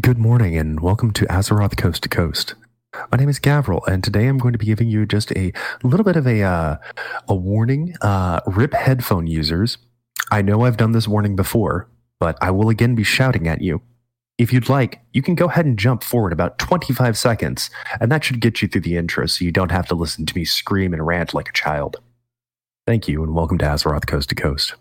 [0.00, 2.54] Good morning and welcome to Azeroth Coast to Coast.
[3.10, 5.52] My name is Gavriil, and today I'm going to be giving you just a
[5.82, 6.76] little bit of a uh,
[7.28, 7.96] a warning.
[8.00, 9.78] Uh, rip headphone users.
[10.30, 11.88] I know I've done this warning before,
[12.20, 13.82] but I will again be shouting at you.
[14.38, 17.68] If you'd like, you can go ahead and jump forward about 25 seconds,
[18.00, 20.36] and that should get you through the intro so you don't have to listen to
[20.36, 21.96] me scream and rant like a child.
[22.86, 24.76] Thank you, and welcome to Azeroth Coast to Coast.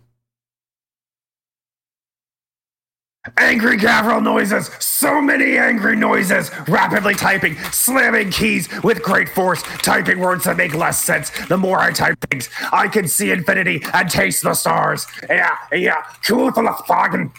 [3.38, 4.72] Angry Gavriil noises!
[4.80, 6.52] So many angry noises!
[6.70, 11.30] Rapidly typing, slamming keys with great force, typing words that make less sense.
[11.48, 15.06] The more I type things, I can see infinity and taste the stars.
[15.30, 16.04] Yeah, yeah.
[16.24, 17.32] Cool the Kuuthalafhagen.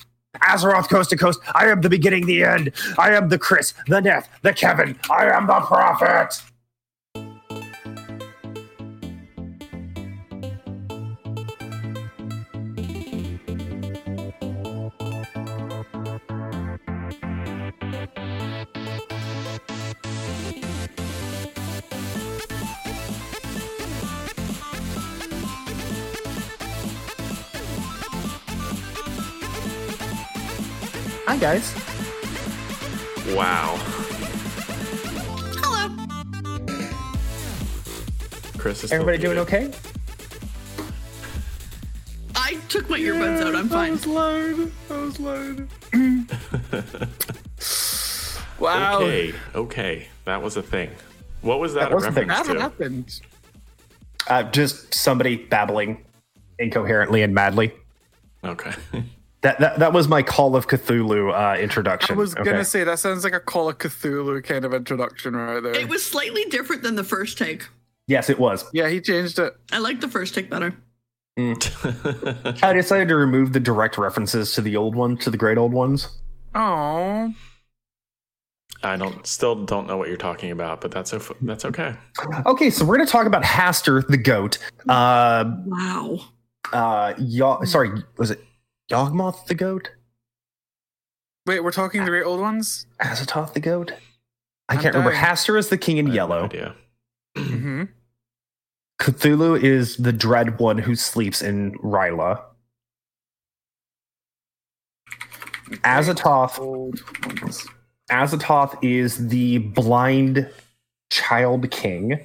[0.42, 1.40] Azeroth coast to coast.
[1.54, 2.72] I am the beginning, the end.
[2.98, 4.98] I am the Chris, the Neth, the Kevin.
[5.10, 6.42] I am the prophet.
[31.40, 31.72] Hi, guys.
[33.34, 33.76] Wow.
[35.56, 35.88] Hello.
[38.58, 39.72] Chris is Everybody still doing okay?
[42.36, 43.56] I took my earbuds out.
[43.56, 43.98] I'm fine.
[44.02, 44.70] loud.
[44.88, 45.66] That was loud.
[48.60, 48.98] wow.
[49.00, 50.08] Okay, okay.
[50.26, 50.90] That was a thing.
[51.40, 52.28] What was that, That a was a thing.
[52.28, 52.60] reference That to?
[52.60, 53.20] happened.
[54.28, 56.04] Uh, just somebody babbling
[56.58, 57.72] incoherently and madly.
[58.44, 58.72] Okay.
[59.42, 62.14] That, that, that was my Call of Cthulhu uh, introduction.
[62.14, 62.44] I was okay?
[62.50, 65.74] gonna say that sounds like a Call of Cthulhu kind of introduction right there.
[65.74, 67.66] It was slightly different than the first take.
[68.06, 68.64] Yes, it was.
[68.72, 69.54] yeah, he changed it.
[69.72, 70.74] I like the first take better.
[71.38, 75.72] I decided to remove the direct references to the old ones, to the great old
[75.72, 76.08] ones.
[76.54, 77.32] Oh,
[78.82, 81.94] I don't still don't know what you're talking about, but that's o- that's okay.
[82.46, 84.58] Okay, so we're going to talk about Hastur the goat.
[84.88, 86.18] Uh, Wow.
[86.72, 88.40] uh, Yo- sorry, was it
[88.90, 89.90] Yawgmoth the goat?
[91.46, 92.86] wait, we're talking the great old ones.
[93.00, 93.92] Azathoth the goat?
[94.68, 95.12] I I'm can't remember.
[95.12, 95.24] dying.
[95.24, 96.44] Hastur is the king in I have no yellow.
[96.44, 96.74] idea.
[97.36, 97.82] Mm-hmm.
[99.00, 102.40] Cthulhu is the dread one who sleeps in R'lyeh.
[105.84, 106.96] Azathoth, Old.
[108.10, 110.48] Azathoth is the blind
[111.10, 112.20] child king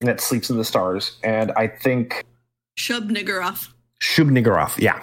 [0.00, 2.24] that sleeps in the stars, and I think
[2.78, 3.68] Shub Niggeroth,
[4.00, 4.78] Shub-Niggurath.
[4.78, 5.00] Yeah,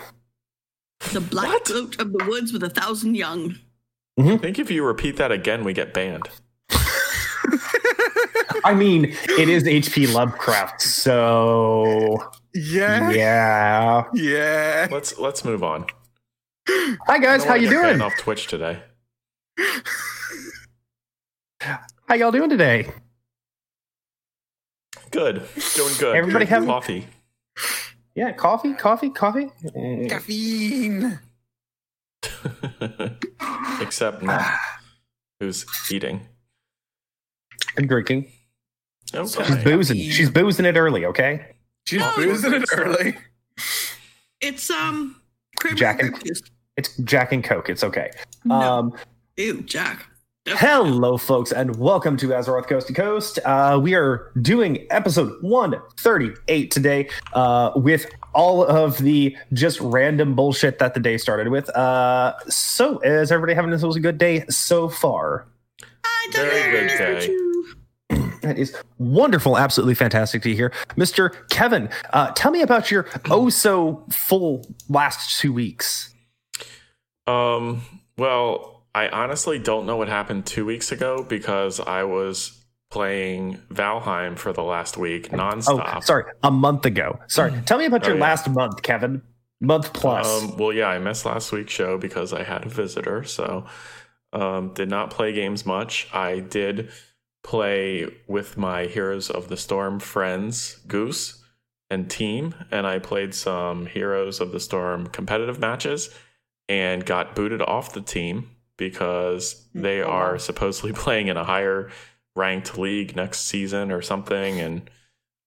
[1.14, 1.66] the black What?
[1.66, 3.56] goat of the woods with a thousand young.
[4.20, 4.30] Mm-hmm.
[4.30, 6.30] I think if you repeat that again, we get banned.
[8.64, 10.08] I mean it is H.P.
[10.08, 12.18] Lovecraft, so
[12.54, 13.10] Yeah.
[13.12, 14.04] yeah.
[14.14, 14.88] Yeah.
[14.92, 15.86] Let's let's move on.
[16.70, 18.02] Hi guys, how you doing?
[18.02, 18.82] Off Twitch today.
[21.60, 22.92] How y'all doing today?
[25.12, 25.42] Good,
[25.76, 26.16] doing good.
[26.16, 27.08] Everybody have- coffee.
[28.16, 29.48] Yeah, coffee, coffee, coffee.
[30.10, 31.20] Caffeine.
[33.82, 34.60] Except Nat,
[35.40, 36.22] who's eating.
[37.78, 38.28] I'm drinking.
[39.14, 39.98] She's boozing.
[39.98, 41.06] She's boozing it early.
[41.06, 41.46] Okay.
[41.86, 43.18] She's Oh, boozing it early.
[44.40, 45.22] It's um
[45.76, 46.42] Jack and- juice.
[46.78, 47.70] It's Jack and Coke.
[47.70, 48.12] It's okay.
[48.46, 48.56] No.
[48.56, 48.94] Um,
[49.38, 50.06] Ew, Jack.
[50.48, 53.40] Hello, folks, and welcome to Azeroth Coast to Coast.
[53.46, 60.80] Uh, we are doing episode 138 today uh, with all of the just random bullshit
[60.80, 61.70] that the day started with.
[61.76, 65.46] Uh, so, is everybody having this was a good day so far?
[66.32, 67.38] Very good day.
[68.42, 70.72] That is wonderful, absolutely fantastic to hear.
[70.96, 71.48] Mr.
[71.50, 76.12] Kevin, uh, tell me about your oh so full last two weeks.
[77.28, 77.84] Um.
[78.18, 82.58] Well, I honestly don't know what happened two weeks ago because I was
[82.90, 85.96] playing Valheim for the last week nonstop.
[85.96, 87.20] Oh, sorry, a month ago.
[87.28, 88.22] Sorry, tell me about Oh, your yeah.
[88.24, 89.22] last month, Kevin.
[89.62, 90.44] Month plus.
[90.44, 93.66] Um, well, yeah, I missed last week's show because I had a visitor, so
[94.34, 96.10] um, did not play games much.
[96.14, 96.90] I did
[97.44, 101.44] play with my Heroes of the Storm friends, Goose
[101.90, 106.10] and team, and I played some Heroes of the Storm competitive matches
[106.68, 108.50] and got booted off the team
[108.82, 111.92] because they are supposedly playing in a higher
[112.36, 114.90] ranked league next season or something, and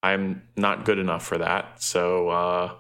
[0.02, 1.82] I'm not good enough for that.
[1.82, 2.75] So, uh,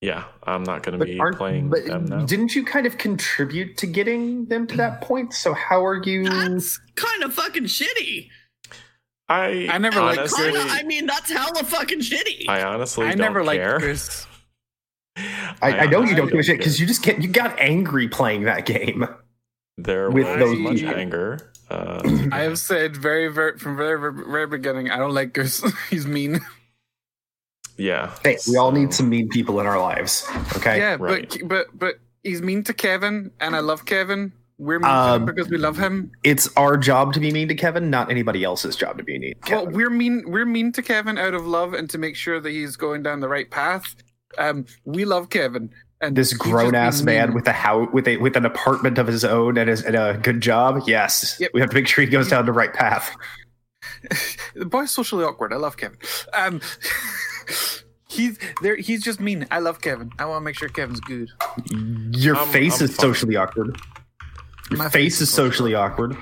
[0.00, 2.24] yeah, I'm not going to be playing but them now.
[2.24, 5.34] didn't you kind of contribute to getting them to that point?
[5.34, 6.24] So how are you?
[6.24, 8.28] That's kind of fucking shitty.
[9.28, 12.48] I I never liked honestly, Kinda, I mean, that's hella fucking shitty.
[12.48, 13.78] I honestly I don't never liked care.
[13.78, 14.26] Chris.
[15.62, 18.08] I, I know you don't give a shit because you just get you got angry
[18.08, 19.06] playing that game.
[19.84, 21.52] There With was those much anger.
[21.70, 24.90] Uh, I have said very, very from very, very, very beginning.
[24.90, 25.62] I don't like Goose.
[25.90, 26.40] He's mean.
[27.76, 28.14] yeah.
[28.22, 30.26] Hey, we all need some mean people in our lives.
[30.56, 30.78] Okay.
[30.78, 31.28] yeah, right.
[31.30, 34.32] but but but he's mean to Kevin, and I love Kevin.
[34.58, 36.10] We're mean to Um, him because we love him.
[36.22, 39.34] It's our job to be mean to Kevin, not anybody else's job to be mean
[39.44, 40.24] to Well, we're mean.
[40.26, 43.20] We're mean to Kevin out of love and to make sure that he's going down
[43.20, 43.94] the right path.
[44.38, 48.36] Um, we love Kevin, and this grown ass man with a house with a with
[48.36, 50.82] an apartment of his own and, his, and a good job.
[50.86, 51.50] Yes, Yep.
[51.54, 53.14] we have to make sure he goes down the right path.
[54.54, 55.52] the boy's socially awkward.
[55.52, 55.98] I love Kevin.
[56.32, 56.60] Um,
[58.08, 58.76] he's there.
[58.76, 59.46] He's just mean.
[59.50, 60.10] I love Kevin.
[60.18, 61.28] I want to make sure Kevin's good.
[62.12, 63.02] Your I'm- face I'm is fine.
[63.14, 63.78] socially awkward.
[64.70, 66.16] Your My face is socially awkward.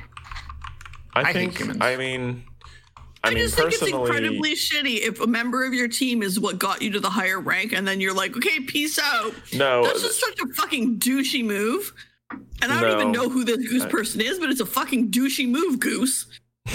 [1.15, 1.59] I hate think.
[1.59, 1.79] humans.
[1.83, 2.45] I mean,
[3.25, 6.39] I, I, mean just think it's incredibly shitty if a member of your team is
[6.39, 9.33] what got you to the higher rank, and then you're like, okay, peace out.
[9.55, 9.83] no.
[9.85, 11.93] That's just such a fucking douchey move.
[12.63, 15.11] And I don't even know who this goose I- person is, but it's a fucking
[15.11, 16.27] douchey move, Goose.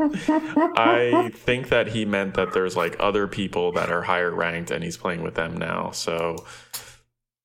[0.00, 4.82] I think that he meant that there's like other people that are higher ranked, and
[4.84, 5.90] he's playing with them now.
[5.90, 6.36] So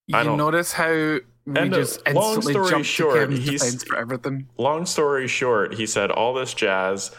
[0.07, 1.21] You I don't- notice how we
[1.59, 4.47] And, uh, just long instantly story jump short, to Kevin's he's- for everything.
[4.57, 7.11] long story short, he said all this jazz,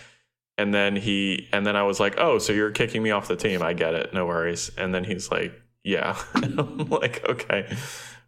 [0.58, 3.36] and then he and then I was like, "Oh, so you're kicking me off the
[3.36, 3.62] team?
[3.62, 5.52] I get it, no worries." And then he's like,
[5.82, 7.76] "Yeah," I'm like, "Okay,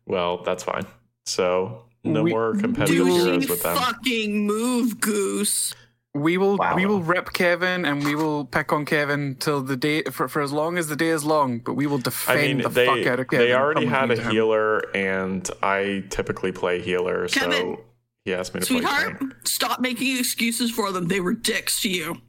[0.06, 0.87] well, that's fine."
[1.26, 3.76] So no We- more competitive will- heroes with them.
[3.76, 5.75] fucking move, Goose.
[6.14, 6.75] We will Wow.
[6.76, 10.40] we will rip Kevin and we will pick on Kevin till the day for, for
[10.40, 12.87] as long as the day is long, but we will I defend mean, the they
[12.87, 13.46] fuck out of Kevin.
[13.49, 14.31] they already had a me to him.
[14.31, 17.81] healer, and I typically play healer, Kevin, so
[18.26, 18.67] he asked me to.
[18.67, 19.34] Sweetheart, tank.
[19.44, 21.06] stop making excuses for them.
[21.06, 22.20] They were dicks to you.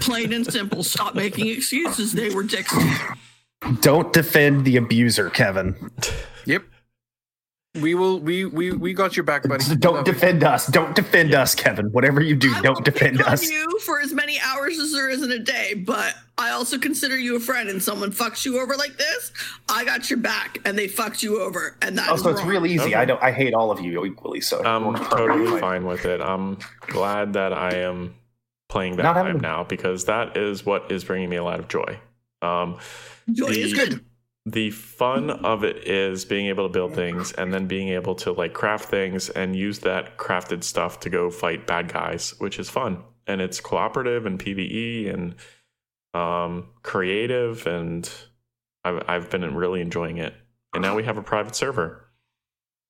[0.00, 0.82] Plain and simple.
[0.82, 2.12] Stop making excuses.
[2.12, 3.74] They were dicks to you.
[3.82, 5.90] Don't defend the abuser, Kevin.
[7.74, 7.82] Yep.
[7.82, 9.64] We will we we we got your back, buddy.
[9.78, 10.66] Don't defend us.
[10.66, 11.86] Don't defend us, Kevin.
[11.92, 13.48] Whatever you do, I don't will defend pick on us.
[13.48, 17.16] you for as many hours as there is in a day, but I also consider
[17.16, 17.68] you a friend.
[17.68, 19.32] And someone fucks you over like this,
[19.68, 22.66] I got your back, and they fucked you over, and that is Also, it's real
[22.66, 22.86] easy.
[22.86, 22.94] Okay.
[22.94, 23.22] I don't.
[23.22, 24.40] I hate all of you equally.
[24.40, 25.60] So I'm totally fine.
[25.60, 26.20] fine with it.
[26.20, 26.58] I'm
[26.88, 28.16] glad that I am
[28.68, 31.60] playing that Not having time now because that is what is bringing me a lot
[31.60, 32.00] of joy.
[32.42, 32.78] Um,
[33.30, 34.04] Joy is good.
[34.46, 38.32] The fun of it is being able to build things and then being able to
[38.32, 42.68] like craft things and use that crafted stuff to go fight bad guys, which is
[42.68, 43.02] fun.
[43.26, 45.34] And it's cooperative and PVE and
[46.14, 48.10] um, creative, and
[48.84, 50.34] I've I've been really enjoying it.
[50.74, 52.10] And now we have a private server,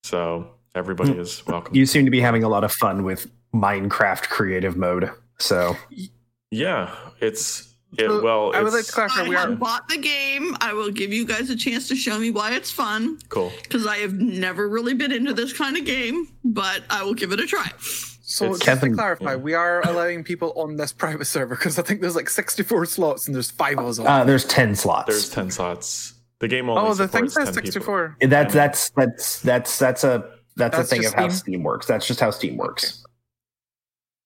[0.02, 1.74] so everybody is welcome.
[1.74, 5.10] You seem to be having a lot of fun with Minecraft creative mode.
[5.38, 5.76] So
[6.50, 8.52] Yeah, it's it, So, well.
[8.54, 10.56] I would like to clarify I we have are bought the game.
[10.60, 13.52] I will give you guys a chance to show me why it's fun cool.
[13.62, 17.32] because I have never really been into this kind of game, but I will give
[17.32, 17.70] it a try.
[18.22, 19.36] so It's- just Kevin- to clarify, yeah.
[19.36, 23.26] we are allowing people on this private server because I think there's like 64 slots
[23.26, 24.06] and there's five of us on.
[24.06, 25.08] uh, there's ten slots.
[25.08, 26.14] There's ten slots.
[26.38, 27.72] The game only oh, the thing says 10 people.
[27.72, 28.16] 64.
[28.22, 31.38] That's that's that's that's that's a that's, That's a thing just of how Steam?
[31.38, 31.86] Steam works.
[31.86, 33.04] That's just how Steam works.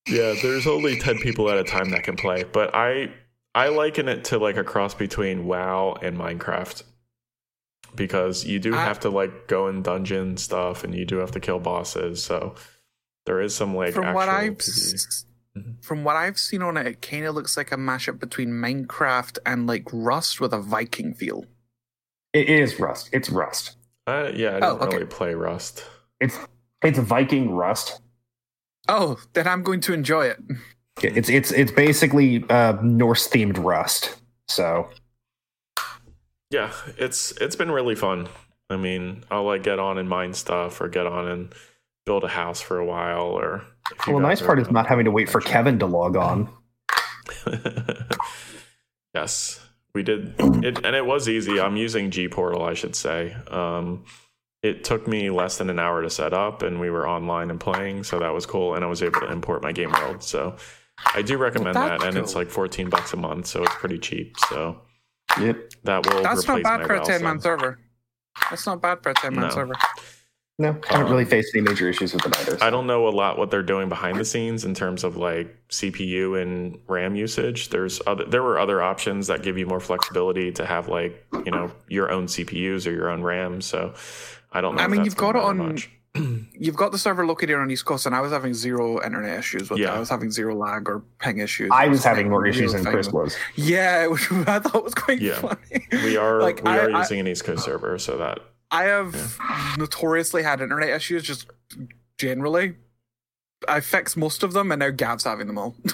[0.06, 3.10] Yeah, there's only 10 people at a time that can play, but I
[3.54, 6.82] I liken it to like a cross between WoW and Minecraft.
[7.94, 11.30] Because you do I- have to like go in dungeon stuff and you do have
[11.32, 12.56] to kill bosses, so
[13.26, 14.94] there is some like from what I've PvE.
[14.94, 15.24] s-
[15.56, 15.84] Mhm.
[15.84, 19.38] from what I've seen on it, it kind of looks like a mashup between Minecraft
[19.46, 21.44] and like Rust with a Viking feel.
[22.32, 23.08] It is Rust.
[23.12, 23.76] It's Rust.
[24.08, 24.96] Uh, yeah, I Oh, don't okay.
[24.96, 25.84] really play Rust.
[26.20, 26.36] It's
[26.82, 28.00] it's Viking Rust.
[28.88, 30.40] Oh, then I'm going to enjoy it.
[31.02, 34.16] It's it's it's basically uh, Norse themed Rust.
[34.48, 34.90] So
[36.50, 38.28] Yeah, it's it's been really fun.
[38.70, 41.54] I mean, I'll like get on and mine stuff or get on and
[42.06, 43.64] build a house for a while or
[44.06, 46.48] well, the nice part is not having to wait for Kevin to log on.
[49.14, 49.60] yes,
[49.94, 51.60] we did it, and it was easy.
[51.60, 53.36] I'm using G Portal, I should say.
[53.50, 54.04] Um,
[54.62, 57.60] it took me less than an hour to set up, and we were online and
[57.60, 58.74] playing, so that was cool.
[58.74, 60.22] And I was able to import my game world.
[60.22, 60.56] So
[61.14, 63.74] I do recommend Well, that, that's and it's like 14 bucks a month, so it's
[63.74, 64.36] pretty cheap.
[64.48, 64.80] So
[65.40, 65.70] Yep.
[65.84, 67.42] that will That's not bad for a 10 man subs.
[67.44, 67.78] server.
[68.50, 69.50] That's not bad for a 10 man No.
[69.50, 69.74] server.
[70.56, 72.62] No, I haven't really Um, faced any major issues with it either.
[72.62, 75.52] I don't know a lot what they're doing behind the scenes in terms of like
[75.68, 77.70] CPU and RAM usage.
[77.70, 81.50] There's other there were other options that give you more flexibility to have like, you
[81.50, 83.60] know, your own CPUs or your own RAM.
[83.62, 83.94] So
[84.52, 84.82] I don't know.
[84.82, 85.90] I if mean, that's you've got it on- much.
[86.52, 89.68] You've got the server located on East Coast, and I was having zero internet issues
[89.70, 89.82] with it.
[89.82, 89.94] Yeah.
[89.94, 91.70] I was having zero lag or ping issues.
[91.72, 93.36] I was having more issues than Chris was.
[93.56, 95.40] Yeah, which I thought was quite Yeah.
[95.40, 95.86] funny.
[95.92, 98.38] We are Like, we I- are I- using an East Coast server, so that
[98.70, 99.38] I have
[99.78, 101.46] notoriously had internet issues just
[102.18, 102.76] generally.
[103.66, 105.74] I fixed most of them, and now Gav's having them all.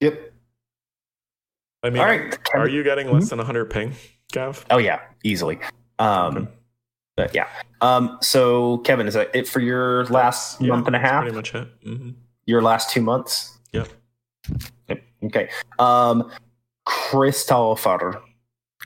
[0.00, 0.32] Yep.
[1.82, 2.38] I mean, All right.
[2.54, 3.94] are you getting less than 100 ping,
[4.30, 4.64] Gav?
[4.70, 5.58] Oh yeah, easily.
[5.98, 6.48] Um, Okay.
[7.18, 7.48] But yeah.
[7.80, 11.22] Um, so Kevin, is that it for your last Yeah, month and a half?
[11.22, 11.68] Pretty much it.
[11.84, 12.10] hmm
[12.46, 13.58] Your last two months?
[13.72, 13.88] Yep.
[14.88, 15.02] Yep.
[15.24, 15.48] Okay.
[15.80, 16.30] Um,
[16.86, 18.22] Christopher.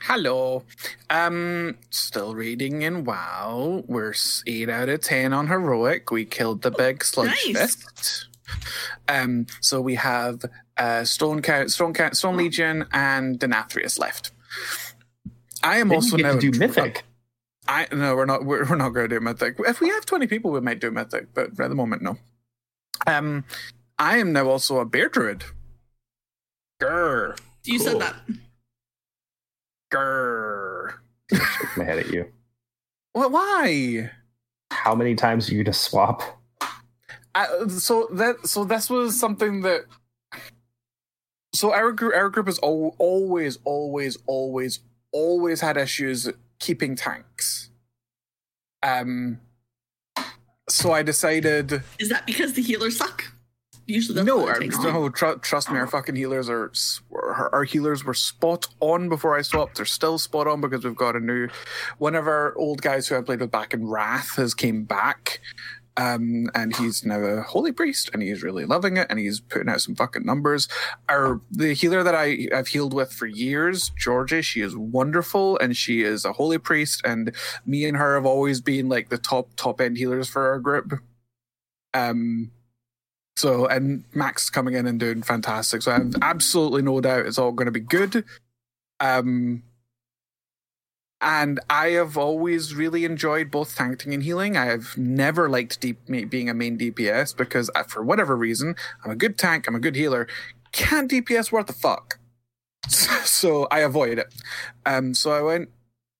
[0.01, 0.63] Hello.
[1.11, 3.83] Um, still reading in WoW.
[3.87, 4.15] We're
[4.47, 6.09] eight out of ten on heroic.
[6.11, 7.75] We killed the big sludge nice.
[7.75, 8.27] fist.
[9.07, 10.43] Um, so we have
[10.77, 14.31] uh, Stone Count, Stone Count, Stone Legion, and Denathrius left.
[15.61, 17.03] I am Didn't also you get now to do mythic.
[17.73, 18.45] I no, we're not.
[18.45, 19.55] We're, we're not going to do mythic.
[19.59, 22.17] If we have twenty people, we might do mythic, but at the moment, no.
[23.07, 23.45] Um,
[23.97, 25.43] I am now also a bear druid.
[26.81, 27.87] Grr, You Cool.
[27.87, 28.15] said that.
[29.91, 30.93] grr.
[31.31, 32.25] Shake my head at you.
[33.13, 33.31] What?
[33.31, 34.11] Why?
[34.71, 36.21] How many times are you to swap?
[37.35, 39.85] I, so that so this was something that.
[41.55, 44.79] So our group, our group has al- always, always, always,
[45.11, 46.27] always had issues
[46.63, 47.69] keeping tanks.
[48.81, 49.39] Um.
[50.69, 51.83] So I decided.
[51.99, 53.25] Is that because the healers suck?
[53.85, 54.79] Usually no, what it our, takes.
[54.79, 56.71] no, tr- trust me, our fucking healers are
[57.11, 59.75] our, our healers were spot on before I swapped.
[59.75, 61.49] They're still spot on because we've got a new
[61.97, 65.41] one of our old guys who I played with back in Wrath has came back.
[65.95, 69.69] Um, and he's now a holy priest, and he's really loving it, and he's putting
[69.69, 70.67] out some fucking numbers.
[71.07, 75.77] Our the healer that I I've healed with for years, Georgia, she is wonderful, and
[75.77, 77.31] she is a holy priest, and
[77.65, 80.93] me and her have always been like the top top end healers for our group.
[81.93, 82.51] Um,
[83.35, 85.83] so and Max coming in and doing fantastic.
[85.83, 88.23] So I have absolutely no doubt it's all going to be good.
[88.99, 89.63] Um,
[91.23, 94.55] and I have always really enjoyed both tanking and healing.
[94.57, 95.99] I have never liked deep,
[96.29, 99.79] being a main DPS because, uh, for whatever reason, I'm a good tank, I'm a
[99.79, 100.27] good healer.
[100.73, 102.19] Can't DPS worth the fuck.
[103.25, 104.33] So I avoid it.
[104.85, 105.69] Um, so I went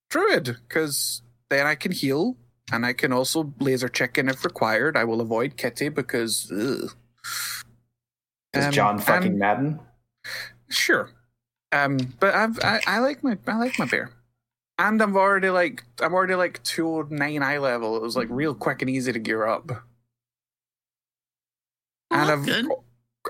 [0.10, 2.38] druid because then I can heal
[2.72, 4.98] and I can also laser chicken if required.
[4.98, 6.51] I will avoid Kitty because.
[6.51, 6.89] Ugh.
[8.53, 9.79] Is Um, John fucking and- Madden?
[10.69, 11.10] Sure.
[11.72, 14.10] Um, but I've, I I like my I like my bear,
[14.80, 17.96] and I'm already like I'm already like two oh nine eye level.
[17.96, 19.82] It was like real quick and easy to gear up, Well,
[22.12, 22.65] and I've good.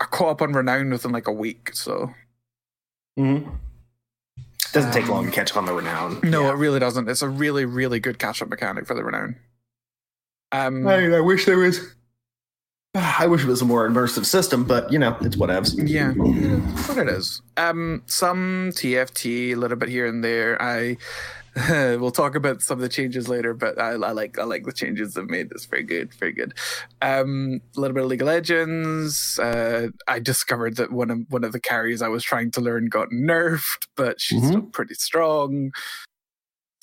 [0.02, 1.72] I caught up on renown within like a week.
[1.74, 2.14] So
[3.20, 3.50] Mm-hmm.
[4.72, 6.20] Doesn't take Um, long to catch up on the renown.
[6.24, 6.50] no, Yeah.
[6.50, 7.08] it really doesn't.
[7.08, 9.36] It's a really really good catch up mechanic for the renown.
[10.52, 11.80] Um, I, I wish there was.
[12.96, 15.74] I wish it was a more immersive system, but you know, it's whatevs.
[15.88, 17.42] Yeah, it's what it is.
[17.58, 20.62] Um, some TFT, a little bit here and there.
[20.62, 20.98] I
[21.70, 24.72] we'll talk about some of the changes later, but I, I like I like the
[24.72, 25.52] changes they've made.
[25.52, 26.54] It's very good, very good.
[27.02, 29.40] Um, a little bit of League of Legends.
[29.40, 32.88] Uh, I discovered that one of one of the carries I was trying to learn
[32.90, 34.48] got nerfed, but she's Mhm.
[34.48, 35.72] still pretty strong.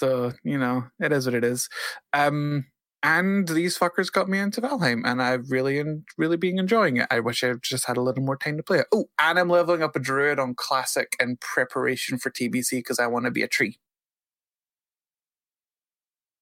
[0.00, 1.68] So you know, it is what it is.
[2.12, 2.66] Um,
[3.02, 7.06] and these fuckers got me into Valheim, and I've really, en- really been enjoying it.
[7.10, 8.86] I wish I just had a little more time to play it.
[8.92, 13.06] Oh, and I'm leveling up a druid on classic in preparation for TBC because I
[13.06, 13.78] want to be a tree.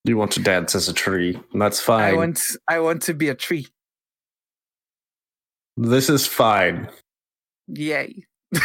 [0.05, 2.17] You want to dance as a tree, and that's I fine.
[2.17, 3.67] want, I want to be a tree.
[5.77, 6.89] this is fine.
[7.69, 8.25] Yay!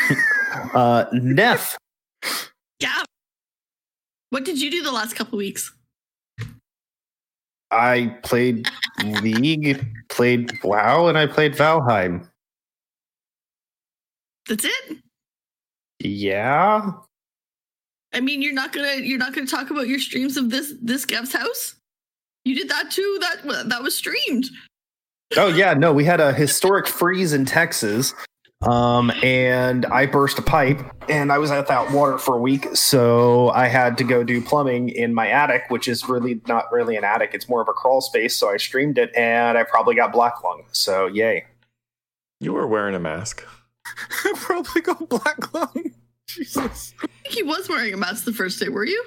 [0.76, 1.78] Uh, Neff,
[2.80, 3.04] Yeah.
[4.30, 5.74] What did you do the last couple weeks?
[7.74, 8.70] I played
[9.22, 12.28] League, played WoW, and I played Valheim.
[14.48, 14.98] That's it.
[16.00, 16.92] Yeah,
[18.14, 21.06] I mean, you're not gonna you're not gonna talk about your streams of this this
[21.06, 21.76] Gav's house.
[22.46, 23.18] You did that too.
[23.22, 24.50] That that was streamed.
[25.36, 28.14] Oh yeah, no, we had a historic freeze in Texas.
[28.66, 30.80] Um, and I burst a pipe
[31.10, 34.88] and I was without water for a week, so I had to go do plumbing
[34.90, 38.00] in my attic, which is really not really an attic, it's more of a crawl
[38.00, 38.36] space.
[38.38, 40.64] So I streamed it and I probably got black lung.
[40.72, 41.46] So yay.
[42.40, 43.46] You were wearing a mask.
[44.26, 45.92] I probably got black lung.
[46.28, 46.94] Jesus.
[47.04, 48.70] I think he was wearing a mask the first day.
[48.70, 49.04] Were you?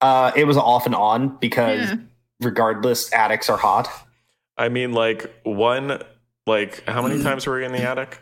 [0.00, 1.96] Uh it was off and on because Yeah.
[2.40, 3.88] regardless, attics are hot.
[4.56, 6.02] I mean, like one,
[6.46, 8.20] like how many times were you in the attic?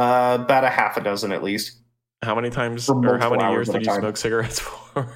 [0.00, 1.78] Uh, about a half a dozen at least.
[2.22, 4.00] How many times or how many years did you time.
[4.00, 5.14] smoke cigarettes for?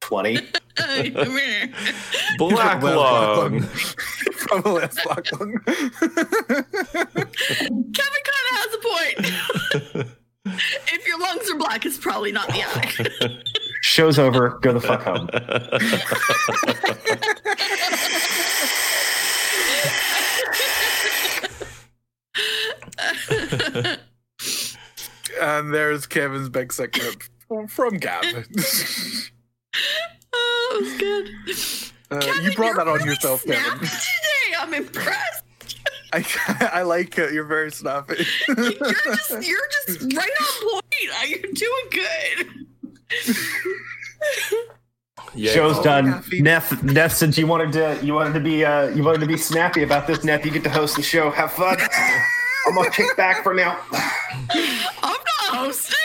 [0.00, 0.36] 20.
[2.38, 3.60] Black lung.
[3.60, 5.58] From the last black lung.
[7.92, 10.08] Kevin kind of has a point.
[10.92, 13.02] if your lungs are black, it's probably not the act.
[13.82, 14.58] Show's over.
[14.62, 15.28] Go the fuck home.
[25.44, 28.24] And there's Kevin's big secret from, from Gab.
[30.36, 31.30] Oh, that was good.
[32.10, 33.78] Uh, Kevin, you brought that on really yourself, snappy Kevin.
[33.86, 35.44] Today, I'm impressed.
[36.12, 36.24] I,
[36.72, 37.32] I like it.
[37.32, 38.24] You're very snappy.
[38.48, 41.28] You're just, you're just right on point.
[41.28, 42.46] You're doing good.
[45.34, 45.52] Yeah.
[45.52, 46.06] Show's Oh, done.
[46.06, 49.26] happy- Neff, Neff, since you wanted to, you wanted to be, uh, you wanted to
[49.26, 50.24] be snappy about this.
[50.24, 51.30] Neff, you get to host the show.
[51.30, 51.76] Have fun.
[52.66, 53.78] I'm gonna kick back for now.
[53.90, 55.96] I'm not hosting.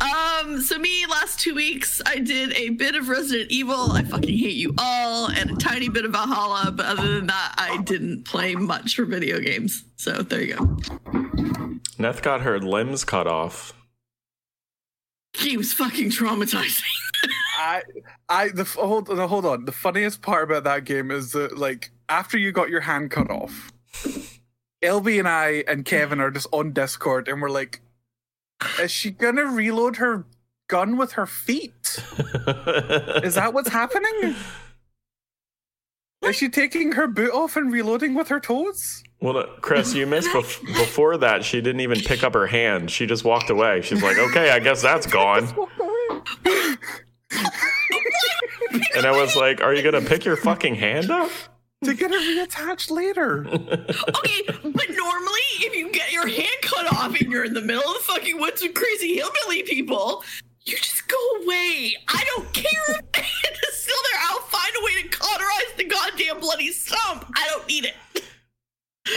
[0.00, 3.92] Um, so me last two weeks I did a bit of Resident Evil.
[3.92, 6.72] I fucking hate you all, and a tiny bit of Valhalla.
[6.72, 9.84] But other than that, I didn't play much for video games.
[9.96, 10.64] So there you go.
[11.98, 13.74] Neth got her limbs cut off.
[15.34, 16.82] He was fucking traumatizing.
[17.58, 17.82] I,
[18.28, 19.64] I, the hold, no, hold on.
[19.64, 23.30] The funniest part about that game is that, like, after you got your hand cut
[23.30, 23.71] off,
[24.82, 27.80] LB and I and Kevin are just on Discord, and we're like,
[28.80, 30.24] "Is she gonna reload her
[30.68, 32.02] gun with her feet?
[33.22, 34.34] Is that what's happening?
[36.22, 40.30] Is she taking her boot off and reloading with her toes?" Well, Chris, you missed
[40.30, 41.44] bef- before that.
[41.44, 42.90] She didn't even pick up her hand.
[42.90, 43.82] She just walked away.
[43.82, 45.48] She's like, "Okay, I guess that's gone."
[48.94, 51.30] And I was like, "Are you gonna pick your fucking hand up?"
[51.84, 53.44] To get it reattached later.
[54.22, 57.82] Okay, but normally if you get your hand cut off and you're in the middle
[57.82, 60.22] of the fucking woods with crazy hillbilly people,
[60.64, 61.94] you just go away.
[62.08, 62.64] I don't care
[62.96, 64.20] if the hand is still there.
[64.30, 67.24] I'll find a way to cauterize the goddamn bloody stump.
[67.34, 67.94] I don't need it.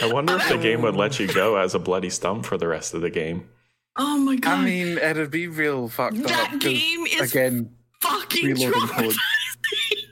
[0.02, 2.66] I wonder if the game would let you go as a bloody stump for the
[2.66, 3.48] rest of the game.
[3.96, 4.58] Oh my god.
[4.58, 6.26] I mean, it'd be real fucked up.
[6.26, 7.70] That game is again.
[8.02, 9.12] fucking reloading code.
[9.12, 10.02] traumatizing.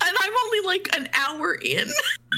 [0.00, 1.88] and I'm only like an hour in.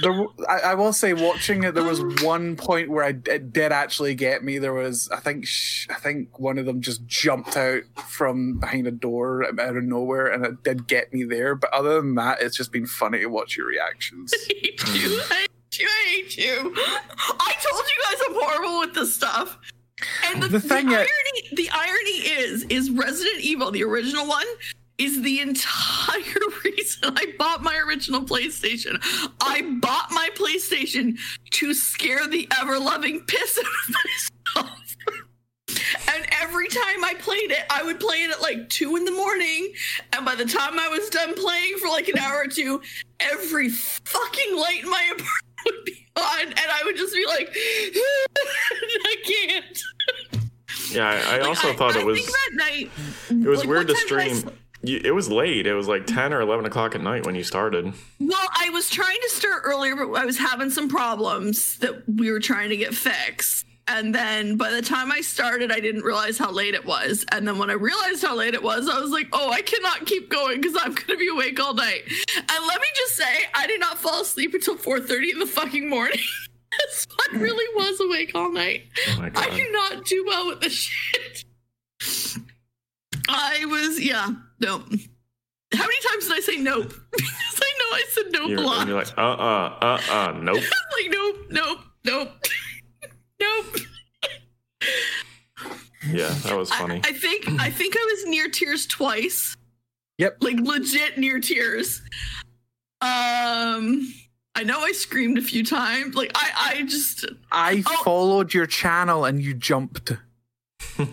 [0.03, 3.73] There, I, I will say, watching it, there was one point where I it did
[3.73, 4.59] actually get me.
[4.59, 8.87] There was, I think, sh- I think one of them just jumped out from behind
[8.87, 11.55] a door out of nowhere, and it did get me there.
[11.55, 14.33] But other than that, it's just been funny to watch your reactions.
[14.51, 15.21] I hate you.
[15.31, 15.87] I hate you.
[15.89, 16.75] I hate you.
[16.77, 19.59] I told you guys I'm horrible with this stuff.
[20.27, 24.47] And the, The the, irony, the irony is, is Resident Evil, the original one,
[24.99, 26.23] is the entire
[26.87, 28.99] reason I bought my original PlayStation.
[29.41, 31.19] I bought my PlayStation
[31.53, 33.95] to scare the ever-loving piss out of
[34.65, 34.79] myself.
[36.09, 39.11] And every time I played it, I would play it at like two in the
[39.13, 39.73] morning.
[40.13, 42.81] And by the time I was done playing for like an hour or two,
[43.21, 46.43] every fucking light in my apartment would be on.
[46.47, 49.83] And I would just be like, I can't.
[50.93, 52.91] Yeah, I, I Like, also thought I it was think that night.
[53.31, 54.51] it was like, weird to I stream.
[54.89, 55.67] It was late.
[55.67, 57.93] It was like ten or eleven o'clock at night when you started.
[58.19, 62.31] Well, I was trying to start earlier, but I was having some problems that we
[62.31, 63.67] were trying to get fixed.
[63.89, 67.25] And then by the time I started, I didn't realize how late it was.
[67.31, 70.07] And then when I realized how late it was, I was like, oh, I cannot
[70.07, 72.03] keep going because I'm going to be awake all night.
[72.37, 75.89] And let me just say, I did not fall asleep until 4.30 in the fucking
[75.89, 76.19] morning.
[76.91, 78.87] so I really was awake all night.
[79.11, 81.45] Oh I do not do well with this shit.
[83.29, 84.79] I was, yeah, no.
[84.79, 86.89] How many times did I say nope?
[87.13, 88.81] because I know I said nope You're, a lot.
[88.81, 90.57] and you're like, uh, uh, uh, uh, nope.
[91.03, 92.29] like nope, nope, nope,
[93.41, 93.77] nope.
[96.13, 97.01] Yeah, that was I, funny.
[97.05, 99.57] I think I think I was near tears twice.
[100.19, 100.39] Yep.
[100.41, 102.01] Like legit near tears.
[103.03, 104.13] Um,
[104.55, 106.15] I know I screamed a few times.
[106.15, 108.03] Like I, I just I Oh.
[108.05, 110.13] followed your channel and you jumped.
[110.99, 111.13] Like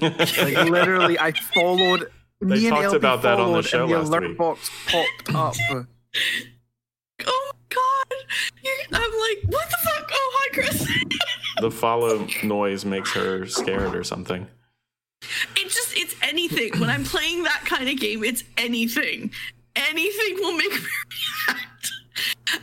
[0.69, 2.09] literally, I followed.
[2.49, 4.37] They me talked about that on the followed, show and the last alert week.
[4.37, 5.55] box popped up.
[7.25, 8.17] oh god.
[8.63, 10.09] You're, I'm like, what the fuck?
[10.11, 10.87] Oh hi, Chris.
[11.61, 14.47] the follow noise makes her scared or something.
[15.55, 16.79] It's just it's anything.
[16.79, 19.31] When I'm playing that kind of game, it's anything.
[19.75, 20.79] Anything will make me
[21.47, 21.91] react.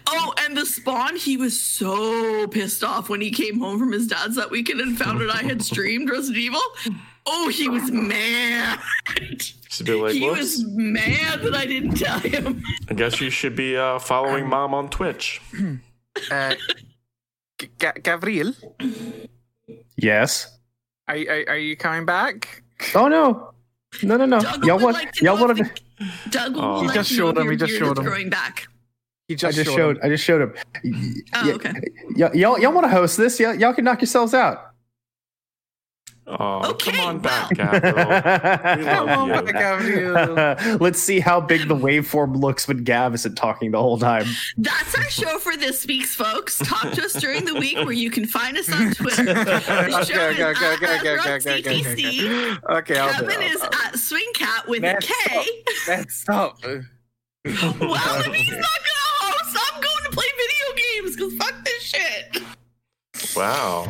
[0.06, 4.06] Oh, and the spawn, he was so pissed off when he came home from his
[4.06, 6.60] dad's that weekend and found out I had streamed Resident Evil.
[7.26, 8.78] Oh, he was mad.
[9.70, 10.38] She'd be like, he "Whoops!
[10.38, 12.62] was mad that I didn't tell him.
[12.88, 15.40] I guess you should be uh, following mom on Twitch."
[16.30, 16.54] Uh,
[17.58, 18.52] G- G- Gabriel,
[19.96, 20.58] Yes.
[21.08, 22.62] are, are are you coming back?
[22.96, 23.52] Oh no.
[24.02, 24.40] No, no, no.
[24.40, 24.96] Doug Y'all would want?
[24.96, 25.82] like to y'all know if to-
[26.30, 26.80] Doug will Oh.
[26.80, 28.04] He let just you showed know him, if he just your beard showed is him.
[28.04, 28.66] growing back.
[29.28, 29.76] He I just, just showed.
[29.76, 29.96] showed.
[29.98, 30.02] him.
[30.02, 30.54] I just showed him.
[31.34, 31.72] Oh, Y- okay.
[32.16, 33.38] y- y'all, y'all want to host this?
[33.38, 34.69] Y'all, y'all can knock yourselves out.
[36.38, 37.80] Oh, Okay, come on back, well.
[37.80, 37.96] Gabriel.
[38.78, 39.52] We Come on love you.
[39.52, 40.76] back, Gabriel.
[40.80, 44.26] Let's see how big the waveform looks when Gav isn't talking the whole time.
[44.56, 46.58] That's our show for this week's folks.
[46.58, 49.24] Talk to us during the week where you can find us on Twitter.
[49.24, 50.98] The Okay, show okay, is okay, at okay,
[52.78, 53.52] okay, I'll do Kevin it.
[53.52, 55.44] is at Swingkat with a Man, K.
[55.88, 56.58] Let's stop.
[56.62, 56.76] Well,
[57.44, 62.42] if he's not gonna host, I'm going to play video games because fuck this shit.
[63.36, 63.86] Wow.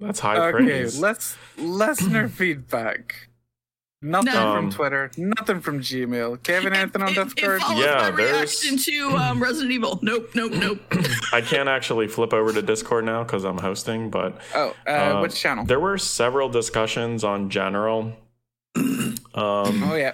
[0.00, 0.98] That's high Okay, praise.
[0.98, 3.28] let's listener feedback.
[4.00, 4.54] Nothing No.
[4.54, 6.40] from Um, Twitter, nothing from Gmail.
[6.44, 7.60] Kevin, anything on It, it, Discord?
[7.72, 9.98] Yeah, my there's- reaction to um, Resident Evil.
[10.02, 10.78] Nope, nope, nope.
[11.32, 15.20] I can't actually flip over to Discord now because I'm hosting, but Oh, uh, uh,
[15.20, 15.64] which channel?
[15.64, 18.12] there were several discussions on general.
[18.76, 19.02] Um,
[19.34, 20.12] Oh yeah.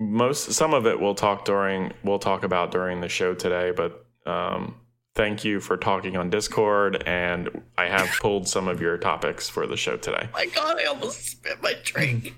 [0.00, 4.04] most some of it we'll talk during we'll talk about during the show today but
[4.26, 4.74] um
[5.14, 9.66] thank you for talking on discord and i have pulled some of your topics for
[9.66, 12.34] the show today my god, I almost spit my drink.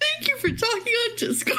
[0.00, 1.58] Thank you for talking on Discord.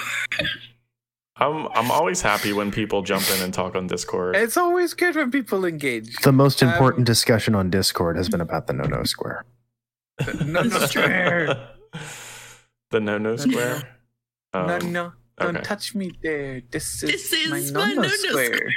[1.38, 5.16] i'm i'm always happy when people jump in and talk on discord It's always good
[5.16, 6.16] when people engage.
[6.24, 9.46] The most Um, important discussion on Discord has been about the no no square.
[10.46, 11.70] No, no, square.
[12.92, 13.84] the no no square
[14.54, 15.14] no, Um, no.
[15.38, 15.64] Don't okay.
[15.66, 16.62] touch me there.
[16.70, 18.70] This is, This is my my no-no no-no square.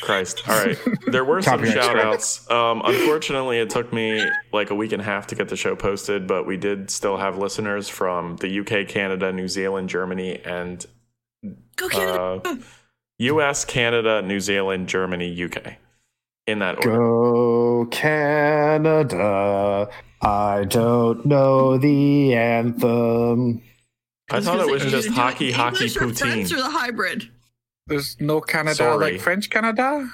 [0.00, 0.48] Christ.
[0.48, 0.78] All right.
[1.08, 2.50] There were some Copyright shout outs.
[2.50, 5.74] Um, unfortunately, it took me like a week and a half to get the show
[5.76, 10.86] posted, but we did still have listeners from the UK, Canada, New Zealand, Germany, and
[11.76, 12.40] Go Canada.
[12.44, 12.56] uh,
[13.18, 15.74] US, Canada, New Zealand, Germany, UK.
[16.46, 16.96] In that order.
[16.98, 19.88] Go Canada.
[20.20, 23.62] I don't know the anthem.
[24.30, 26.52] I thought it was just you do it hockey, hockey, English or French poutine.
[26.52, 27.28] or the hybrid.
[27.86, 29.12] There's no Canada Sorry.
[29.12, 30.08] like French Canada.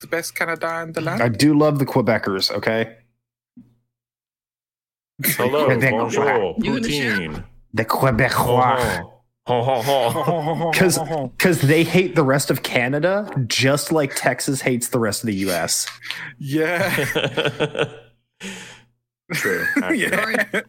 [0.00, 1.22] The best Canada in the land.
[1.22, 2.96] I do love the Quebecers, okay?
[5.24, 5.90] Hello, Quebec.
[5.90, 7.44] bonjour, You poutine.
[7.74, 9.10] The Quebecois.
[9.44, 10.98] Because
[11.30, 15.36] because they hate the rest of Canada just like Texas hates the rest of the
[15.36, 15.86] U.S.
[16.38, 17.86] yeah.
[19.32, 19.66] True.
[19.94, 20.60] yeah.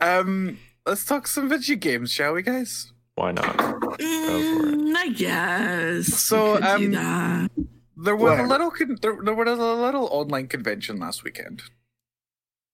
[0.00, 2.92] um, let's talk some video games, shall we, guys?
[3.20, 3.56] Why not?
[4.00, 6.06] Mm, I guess.
[6.06, 7.50] So, we could do um.
[8.02, 11.62] There was a little con- there, there was a little online convention last weekend.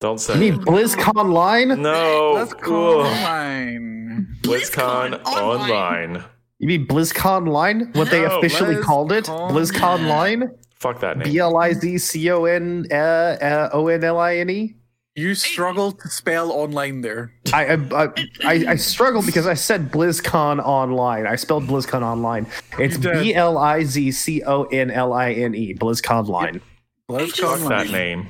[0.00, 0.54] Don't You say mean.
[0.60, 1.82] BlizzCon Online?
[1.82, 2.32] No.
[2.34, 3.06] Let's go Ugh.
[3.06, 4.28] online.
[4.42, 6.10] BlizzCon BlizzCon online.
[6.14, 6.24] online.
[6.58, 7.94] You mean BlizzConline?
[7.96, 9.24] What they No, officially called it?
[9.24, 9.50] BlizzCon.
[9.50, 10.50] BlizzConline?
[10.76, 11.32] Fuck that name.
[11.32, 14.76] B L I Z C O N uh, uh, O N L I N E?
[15.16, 17.32] You struggled to spell online there.
[17.50, 18.08] I, I,
[18.44, 21.26] I, I struggle because I said BlizzCon online.
[21.26, 22.46] I spelled BlizzCon online.
[22.78, 25.72] It's B L I Z C O N L I N E.
[25.72, 26.60] BlizzConline.
[27.08, 28.28] Let's Fuck that name.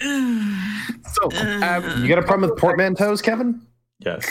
[0.00, 3.60] So, um, You got a problem with portmanteaus, Kevin?
[3.98, 4.26] Yes.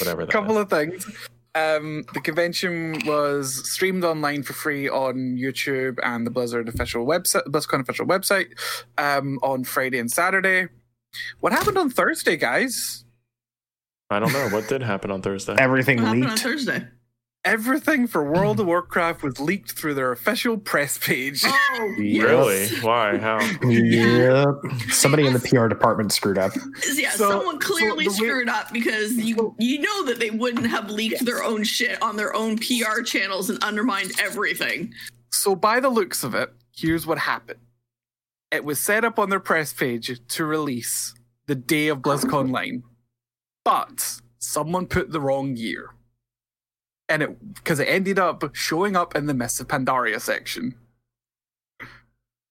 [0.00, 0.62] Whatever a couple is.
[0.62, 1.06] of things.
[1.54, 7.44] Um, the convention was streamed online for free on YouTube and the Blizzard official website,
[7.44, 8.48] BlizzCon official website,
[8.98, 10.66] um, on Friday and Saturday.
[11.40, 13.04] What happened on Thursday, guys?
[14.10, 14.48] I don't know.
[14.50, 15.56] What did happen on Thursday?
[15.58, 16.36] Everything What happened on.
[16.36, 16.86] Thursday?
[17.44, 21.42] Everything for World of Warcraft was leaked through their official press page.
[21.44, 22.22] Oh, Yes.
[22.24, 22.66] Really?
[22.80, 23.18] Why?
[23.18, 23.38] How?
[23.68, 24.46] Yep.
[24.88, 26.52] Somebody in the PR department screwed up.
[26.94, 30.30] Yeah, So- someone clearly so the way- screwed up because you you know that they
[30.30, 31.22] wouldn't have leaked Yes.
[31.24, 34.94] their own shit on their own PR channels and undermined everything.
[35.30, 37.58] So, by the looks of it, here's what happened
[38.50, 41.14] it was set up on their press page to release
[41.46, 42.82] the day of BlizzConline,
[43.64, 45.90] but someone put the wrong year.
[47.08, 50.74] And it because it ended up showing up in the Mists of Pandaria section.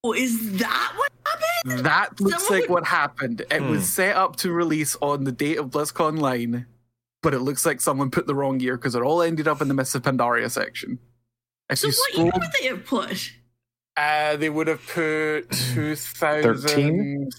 [0.04, 1.86] Oh, is that what happened?
[1.86, 3.42] That looks Someone like would- what happened.
[3.50, 3.70] It Hmm.
[3.70, 6.66] was set up to release on the date of BlizzConline,
[7.22, 9.70] but it looks like someone put the wrong year because it all ended up in
[9.70, 11.00] the Mists of Pandaria section.
[11.70, 13.32] If So you what scroll year would they have put?
[13.96, 17.30] Uh, they would have put 2013,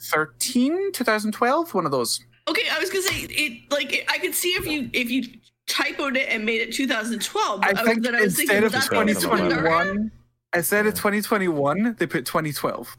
[0.92, 2.20] 2012, one of those.
[2.46, 3.72] Okay, I was gonna say it.
[3.72, 5.24] Like I could see if you if you
[5.66, 7.60] typoed it and made it 2012.
[7.62, 10.12] I but think then I was thinking, instead of was that when it's 2021,
[10.54, 12.96] instead of 2021, they put 2012.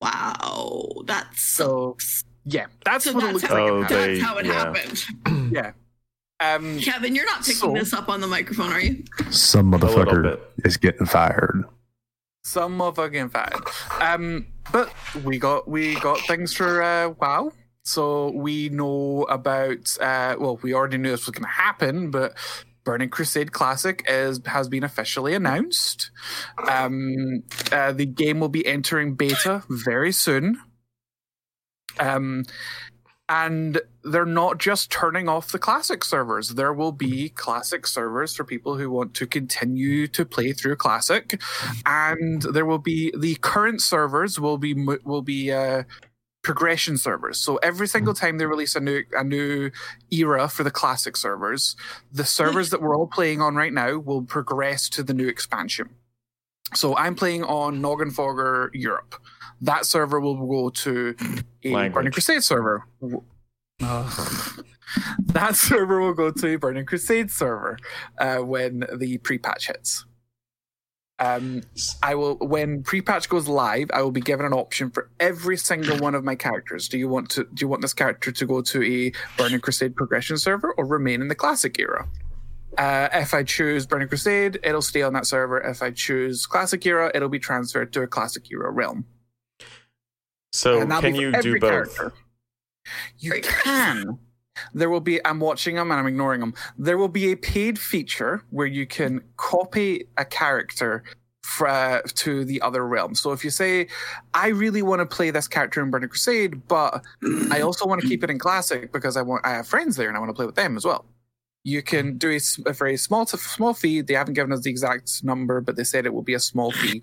[0.00, 1.96] Wow, that's So,
[2.44, 3.70] yeah, that's so what it looks how, like.
[3.70, 4.52] Oh, it that's they- how it yeah.
[4.52, 5.04] happened.
[5.52, 5.72] yeah.
[6.40, 9.04] Um, Kevin, you're not picking So- this up on the microphone, are you?
[9.30, 11.64] Some motherfucker is getting fired.
[12.44, 13.62] Some motherfucking fired.
[14.00, 14.92] Um, but
[15.24, 17.52] we got we got things for uh, WoW.
[17.82, 22.34] So we know about uh, well, we already knew this was going to happen, but
[22.84, 26.10] Burning Crusade Classic is has been officially announced.
[26.68, 30.60] Um, uh, the game will be entering beta very soon.
[31.98, 32.44] Um,
[33.28, 36.50] and they're not just turning off the classic servers.
[36.50, 41.40] There will be classic servers for people who want to continue to play through classic,
[41.86, 45.84] and there will be the current servers will be will be uh,
[46.42, 47.40] progression servers.
[47.40, 49.70] So every single time they release a new a new
[50.10, 51.76] era for the classic servers,
[52.12, 55.88] the servers that we're all playing on right now will progress to the new expansion.
[56.74, 59.14] So I'm playing on Noggenfogger Europe.
[59.64, 61.16] That server will go to
[61.64, 61.94] a Language.
[61.94, 62.86] Burning Crusade server.
[63.82, 64.64] Ugh.
[65.26, 67.78] that server will go to a Burning Crusade server
[68.18, 70.04] uh, when the pre-patch hits.
[71.18, 71.62] Um,
[72.02, 75.96] I will when pre-patch goes live, I will be given an option for every single
[75.98, 76.88] one of my characters.
[76.88, 79.96] Do you want to do you want this character to go to a Burning Crusade
[79.96, 82.06] progression server or remain in the classic era?
[82.76, 85.60] Uh, if I choose Burning Crusade, it'll stay on that server.
[85.60, 89.06] If I choose Classic Era, it'll be transferred to a Classic Era realm.
[90.54, 91.70] So can you do both?
[91.70, 92.12] character.
[93.18, 94.18] You can.
[94.72, 95.24] There will be.
[95.26, 96.54] I'm watching them and I'm ignoring them.
[96.78, 101.02] There will be a paid feature where you can copy a character
[101.42, 103.16] fra uh, to the other realm.
[103.16, 103.88] So if you say,
[104.32, 107.02] "I really want to play this character in Burning Crusade, but
[107.50, 110.06] I also want to keep it in Classic because I want I have friends there
[110.06, 111.04] and I want to play with them as well."
[111.64, 114.02] You can do a, a very small small fee.
[114.02, 116.70] They haven't given us the exact number, but they said it will be a small
[116.70, 117.02] fee.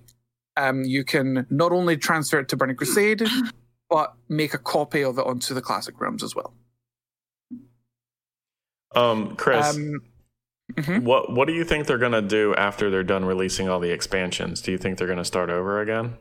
[0.57, 3.23] Um, you can not only transfer it to Burning Crusade,
[3.89, 6.53] but make a copy of it onto the classic realms as well.
[8.93, 10.01] Um, Chris, Um,
[10.73, 11.03] mhm.
[11.03, 14.61] what what do you think they're gonna do after they're done releasing all the expansions?
[14.61, 16.17] Do you think they're gonna start over again?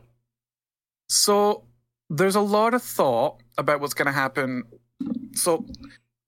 [1.09, 1.65] So
[2.09, 4.63] there's a lot of thought about what's going to happen.
[5.33, 5.65] So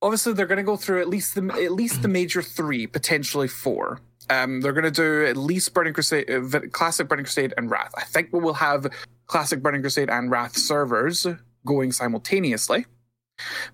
[0.01, 3.47] obviously they're going to go through at least the at least the major three, potentially
[3.47, 3.99] four.
[4.29, 7.91] Um, they're going to do at least Burning Crusade, uh, Classic Burning Crusade, and Wrath.
[7.97, 8.87] I think we will have
[9.27, 11.27] Classic Burning Crusade and Wrath servers
[11.65, 12.85] going simultaneously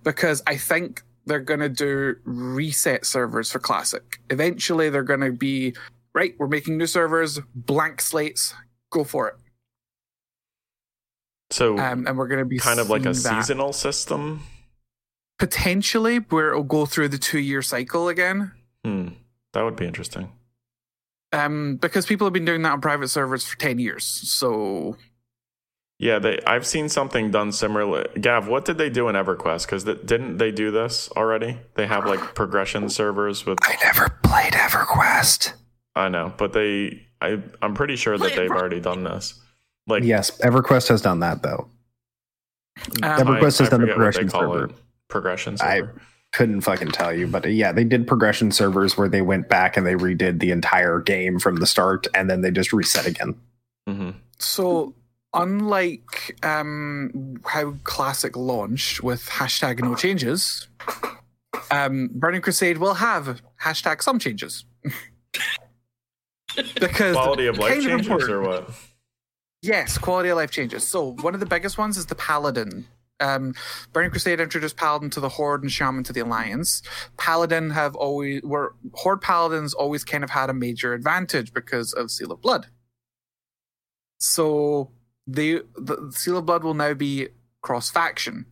[0.04, 4.20] because I think they're going to do reset servers for Classic.
[4.30, 5.76] Eventually, they're going to be
[6.14, 6.34] right.
[6.40, 8.54] We're making new servers, blank slates.
[8.92, 9.36] Go for it.
[11.52, 14.42] So Um, and we're going to be kind of like a seasonal system.
[15.40, 18.52] potentially where it'll go through the two year cycle again.
[18.86, 19.10] Hmm,
[19.54, 20.32] that would be interesting.
[21.32, 24.04] Um, because people have been doing that on private servers for ten years.
[24.04, 24.98] So
[26.00, 26.40] Yeah, they.
[26.48, 28.06] I've seen something done similar.
[28.20, 29.66] Gav, what did they do in EverQuest?
[29.66, 31.60] Because didn't they do this already?
[31.76, 33.60] They have like progression servers with.
[33.64, 35.54] I never played EverQuest.
[35.96, 37.06] I know, but they.
[37.22, 39.40] I I'm pretty sure that they've already done this.
[39.88, 41.70] Like Yes, EverQuest has done that though.
[43.04, 44.66] um, EverQuest has done the forget what they progression call server.
[44.66, 44.72] it.
[45.10, 46.02] Progression I- server.
[46.32, 49.86] Couldn't fucking tell you, but yeah, they did progression servers where they went back and
[49.88, 53.36] they redid the entire game from the start, and then they just reset again.
[53.88, 54.12] hmm
[54.42, 54.94] so
[55.34, 60.68] unlike um how classic launched with hashtag no changes,
[61.72, 64.66] um Burning Crusade will have hashtag some changes.
[66.80, 68.30] because Quality of life changes important.
[68.32, 68.70] or what?
[69.62, 70.88] Yes, quality of life changes.
[70.88, 72.86] So one of the biggest ones is the Paladin.
[73.20, 73.54] Um,
[73.92, 76.82] Burning Crusade introduced Paladin to the Horde and Shaman to the Alliance.
[77.18, 82.12] Paladin have always were Horde Paladins always kind of had a major advantage because of
[82.12, 82.68] Seal of Blood.
[84.20, 84.92] So
[85.28, 87.30] they the Seal of Blood will now be
[87.62, 88.46] cross faction.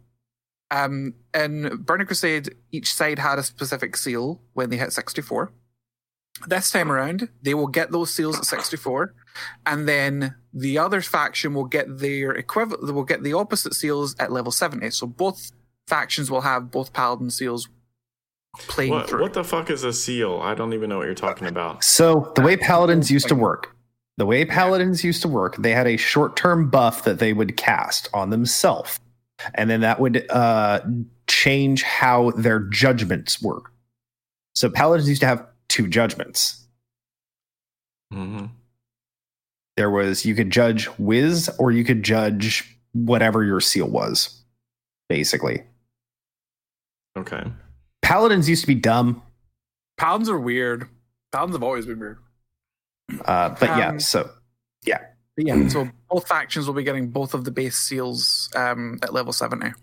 [0.70, 5.54] Um, in Burning Crusade, each side had a specific seal when they hit 64.
[6.46, 9.16] This time around, they will get those seals at 64
[9.66, 14.32] and then the other faction will get their equivalent will get the opposite seals at
[14.32, 15.52] level 70 so both
[15.88, 17.70] factions will have both paladin seals
[18.66, 20.40] playing What, through what the fuck is a seal?
[20.42, 21.84] I don't even know what you're talking about.
[21.84, 23.76] So the way paladins used to work,
[24.18, 28.10] the way paladins used to work, they had a short-term buff that they would cast
[28.14, 29.00] on themselves,
[29.56, 30.82] and then that would uh,
[31.28, 33.72] change how their judgments work.
[34.56, 36.66] So paladins used to have two judgments.
[38.12, 38.46] hmm
[39.78, 44.44] There was you could judge whiz or you could judge whatever your seal was,
[45.08, 45.64] basically.
[47.18, 47.44] Okay.
[48.02, 49.22] Paladins used to be dumb,
[49.98, 50.88] paladins are weird
[51.32, 52.20] paladins have always been weird
[53.26, 53.90] uh, but yeah.
[53.90, 54.30] Um, So
[55.36, 59.14] but yeah so both factions will be getting both of the base seals um, at
[59.14, 59.74] level 70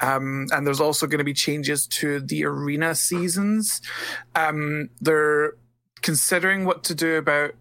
[0.00, 3.80] um, and there's also going to be changes to the arena seasons
[4.34, 5.54] um, they're
[6.02, 7.52] considering what to do about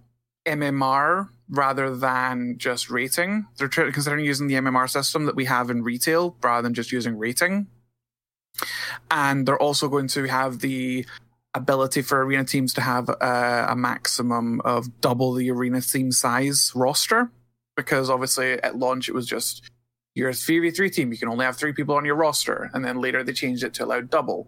[0.46, 5.84] mmr rather than just rating they're considering using the mmr system that we have in
[5.84, 7.68] retail rather than just using rating
[9.10, 11.06] and they're also going to have the
[11.54, 16.72] ability for arena teams to have uh, a maximum of double the arena team size
[16.76, 17.30] roster
[17.76, 19.70] because obviously at launch it was just
[20.14, 22.70] you're a 3v3 team, you can only have three people on your roster.
[22.74, 24.48] And then later they changed it to allow double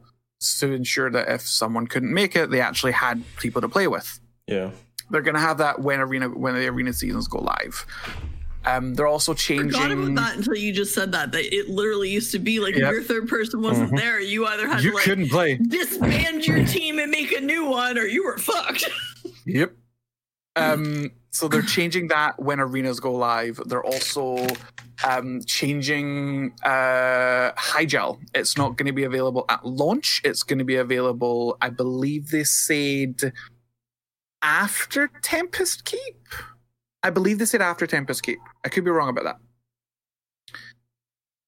[0.59, 4.19] to ensure that if someone couldn't make it, they actually had people to play with.
[4.47, 4.71] Yeah.
[5.13, 7.85] They're going to have that when arena when the arena seasons go live.
[8.65, 9.71] Um, they're also changing.
[9.71, 10.15] Forgot about changing.
[10.15, 11.31] that until you just said that.
[11.33, 12.83] That it literally used to be like Yep.
[12.83, 13.97] if your third person wasn't Mhm.
[13.99, 15.55] there, you either had You to like couldn't play.
[15.57, 18.89] disband your team and make a new one, or you were fucked.
[19.45, 19.73] Yep.
[20.55, 23.59] Um, so they're changing that when arenas go live.
[23.65, 24.45] They're also
[25.03, 28.19] um, changing uh, Hyjal.
[28.33, 30.21] It's not going to be available at launch.
[30.23, 33.33] It's going to be available, I believe they said,
[34.43, 36.27] after Tempest Keep.
[37.01, 38.39] I believe they said after Tempest Keep.
[38.63, 39.37] I could be wrong about that.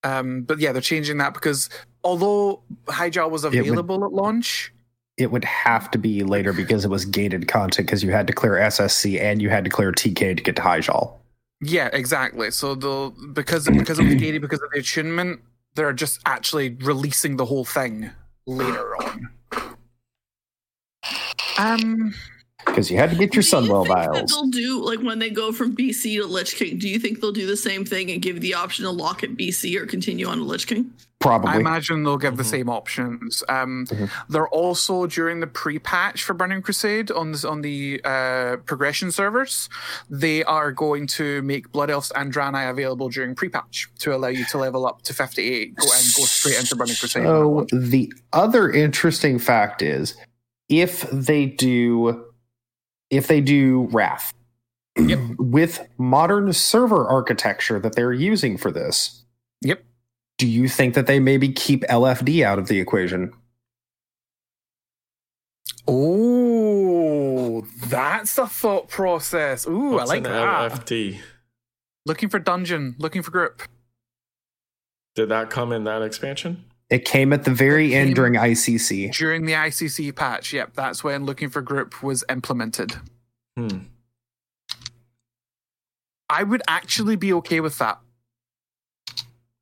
[0.03, 1.69] Um, but yeah, they're changing that because
[2.03, 4.71] although Hyjal was would- available at launch,
[5.17, 8.33] It would have to be later because it was gated content because you had to
[8.33, 11.13] clear SSC and you had to clear TK to get to Hyjal.
[11.61, 12.51] Yeah, exactly.
[12.51, 15.39] So the because because of the gated, because of the attunement,
[15.73, 18.11] they're just actually releasing the whole thing
[18.45, 19.29] later on.
[21.57, 22.13] Um,
[22.65, 24.31] Because you had to get your Sunwell think that vials.
[24.31, 26.77] they'll do like when they go from BC to Lich King?
[26.77, 29.31] Do you think they'll do the same thing and give the option to lock at
[29.31, 30.91] BC or continue on to Lich King?
[31.19, 31.51] Probably.
[31.51, 32.49] I imagine they'll give the Mhm.
[32.49, 33.43] same options.
[33.49, 34.09] Um, Mhm.
[34.29, 39.69] they're also during the pre-patch for Burning Crusade on this on the uh, progression servers.
[40.09, 44.43] They are going to make Blood Elves and Draenei available during pre-patch to allow you
[44.45, 47.23] to level up to fifty-eight go, and go straight into Burning Crusade.
[47.23, 50.15] So the other interesting fact is
[50.69, 52.25] if they do
[53.09, 54.33] if they do Wrath
[54.97, 55.19] Yep.
[55.37, 59.23] with modern server architecture that they're using for this.
[59.61, 59.83] Yep.
[60.37, 63.33] Do you think that they maybe keep LFD out of the equation?
[65.87, 69.67] Oh, that's the thought process.
[69.67, 70.71] Ooh, What's I like an that.
[70.71, 71.19] LFD?
[72.05, 73.63] Looking for dungeon, looking for group.
[75.15, 76.65] Did that come in that expansion?
[76.89, 79.11] It came at the very It end during ICC.
[79.13, 82.95] During the ICC patch, yep, that's when looking for group was implemented.
[83.57, 83.79] Hmm.
[86.29, 87.99] I would actually be okay with that.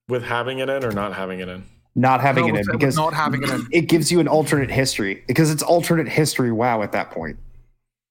[0.09, 1.63] With having it in or not having it in?
[1.95, 3.67] Not having No, it in because not having it in.
[3.71, 7.37] it gives you an alternate history because it's alternate history wow at that point.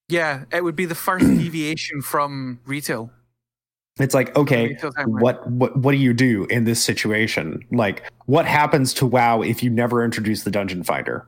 [0.08, 3.10] Yeah, it would be the first deviation from retail.
[3.98, 4.76] It's like, okay,
[5.06, 7.62] what what what do you do in this situation?
[7.70, 11.26] Like, what happens to WoW if you never introduce the dungeon finder?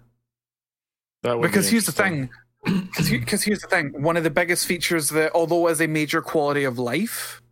[1.23, 2.31] That would be Because here's the thing.
[2.65, 3.93] Because here's the thing.
[4.03, 7.43] One of the biggest features that, although as a major quality of life,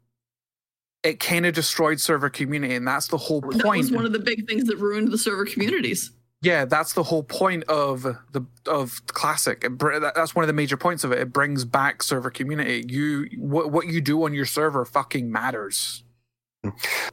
[1.02, 3.78] it kind of destroyed server community, and that's the whole That point.
[3.82, 6.12] was one of the big things that ruined the server communities.
[6.42, 9.62] Yeah, that's the whole point of the of classic.
[9.64, 11.20] It, br- that's one of the major points of it.
[11.20, 12.84] It brings back server community.
[12.88, 16.02] You what what you do on your server fucking matters.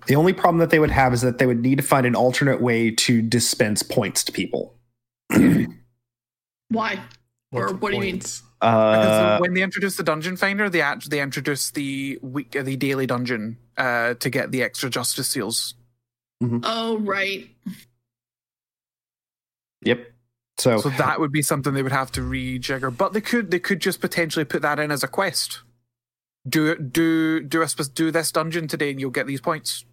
[0.07, 2.15] The only problem that they would have is that they would need to find an
[2.15, 4.75] alternate way to dispense points to people.
[6.69, 6.99] Why?
[7.51, 8.21] What's Or the what do you mean?
[8.61, 13.05] Uh, when they introduced the dungeon finder, they act- they introduced the week the daily
[13.05, 15.75] dungeon uh, to get the extra justice seals.
[16.41, 17.49] Oh, right.
[19.81, 20.11] Yep.
[20.57, 22.95] So, So that would be something they would have to rejigger.
[22.95, 25.61] But they could they could just potentially put that in as a quest.
[26.47, 29.85] Do it do do a do this dungeon today and you'll get these points.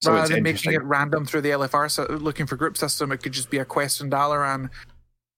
[0.00, 3.18] so Rather than making it random through the LFR so looking for group system, it
[3.22, 4.70] could just be a quest in Dalaran.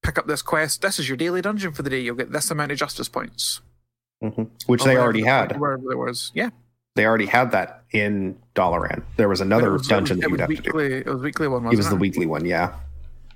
[0.02, 0.80] Pick up this quest.
[0.80, 2.00] This is your daily dungeon for the day.
[2.00, 3.60] You'll get this amount of justice points.
[4.22, 4.50] Mhm.
[4.66, 5.58] which Or they already had.
[5.58, 6.30] Wherever there was.
[6.34, 6.50] Yeah.
[7.00, 9.02] They already had that in Dalaran.
[9.16, 10.76] There was another was- dungeon it that was you'd have to do.
[10.76, 12.74] weekly, It was weekly one, It wasn't was the weekly one, yeah.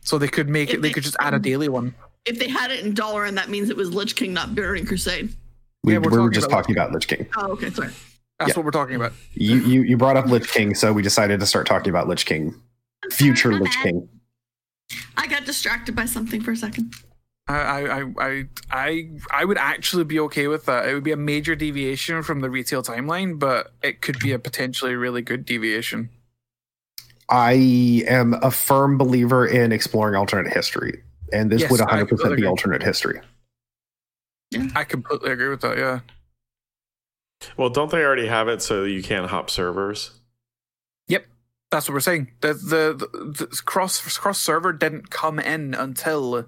[0.02, 0.82] So they could make If it.
[0.82, 1.94] They they- could just add a daily one.
[2.26, 4.84] If they had it in dollar, and that means it was Lich King, not Burning
[4.84, 5.34] Crusade.
[5.82, 7.26] We, Yeah, we're we were talking just about talking about Lich King.
[7.38, 7.88] Oh, okay, sorry.
[8.38, 8.56] That's Yeah.
[8.56, 9.14] what we're talking about.
[9.32, 12.26] You, you you brought up Lich King, so we decided to start talking about Lich
[12.26, 12.54] King,
[13.02, 13.82] I'm sorry, future my Lich bad.
[13.84, 14.08] King.
[15.16, 16.94] I got distracted by something for a second.
[17.46, 20.88] I, I, I, I, I, I would actually be okay with that.
[20.88, 24.38] It would be a major deviation from the retail timeline, but it could be a
[24.38, 26.08] potentially really good deviation.
[27.28, 31.02] I am a firm believer in exploring alternate history,
[31.32, 32.46] and this Yes, would 100% be agree.
[32.46, 33.20] alternate history.
[34.74, 35.76] I completely agree with that.
[35.78, 36.00] Yeah.
[37.56, 40.12] Well, don't they already have it so you can't hop servers?
[41.08, 41.26] Yep.
[41.70, 42.30] That's what we're saying.
[42.40, 46.46] The the, the, the cross cross server didn't come in until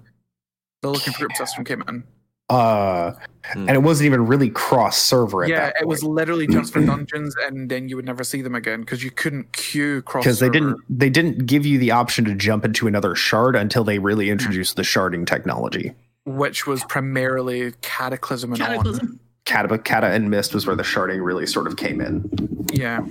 [0.87, 2.03] the looking for group system came in.
[2.49, 3.11] Uh,
[3.53, 3.59] Hmm.
[3.67, 7.33] and it wasn't even really cross server yeah, that it was literally just for dungeons,
[7.45, 10.23] and then you would never see them again because you couldn't queue cross.
[10.23, 13.83] because they didn't they didn't give you the option to jump into another shard until
[13.85, 14.03] they Hmm.
[14.05, 15.93] really introduced the sharding technology.
[16.25, 18.67] which was primarily Cataclysm and on.
[18.67, 19.19] Cataclysm.
[19.45, 22.29] Kata, Kata and Mist was where the sharding really sort of came in.
[22.73, 23.05] Yeah.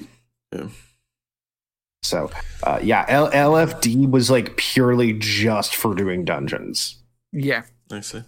[2.02, 2.30] So,
[2.62, 7.02] uh, yeah, L- LFD was like purely just for doing dungeons.
[7.36, 7.62] Yeah.
[7.92, 8.22] I see.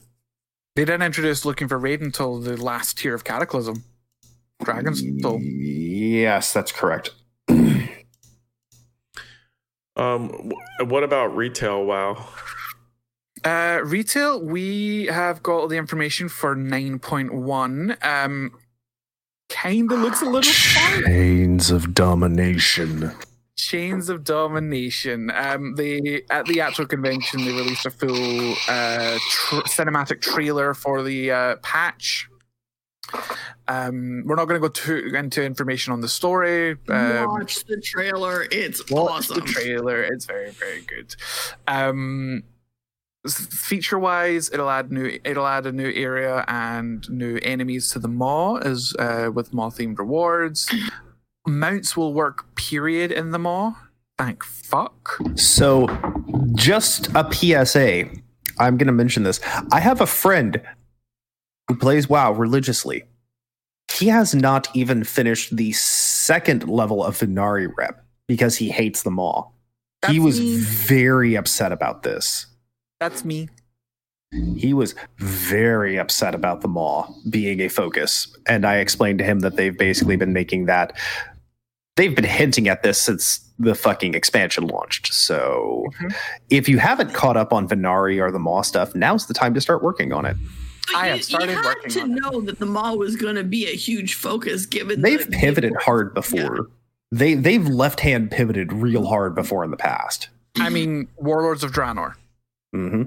[0.76, 3.84] They didn't introduce looking for raid until the last tier of Cataclysm.
[4.62, 5.40] Dragon's Soul.
[5.40, 7.10] Yes, that's correct.
[9.96, 10.52] Um,
[10.84, 11.84] what about retail?
[11.84, 12.28] Wow.
[13.44, 18.06] Uh, retail, we have got all the information for 9.1.
[18.06, 18.52] Um,
[19.48, 21.04] kind of looks a little fun.
[21.04, 23.10] Chains of domination.
[23.58, 25.30] Chains of Domination.
[25.34, 31.02] Um, they at the actual convention they released a full uh, tr- cinematic trailer for
[31.02, 32.28] the uh, patch.
[33.66, 36.76] Um, we're not going to go too into information on the story.
[36.88, 38.46] Um, Watch the trailer.
[38.50, 39.40] It's Watch awesome.
[39.40, 40.02] the trailer.
[40.02, 41.16] It's very, very good.
[41.66, 42.44] Um,
[43.28, 45.18] feature wise, it'll add new.
[45.24, 49.70] It'll add a new area and new enemies to the Maw, as uh, with Maw
[49.70, 50.72] themed rewards.
[51.48, 52.54] Mounts will work.
[52.54, 53.74] Period in the Maw.
[54.16, 55.18] Thank fuck.
[55.36, 55.86] So,
[56.54, 58.10] just a PSA.
[58.58, 59.40] I'm going to mention this.
[59.72, 60.60] I have a friend
[61.68, 63.04] who plays WoW religiously.
[63.92, 69.18] He has not even finished the second level of Ve'nari rep because he hates them
[69.18, 69.54] all.
[70.08, 70.58] he was me.
[70.58, 72.46] very upset about this.
[73.00, 73.48] That's me.
[74.56, 78.36] He was very upset about the Maw being a focus.
[78.46, 80.92] And I explained to him that they've basically been making that.
[81.98, 85.12] They've been hinting at this since the fucking expansion launched.
[85.12, 86.14] So Mhm.
[86.48, 89.60] if you haven't caught up on Ve'nari or the Maw stuff, now's the time to
[89.60, 90.36] start working on it.
[90.86, 92.20] But I you, have started you had working to on it.
[92.22, 95.74] know that the Maw was going to be a huge focus given They've the- pivoted
[95.74, 96.68] the- hard before.
[97.10, 100.28] They they've left hand pivoted real hard before in the past.
[100.60, 102.14] I mean, Warlords of Draenor.
[102.72, 103.02] hmm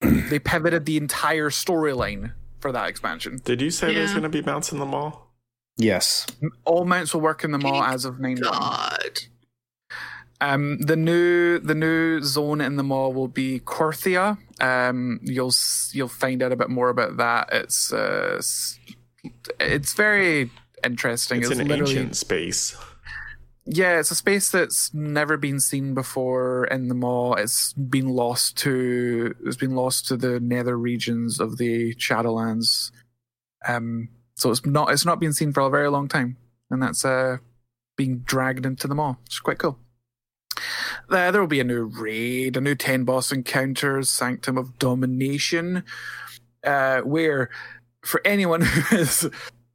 [0.00, 3.40] They pivoted the entire storyline for that expansion.
[3.44, 5.12] Did you say there's going to be mounts in the Maw?
[5.76, 6.26] Yes.
[6.64, 8.36] All mounts will work in the Maw as of nine.
[8.36, 9.20] God.
[10.40, 14.38] Um, the new the new zone in the Maw will be Korthia.
[14.60, 15.52] Um, you'll
[15.92, 17.48] you'll find out a bit more about that.
[17.52, 18.40] It's uh,
[19.58, 20.50] it's very
[20.84, 21.40] interesting.
[21.40, 22.76] It's, an literally ancient space.
[23.64, 27.34] yeah, it's a space that's never been seen before in the Maw.
[27.34, 32.90] It's been lost to it's been lost to the nether regions of the Shadowlands.
[33.66, 36.36] Um, so it's not it's not been seen for a very long time,
[36.70, 37.38] and that's uh
[37.96, 39.16] being dragged into the Maw.
[39.26, 39.78] It's quite cool.
[41.10, 45.84] Uh, there will be a new raid, a new ten boss encounters, Sanctum of Domination,
[46.64, 47.50] uh, where
[48.04, 49.28] for anyone who has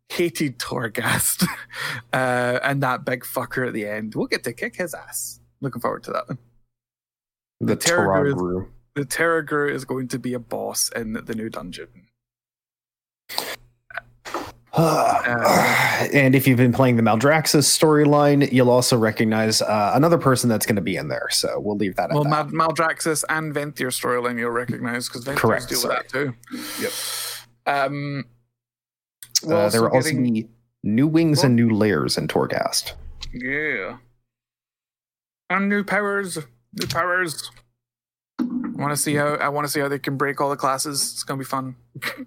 [0.10, 1.48] hated Torghast
[2.14, 5.40] uh, and that big fucker at the end, we'll get to kick his ass.
[5.62, 6.28] Looking forward to that.
[6.28, 6.38] one.
[7.60, 8.68] The Terror.
[8.96, 12.08] The Tarragrue is going to be a boss in the new dungeon.
[16.14, 20.66] and if you've been playing the Maldraxxus storyline, you'll also recognize uh, another person that's
[20.66, 21.28] going to be in there.
[21.32, 22.52] So we'll leave that at Well, that.
[22.52, 25.98] Mal- Maldraxxus and Venthyr storyline you'll recognize because Venthyr Correct, deal sorry.
[25.98, 26.34] with that too.
[26.82, 26.92] Yep.
[27.66, 28.26] Um,
[29.44, 30.50] we're uh, there will also getting- be
[30.84, 32.94] new wings and new layers in Torghast.
[33.34, 33.98] Yeah.
[35.50, 36.38] And new powers.
[36.80, 37.50] New powers.
[38.40, 38.44] I
[38.82, 41.02] want to see how I want to see how they can break all the classes.
[41.14, 41.76] It's gonna be fun.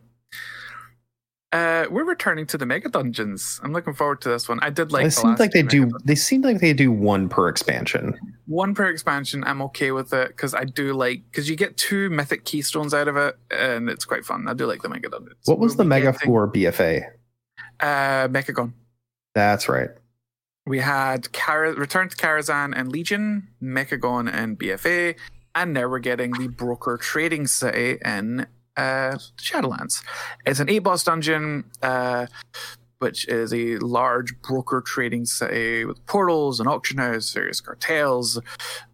[1.53, 3.61] uh, we're returning to the mega dungeons.
[3.63, 4.59] I'm looking forward to this one.
[4.63, 5.05] I did like.
[5.07, 5.81] it seems like they do.
[5.83, 8.19] mega dun- They seem like they do one per expansion.
[8.47, 9.45] one per expansion.
[9.45, 13.07] I'm okay with it because I do like because you get two mythic keystones out
[13.09, 14.49] of it, and it's quite fun.
[14.49, 15.37] I do like the mega dungeons.
[15.45, 17.05] What was the mega getting, for BFA?
[17.81, 18.73] Uh, Mechagon.
[19.35, 19.91] That's right.
[20.67, 25.17] We had Kara, Return to Karazhan and Legion, Mechagon and BFA,
[25.55, 28.47] and now we're getting the Broker Trading City in
[28.77, 30.03] uh, Shadowlands.
[30.47, 32.27] It's an eight boss dungeon, uh,
[32.99, 38.41] which is a large broker trading city with portals and auction house, various cartels.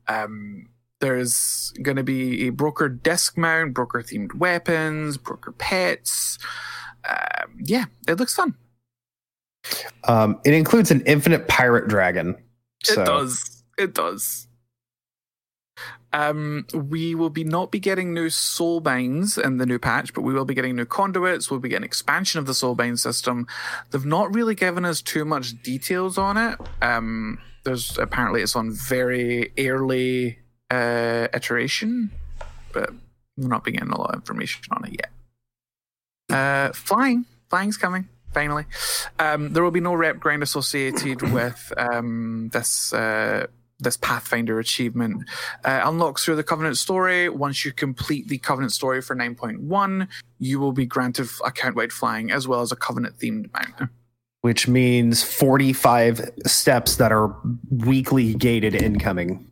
[0.07, 0.69] Um,
[1.01, 6.39] there's going to be a broker desk mount, broker themed weapons, broker pets.
[7.09, 8.57] Um, yeah, it looks fun.
[10.05, 12.31] Um, it includes an infinite pirate dragon.
[12.81, 13.63] It So, does.
[13.79, 14.48] It does.
[16.13, 20.23] Um, we will be not be getting new soul binds in the new patch, but
[20.23, 21.51] we will be getting new conduits.
[21.51, 23.47] We'll be getting expansion of the soul bind system.
[23.91, 26.59] They've not really given us too much details on it.
[26.81, 30.39] Um, there's apparently it's on very early
[30.71, 32.11] uh, iteration,
[32.73, 32.91] but
[33.37, 35.11] we're not getting a lot of information on it yet.
[36.31, 38.65] Uh, flying, flying's coming finally.
[39.19, 43.47] Um, there will be no rep grind associated with um, this uh,
[43.81, 45.29] this Pathfinder achievement.
[45.65, 47.29] Uh, unlocks through the Covenant story.
[47.29, 50.09] Once you complete the Covenant story for 9.1,
[50.39, 53.91] you will be granted account wide flying as well as a Covenant themed mount.
[54.41, 57.37] which means 45 steps that are
[57.71, 59.51] weekly gated incoming.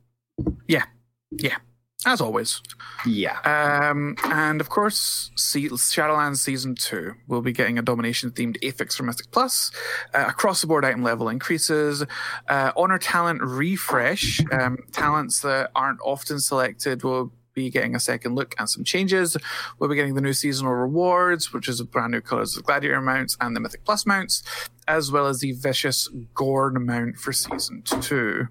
[2.07, 2.63] As always.
[3.05, 3.39] Yeah.
[3.41, 8.95] Um, and of course, Se- Shadowlands Season 2 will be getting a domination themed affix
[8.95, 9.73] for Mythic Plus.
[10.15, 12.05] Uh, across the board item level increases.
[12.49, 14.41] Uh, honor talent refresh.
[14.53, 19.37] Um, talents that aren't often selected will be getting a second look and some changes.
[19.79, 23.01] We'll be getting the new seasonal rewards, which is a brand new colors of gladiator
[23.01, 24.45] mounts and the Mythic Plus mounts,
[24.87, 28.47] as well as the vicious Gorn mount for Season 2.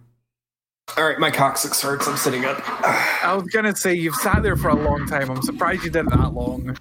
[0.97, 2.07] All right, my coccyx hurts.
[2.07, 2.61] I'm sitting up.
[3.23, 5.29] I was gonna say you've sat there for a long time.
[5.29, 6.77] I'm surprised you did that long.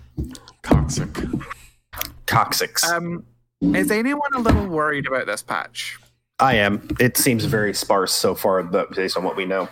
[0.62, 1.42] Coxic.
[2.26, 2.88] Coccyx.
[2.88, 3.24] Um,
[3.62, 5.98] is anyone a little worried about this patch?
[6.38, 6.86] I am.
[7.00, 9.68] It seems very sparse so far, but based on what we know.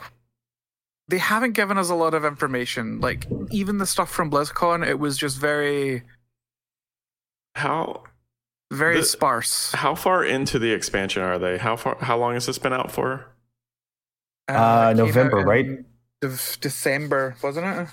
[1.09, 3.01] They haven't given us a lot of information.
[3.01, 6.03] Like even the stuff from BlizzCon, it was just very,
[7.55, 8.05] How
[8.73, 9.73] very The- sparse.
[9.73, 11.59] how far into the expansion are they?
[11.59, 11.97] How far?
[12.01, 13.27] How long has this been out for?
[14.49, 15.67] Uh, it November, right?
[16.21, 16.29] De-
[16.61, 17.89] December, wasn't it?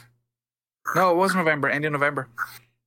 [0.95, 2.27] No, it was November, end of November.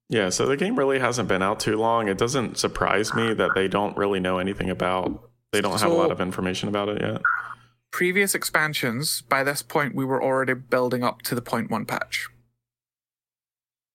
[0.08, 2.08] Yeah, so the game really hasn't been out too long.
[2.08, 5.30] It doesn't surprise me that they don't really know anything about.
[5.52, 7.22] They don't have a lot of information about it yet.
[7.92, 12.28] Previous expansions, by this point, we were already building up to the point one patch.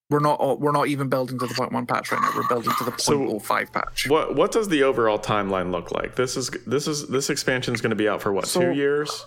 [0.10, 0.62] We're not.
[0.62, 2.32] We're not even building to the point one patch right now.
[2.36, 4.08] We're building to the point So- oh five patch.
[4.08, 6.16] What What does the overall timeline look like?
[6.16, 8.72] This is this is this expansion is going to be out for what So- two
[8.74, 9.26] years?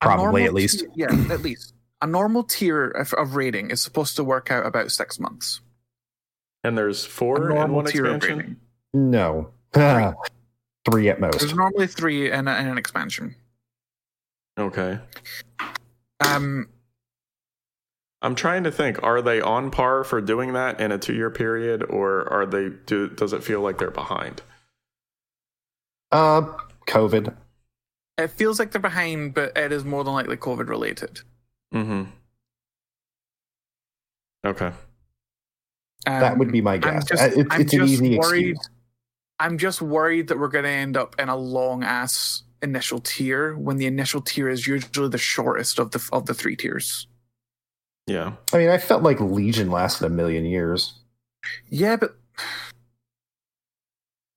[0.00, 0.80] A Probably, at least.
[0.80, 1.74] tier- yeah, at least.
[2.00, 5.60] A normal tier of, of rating is supposed to work out about six months.
[6.62, 8.38] And there's four in normal one tier of expansion.
[8.94, 9.10] rating.
[9.10, 9.50] No.
[10.90, 11.40] Three at most.
[11.40, 13.34] There's normally three and, a, in an expansion.
[14.58, 14.98] Okay,
[16.20, 16.68] Um,
[18.22, 19.00] I'm trying to think.
[19.04, 22.70] Are they on par for doing that in a two year period, or are they?
[22.86, 24.42] Do does it feel like they're behind?
[26.10, 26.42] Uh,
[26.88, 27.36] COVID.
[28.18, 31.20] It feels like they're behind, but it is more than likely COVID related.
[31.74, 32.04] Mm-hmm.
[34.46, 34.66] Okay.
[34.66, 34.74] Um,
[36.04, 37.04] That would be my I'm guess.
[37.06, 38.50] just, Uh, it's I'm it's an just easy worried.
[38.56, 38.70] excuse.
[39.40, 43.56] I'm just worried that we're going to end up in a long ass initial tier
[43.56, 47.06] when the initial tier is usually the shortest of the of the three tiers.
[48.06, 48.32] Yeah.
[48.52, 50.94] I mean, I felt like Legion lasted a million years.
[51.68, 52.16] Yeah, but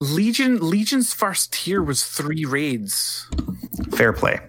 [0.02, 3.30] Legion Legion's first tier was three raids.
[3.92, 4.40] Fair play.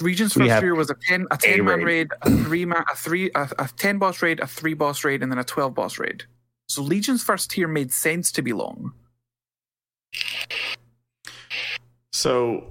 [0.00, 1.84] Legion's first tier was a ten a ten man raid.
[1.84, 5.22] raid, a three man a three a, a ten boss raid, a three boss raid,
[5.22, 6.24] and then a twelve boss raid.
[6.68, 8.92] So Legion's first tier made sense to be long.
[12.12, 12.64] So,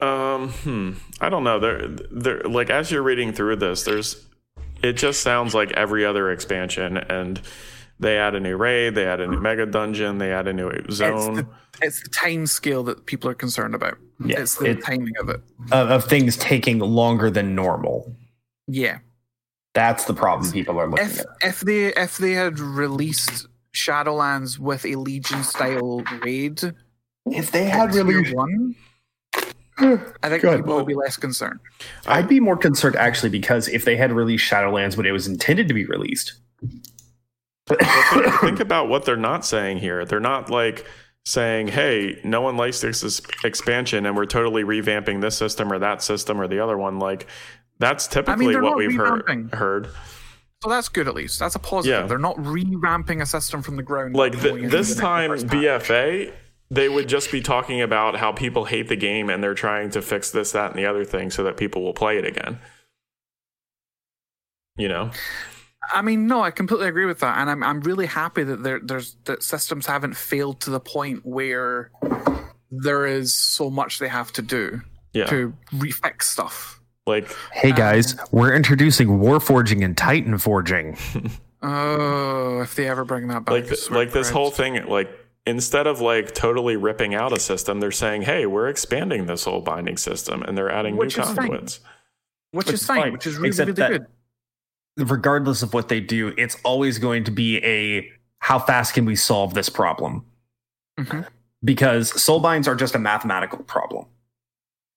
[0.00, 1.60] um, hmm, I don't know.
[1.60, 4.24] There, there, like as you're reading through this, there's,
[4.82, 7.40] it just sounds like every other expansion, and
[8.04, 10.70] they add a new raid, they add a new mega dungeon, they add a new
[10.90, 11.38] zone.
[11.40, 11.48] It's
[11.80, 13.98] the, it's the time scale that people are concerned about.
[14.24, 15.40] Yeah, it's the it- timing of it.
[15.72, 18.14] Of, of things taking longer than normal.
[18.68, 18.98] Yeah.
[19.74, 21.26] That's the problem people are looking If at.
[21.42, 26.62] if they if they had released Shadowlands with a Legion style raid,
[27.26, 28.76] If they had tier really, one,
[29.78, 30.58] I think Good.
[30.58, 31.58] people would be less concerned.
[32.06, 35.66] I'd be more concerned actually because if they had released Shadowlands when it was intended
[35.66, 36.34] to be released,
[37.68, 40.04] Well, think, think about what they're not saying here.
[40.04, 40.86] They're not like
[41.24, 46.02] saying, "Hey, no one likes this expansion, and we're totally revamping this system or that
[46.02, 47.26] system or the other one." Like
[47.78, 49.24] that's typically they're what we've heard.
[49.26, 49.54] revamping.
[49.54, 49.88] Heard.
[50.62, 51.38] So that's good at least.
[51.38, 52.02] That's a positive.
[52.02, 52.06] Yeah.
[52.06, 54.14] They're not re-ramping a system from the ground.
[54.16, 56.32] like up th- this the time bfa
[56.70, 60.00] they would just be talking about how people hate the game and they're trying to
[60.00, 62.58] fix this that and the other thing so that people will play it again
[64.78, 65.10] you know
[65.92, 68.80] I mean, no, I completely agree with that, and I'm I'm really happy that there
[68.82, 71.90] there's that systems haven't failed to the point where
[72.70, 74.80] there is so much they have to do
[75.12, 76.80] yeah to refix stuff.
[77.06, 80.96] like Hey um, guys, we're introducing Warforging and Titan Forging.
[81.66, 84.84] Oh, if they ever bring that back, like I th- swear like this whole thing
[84.86, 85.10] like
[85.46, 89.62] instead of like totally ripping out a system they're saying hey we're expanding this whole
[89.62, 91.36] binding system and they're adding Which new is fine.
[91.48, 91.80] conduits
[92.50, 94.06] which, Which is is fine, fine, which is really except really good.
[94.96, 99.16] Regardless of what they do, it's always going to be a how fast can we
[99.16, 100.24] solve this problem?
[100.98, 101.26] Mhm.
[101.62, 104.06] Because soulbinds are just a mathematical problem.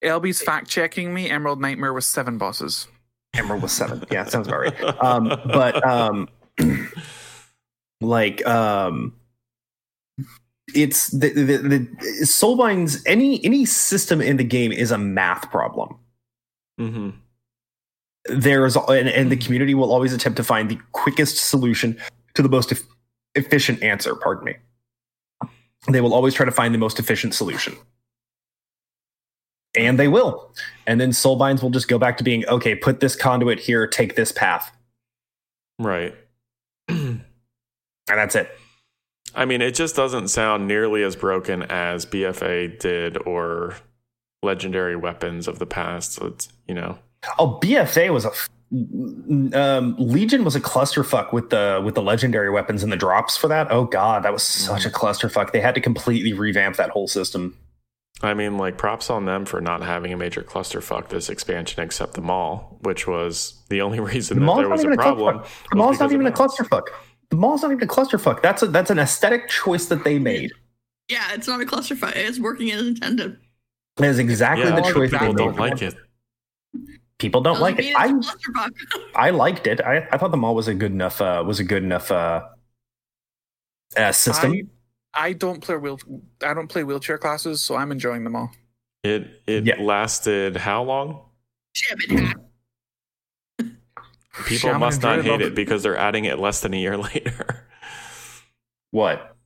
[0.03, 1.29] LB's fact checking me.
[1.29, 2.87] Emerald Nightmare was seven bosses.
[3.33, 4.03] Emerald was seven.
[4.11, 5.03] Yeah, sounds about right.
[5.03, 6.27] Um, but um,
[8.01, 9.13] like um,
[10.75, 11.79] it's the, the, the
[12.23, 13.01] soulbinds.
[13.05, 15.97] Any any system in the game is a math problem.
[18.27, 21.97] Hmm there's and, and the community will always attempt to find the quickest solution
[22.33, 22.83] to the most eff-
[23.35, 24.55] efficient answer pardon me.
[25.89, 27.75] They will always try to find the most efficient solution.
[29.75, 30.53] And they will.
[30.85, 34.15] And then soulbinds will just go back to being okay put this conduit here take
[34.15, 34.71] this path.
[35.79, 36.15] Right.
[36.87, 37.21] and
[38.07, 38.49] that's it.
[39.35, 43.75] I mean, it just doesn't sound nearly as broken as BFA did or
[44.41, 46.13] legendary weapons of the past.
[46.13, 46.97] So it's, you know,
[47.39, 48.49] oh bfa was a f-
[49.53, 53.47] um, legion was a clusterfuck with the with the legendary weapons and the drops for
[53.47, 57.07] that oh god that was such a clusterfuck they had to completely revamp that whole
[57.07, 57.57] system
[58.23, 62.15] I mean, like props on them for not having a major clusterfuck this expansion except
[62.15, 64.93] the Maw, which was the only reason The that Maw's there not was even a
[64.93, 65.37] a problem.
[65.39, 65.69] clusterfuck.
[65.69, 66.57] The Maw's not even a of mounts.
[66.57, 66.81] clusterfuck.
[67.29, 68.41] The Maw's not even a clusterfuck.
[68.41, 70.51] That's a that's an aesthetic choice that they made.
[71.09, 72.13] Yeah, it's not a clusterfuck.
[72.15, 73.37] It's working as intended.
[73.97, 75.55] That is exactly Yeah, the but choice that they people made.
[75.55, 75.95] don't like it.
[77.19, 77.95] People don't Doesn't like it.
[77.95, 78.71] I it's a clusterfuck.
[79.15, 79.81] I liked it.
[79.81, 82.41] I, I thought the Maw was a good enough uh, was a good enough uh,
[83.95, 84.51] uh, system.
[85.15, 85.99] I, I don't play wheel.
[86.43, 88.51] I don't play wheelchair classes, so I'm enjoying them all.
[89.03, 89.81] It it Yeah.
[89.81, 91.21] lasted how long?
[94.45, 95.55] People Shaman must not hate it it.
[95.55, 97.65] because they're adding it less than a year later.
[98.91, 99.36] what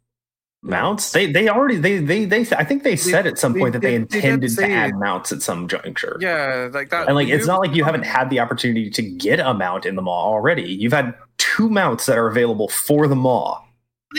[0.63, 1.11] mounts?
[1.11, 3.81] They they already they they they I think they said at some they point that
[3.81, 6.17] they they did intended to add mounts at some juncture.
[6.19, 7.07] Yeah, like that.
[7.07, 9.95] And like it's not like you haven't had the opportunity to get a mount in
[9.95, 10.63] the Maw already.
[10.63, 13.61] You've had two mounts that are available for the Maw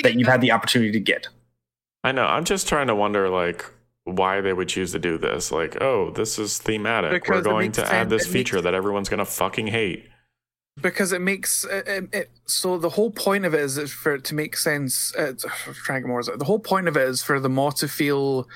[0.02, 1.28] that you've had the opportunity to get.
[2.04, 2.24] I know.
[2.24, 3.64] I'm just trying to wonder, like,
[4.04, 5.52] why they would choose to do this.
[5.52, 7.12] Like, oh, this is thematic.
[7.12, 9.68] Because We're going to add sense- this it feature makes- that everyone's going to fucking
[9.68, 10.08] hate.
[10.80, 14.14] Because it makes it, it, it- so the whole point of it is is for
[14.14, 15.14] it to make sense.
[15.14, 15.32] Uh,
[15.84, 18.48] trying to more the whole point of it is for the Maw to feel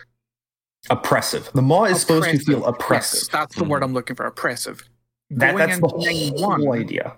[0.89, 1.51] Oppressive.
[1.53, 2.47] The Maw is supposed to oppressive.
[2.47, 3.29] feel Yes, oppressive.
[3.33, 3.85] that's the word mm-hmm.
[3.85, 4.25] I'm looking for.
[4.27, 4.89] Oppressive.
[5.31, 7.13] That, going that's the into nine whole one, idea.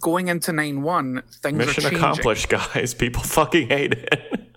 [0.00, 1.98] going into nine one, things are Mission changing.
[1.98, 2.92] accomplished, guys.
[2.94, 4.56] People fucking hate it.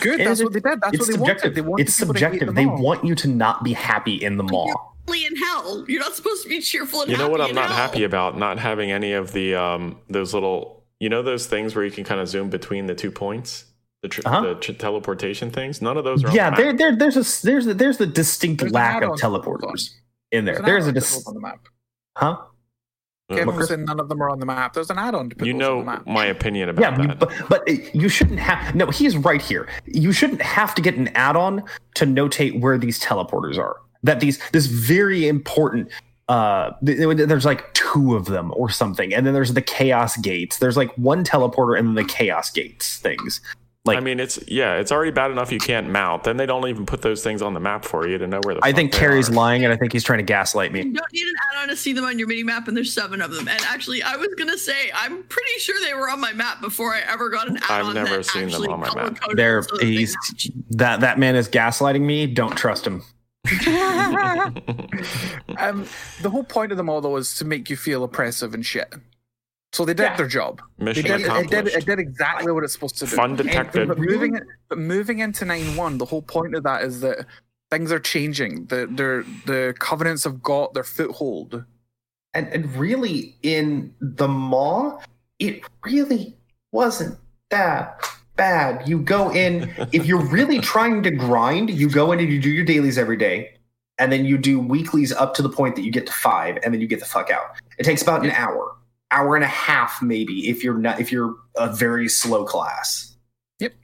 [0.00, 0.20] Good.
[0.20, 0.80] And That's it- what they did.
[0.80, 1.20] That's what they subjective.
[1.20, 1.54] wanted.
[1.54, 2.48] They wanted it's people to hate subjective.
[2.48, 4.72] the They want you to not be happy in the Maw.
[5.08, 5.84] Only in hell.
[5.88, 7.76] You're not supposed to be cheerful and you know what I'm not hell.
[7.76, 8.38] happy about?
[8.38, 12.04] Not having any of the um those little you know those things where you can
[12.04, 13.64] kind of zoom between the two points,
[14.02, 14.40] the, tr- Uh-huh.
[14.42, 15.80] the tr- teleportation things.
[15.82, 16.28] None of those are.
[16.28, 16.78] on Yeah, the there, map.
[16.78, 19.90] there, there's a there's a, there's the distinct There's lack of add-on teleporters
[20.30, 20.54] in there.
[20.56, 21.68] There's There's a add-on dis- on the map.
[22.16, 22.36] huh?
[23.30, 23.70] Kevin Chris?
[23.70, 24.72] was none of them are on the map.
[24.74, 26.06] There's an add-on to you those on know the map.
[26.06, 27.18] my opinion about Yeah, you- that.
[27.20, 28.74] but but you shouldn't have.
[28.74, 29.68] No, he's right here.
[29.86, 31.62] You shouldn't have to get an add-on
[31.94, 33.76] to notate where these teleporters are.
[34.02, 35.90] That these this very important.
[36.28, 40.58] Uh, there's like two of them or something, and then there's the chaos gates.
[40.58, 43.40] There's like one teleporter and then the chaos gates things.
[43.86, 46.24] Like I mean, it's yeah, it's already bad enough you can't mount.
[46.24, 48.54] Then they don't even put those things on the map for you to know where
[48.54, 48.60] the.
[48.62, 49.32] I think they Carrie's are.
[49.32, 50.80] lying, and I think he's trying to gaslight me.
[50.80, 53.22] You don't need an add-on to see them on your mini map, and there's seven
[53.22, 53.48] of them.
[53.48, 56.94] And actually, I was gonna say I'm pretty sure they were on my map before
[56.94, 57.86] I ever got an add-on.
[57.86, 59.18] I've never seen them on my map.
[59.32, 60.14] There, so that he's
[60.72, 62.26] that that man is gaslighting me.
[62.26, 63.02] Don't trust him.
[65.58, 65.86] Um,
[66.22, 68.94] the whole point of them all though is to make you feel oppressive and shit.
[69.72, 70.16] So they did Yeah.
[70.16, 70.62] their job.
[70.78, 71.50] They Mission did, it, accomplished.
[71.50, 73.14] did, it did exactly what it's supposed to do.
[73.16, 77.00] Fun And- But moving, but moving into nine one, the whole point of that is
[77.02, 77.26] that
[77.70, 78.66] things are changing.
[78.66, 81.64] The their the covenants have got their foothold.
[82.34, 84.98] And, and really, in the maw,
[85.38, 86.36] it really
[86.72, 87.18] wasn't
[87.50, 88.00] that
[88.40, 88.88] bad.
[88.88, 92.48] You go in, if you're really trying to grind, you go in and you do
[92.48, 93.52] your dailies every day,
[93.98, 96.72] and then you do weeklies up to the point that you get to five, and
[96.72, 97.44] then you get the fuck out.
[97.78, 98.74] It takes about an hour,
[99.10, 103.14] hour and a half, maybe, if you're not if you're a very slow class.
[103.58, 103.74] Yep.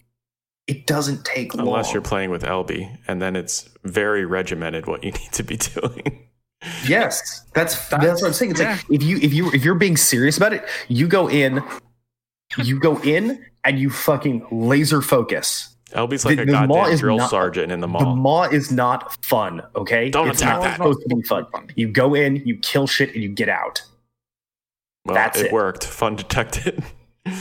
[0.67, 1.67] It doesn't take long.
[1.67, 5.59] Unless you're playing with LB, and then it's very regimented what you need to be
[5.59, 6.23] doing.
[6.89, 8.53] Yes, that's that's, That's- what I'm saying.
[8.53, 8.73] It's yeah.
[8.73, 11.63] like if you if you if you're being serious about it, you go in,
[12.59, 15.75] you go in, and you fucking laser focus.
[15.93, 18.01] LB's like The- a the Maw goddamn is drill not- sergeant in the Maw.
[18.01, 18.43] The Maw.
[18.45, 19.63] is not fun.
[19.77, 20.77] Okay, Don't it's attack not that.
[20.77, 21.47] supposed to be fun.
[21.77, 23.83] You go in, you kill shit, and you get out.
[25.05, 25.53] well, that's it, it.
[25.53, 25.85] worked.
[25.87, 26.83] Fun detected.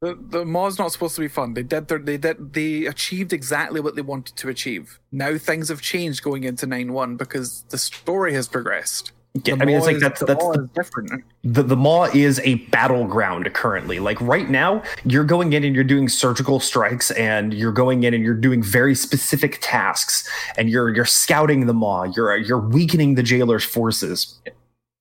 [0.00, 1.54] The the maw's not supposed to be fun.
[1.54, 5.00] They did their, they did they achieved exactly what they wanted to achieve.
[5.10, 9.10] Now things have changed going into nine one because the story has progressed.
[9.44, 11.24] Yeah, I mean, it's like that's that's the different.
[11.42, 13.98] the, the maw is a battleground currently.
[14.00, 18.14] Like right now, you're going in and you're doing surgical strikes, and you're going in
[18.14, 22.04] and you're doing very specific tasks, and you're you're scouting the maw.
[22.04, 24.38] You're you're weakening the jailer's forces,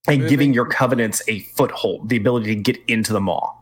[0.07, 3.53] and Moving- giving your covenants a foothold, the ability to get into the maw.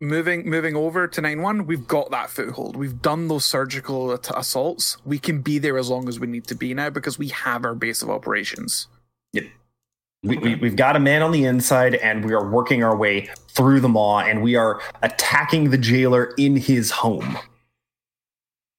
[0.00, 5.18] moving moving over to 9-1 we've got that foothold we've done those surgical assaults we
[5.18, 7.74] can be there as long as we need to be now because we have our
[7.74, 8.88] base of operations
[10.24, 13.28] We, we, we've got a man on the inside, and we are working our way
[13.48, 17.36] through the maw, and we are attacking the jailer in his home.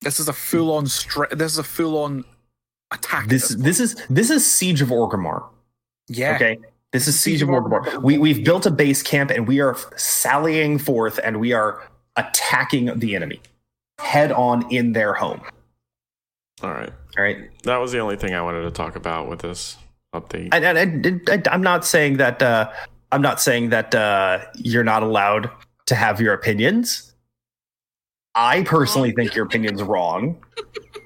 [0.01, 2.25] This is a full on stra- This is a full on
[2.91, 3.27] attack.
[3.27, 5.47] This this is this is Siege of Orgrimmar.
[6.07, 6.35] yeah.
[6.35, 6.59] Okay,
[6.91, 8.01] this is Siege of Orgrimmar.
[8.01, 11.81] We we've built a base camp, and we are sallying forth, and we are
[12.15, 13.39] attacking the enemy
[13.99, 15.41] head on in their home.
[16.61, 16.91] All right.
[17.17, 19.77] All right, That was the only thing I wanted to talk about with this
[20.19, 20.49] update.
[20.51, 22.71] and, and, and, and I'm not saying that uh,
[23.11, 25.49] I'm not saying that uh, you're not allowed
[25.87, 27.13] to have your opinions.
[28.37, 30.37] I personally think your opinion's wrong,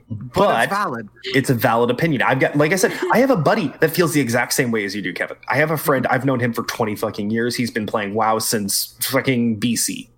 [0.09, 1.09] But, but it's valid.
[1.25, 2.23] it's a valid opinion.
[2.23, 4.83] I've got, like I said, I have a buddy that feels the exact same way
[4.83, 5.37] as you do, Kevin.
[5.47, 6.07] I have a friend.
[6.07, 7.55] I've known him for 20 fucking years.
[7.55, 10.09] He's been playing WoW since fucking BC.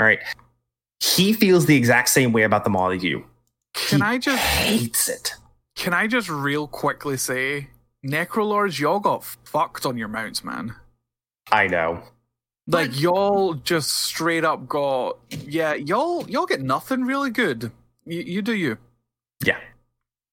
[0.00, 0.18] All right.
[0.98, 3.24] He feels the exact same way about the mod as you.
[3.74, 5.34] Can He I just hates it.
[5.76, 7.68] can I just real quickly say,
[8.04, 10.74] Necrolords, y'all got fucked on your mounts, man.
[11.50, 12.02] I know.
[12.66, 13.00] Like What?
[13.00, 17.72] y'all just straight up got yeah, y'all y'all get nothing really good.
[18.04, 18.78] You, you do you.
[19.44, 19.58] Yeah.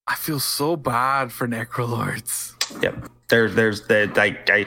[0.06, 2.54] I feel so bad for Necrolords.
[2.82, 3.10] Yep.
[3.28, 4.66] There, there's the I, I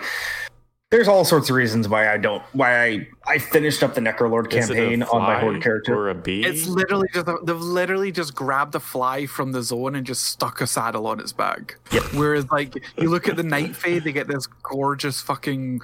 [0.94, 4.54] there's all sorts of reasons why I don't why I I finished up the Necrolord
[4.54, 5.96] Is it a campaign on my horde character.
[5.98, 6.46] or a bee?
[6.46, 10.62] It's literally just they've literally just grabbed a fly from the zone and just stuck
[10.62, 11.78] a saddle on its back.
[11.92, 12.04] Yep.
[12.14, 15.82] Whereas like you look at the Night Fae, they get this gorgeous fucking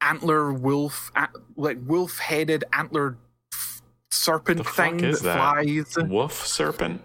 [0.00, 1.10] antler wolf,
[1.56, 3.16] like wolf headed antler
[4.12, 5.64] serpent The fuck thing is that, that?
[5.64, 6.08] flies.
[6.08, 7.02] Wolf serpent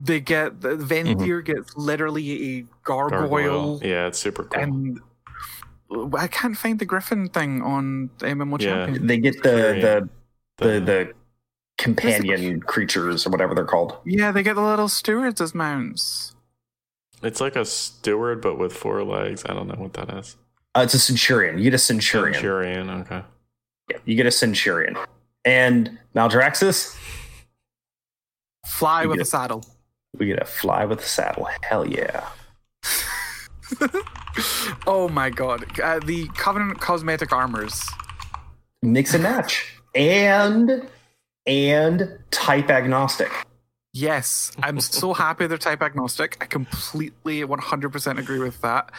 [0.00, 1.40] They get the Venthyr mm-hmm.
[1.42, 4.60] gets literally a gargoyle, Yeah, it's super cool.
[4.60, 5.00] and
[6.16, 8.86] I can't find the griffin thing on the MMO Yeah.
[8.86, 9.06] champion.
[9.06, 10.08] They get the the
[10.58, 11.12] the, The- the
[11.78, 13.96] companion creatures or whatever they're called.
[14.04, 16.34] Yeah, they get the little stewards as mounts.
[17.22, 19.42] it's like a steward, but with four legs.
[19.48, 20.36] I don't know what that is.
[20.74, 21.58] Uh, it's a centurion.
[21.58, 22.34] You get a centurion.
[22.34, 22.90] Centurion.
[22.90, 23.22] Okay.
[23.90, 24.96] Yeah, you get a centurion.
[25.44, 26.96] And Maldraxxus,
[28.66, 29.64] Fly You with get- a saddle.
[30.18, 31.48] we get a fly with a saddle.
[31.62, 32.28] Hell yeah.
[34.86, 35.80] oh my god.
[35.80, 37.82] Uh, the Covenant cosmetic armors.
[38.82, 39.76] Mix and match.
[39.94, 40.88] And
[41.46, 43.30] and type agnostic.
[43.94, 46.38] Yes, I'm so happy they're type agnostic.
[46.40, 48.90] I completely 100% agree with that.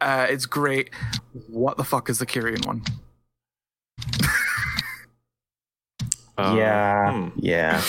[0.00, 0.90] Uh, it's great.
[1.48, 2.82] What the fuck is the Kyrian one?
[6.38, 7.12] Uh, yeah.
[7.12, 7.28] hmm.
[7.36, 7.82] Yeah.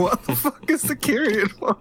[0.00, 1.76] What the fuck is the Kyrian one?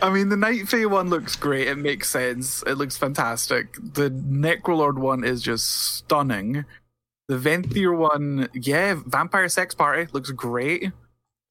[0.00, 1.68] I mean, the Night Fae one looks great.
[1.68, 2.62] It makes sense.
[2.66, 3.74] It looks fantastic.
[3.74, 5.66] The Necrolord one is just
[5.96, 6.64] stunning.
[7.28, 10.90] The Venthyr one, yeah, Vampire Sex Party looks great.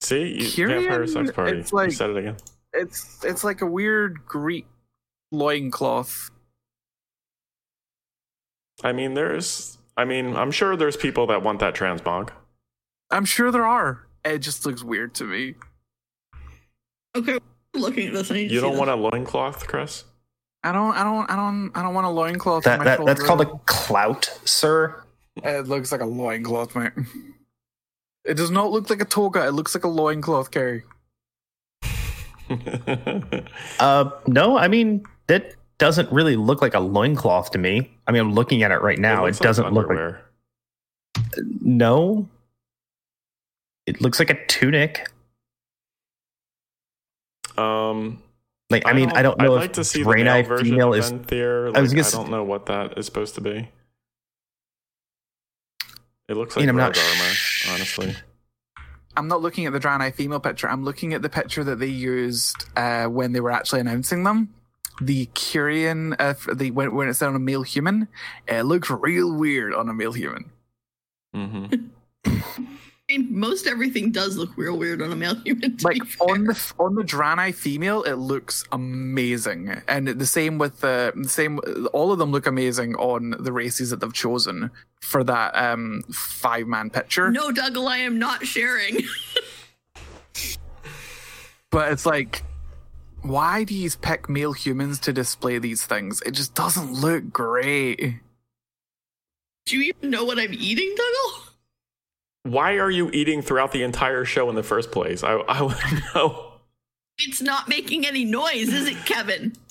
[0.02, 1.58] See, you, Kyrian, vampire sex party.
[1.60, 2.38] it's like- you said it again.
[2.74, 4.68] It's it's like a weird Greek
[5.32, 6.30] loincloth.
[8.84, 9.78] I mean, there's.
[9.98, 12.30] I mean, I'm sure there's people that want that transmog.
[13.12, 14.08] I'm sure there are.
[14.24, 15.56] It just looks weird to me.
[17.16, 17.38] Okay,
[17.74, 18.32] looking at this.
[18.32, 18.80] I You don't this.
[18.80, 20.04] want a loincloth, Chris?
[20.64, 22.68] I don't I don't I don't I don't want a loincloth.
[22.68, 25.02] on That, my that that's called a clout, sir.
[25.44, 26.92] It looks like a loincloth, mate.
[28.26, 29.48] It does not look like a toga.
[29.48, 30.84] It looks like a loincloth, Carrie.
[33.80, 37.92] Uh no, I mean that doesn't really look like a loincloth to me.
[38.08, 39.24] I mean I'm looking at it right now.
[39.26, 40.26] It, looks like doesn't look like underwear.
[41.62, 42.28] no.
[43.86, 45.10] It looks like a tunic.
[47.60, 48.22] Um,
[48.70, 50.66] Like I, mean, I don't know I'd if like to see the Draenei male version
[50.68, 51.12] female of is.
[51.12, 51.68] Venthyr.
[51.68, 53.68] Like, I I, was gonna s- don't know what that is supposed to be.
[56.28, 58.16] It looks I like mean, I'm not armor, sh- honestly.
[59.18, 60.70] I'm not looking at the Draenei female picture.
[60.70, 64.54] I'm looking at the picture that they used uh, when they were actually announcing them.
[65.02, 68.08] The Kyrian, uh, f- the when, when it's on a male human,
[68.48, 70.52] it looks real weird on a male human.
[71.34, 71.66] hmm
[72.26, 72.30] I
[72.60, 72.70] mean,
[73.18, 75.78] most everything does look real weird on a male human.
[75.84, 81.14] Like on the on the Draenei female, it looks amazing, and the same with the,
[81.16, 81.60] the same.
[81.94, 86.68] All of them look amazing on the races that they've chosen for that um five
[86.68, 87.32] man picture.
[87.32, 89.00] no, Dougal, I am not sharing.
[91.72, 92.44] But it's like,
[93.22, 96.22] why do you pick male humans to display these things?
[96.26, 98.16] It just doesn't look great.
[99.66, 101.39] Do you even know what I'm eating, Dougal?
[102.44, 105.24] Why are you eating throughout the entire show in the first place?
[105.24, 106.46] I, I want to know.
[107.18, 109.54] It's not making any noise, is it, Kevin?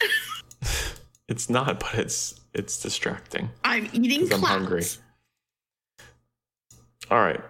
[1.31, 3.51] It's not, but it's it's distracting.
[3.63, 4.23] I'm eating.
[4.33, 4.47] I'm clouds.
[4.47, 4.83] hungry.
[7.11, 7.41] All right.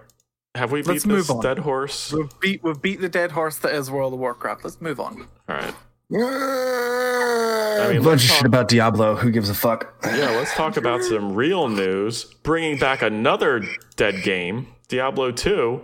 [0.57, 1.41] Have we beat Let's move this on.
[1.45, 2.13] dead horse?
[2.13, 4.65] We've beat we've beat the dead horse that is World of Warcraft.
[4.65, 5.29] Let's move on.
[5.49, 5.75] All right.
[6.13, 9.15] I A mean, bunch of talk- shit about Diablo.
[9.15, 9.95] Who gives a fuck?
[10.05, 12.25] Yeah, let's talk about some real news.
[12.43, 13.63] Bringing back another
[13.95, 15.81] dead game, Diablo 2.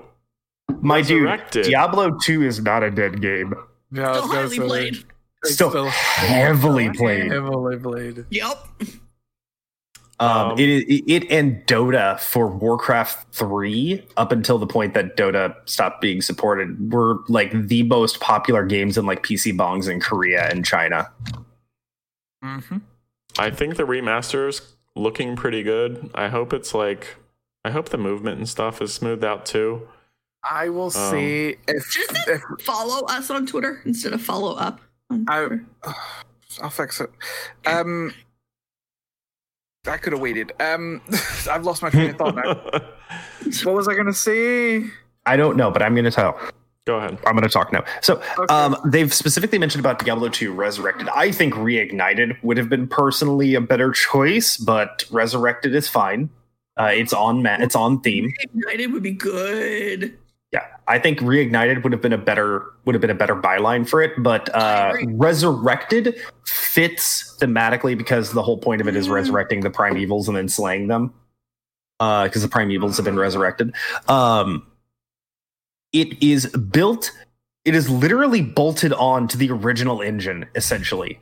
[0.80, 3.54] My dude, Diablo 2 is not a dead game.
[3.92, 5.04] Yeah, Still gonna highly say, played.
[5.44, 7.30] it's Still heavily played.
[7.30, 8.24] Heavily played.
[8.30, 8.66] Yep.
[10.20, 15.16] Um, Um, it, it it and Dota for Warcraft 3 up until the point that
[15.16, 20.00] Dota stopped being supported were like the most popular games in like PC bongs in
[20.00, 21.10] Korea and China.
[22.44, 22.78] Mm-hmm.
[23.38, 26.10] I think the remaster's looking pretty good.
[26.14, 27.16] I hope it's like
[27.64, 29.88] I hope the movement and stuff is smoothed out too.
[30.48, 34.80] I will see if, Just if follow us on Twitter instead of follow up.
[35.10, 35.48] on I,
[36.62, 37.10] I'll fix it.
[37.66, 38.12] Um,
[39.86, 40.52] I could have waited.
[40.60, 41.00] Um,
[41.50, 42.80] I've lost my train of thought now.
[43.64, 44.84] What was I gonna say?
[45.26, 46.38] I don't know, but I'm going to tell.
[46.86, 47.18] Go ahead.
[47.26, 47.82] I'm going to talk now.
[48.02, 48.54] So, Okay.
[48.54, 51.08] um, they've specifically mentioned about Diablo 2 Resurrected.
[51.08, 56.28] I think Reignited would have been personally a better choice, but Resurrected is fine.
[56.78, 58.32] Uh, it's on ma- it's on theme.
[58.40, 60.16] Ignited would be good.
[60.52, 63.88] Yeah, I think reignited would have been a better would have been a better byline
[63.88, 66.16] for it, but uh, resurrected
[66.46, 69.12] fits thematically because the whole point of it is Mm.
[69.12, 71.12] resurrecting the primevals and then slaying them.
[71.98, 73.72] Because the primevals have been resurrected.
[74.08, 74.66] Um,
[75.92, 77.10] it is built.
[77.64, 81.18] It is literally bolted on to the original engine, essentially.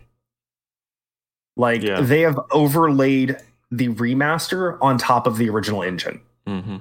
[1.57, 2.01] Like Yeah.
[2.01, 3.37] they have overlaid
[3.73, 6.77] the remaster on top of the original engine hmm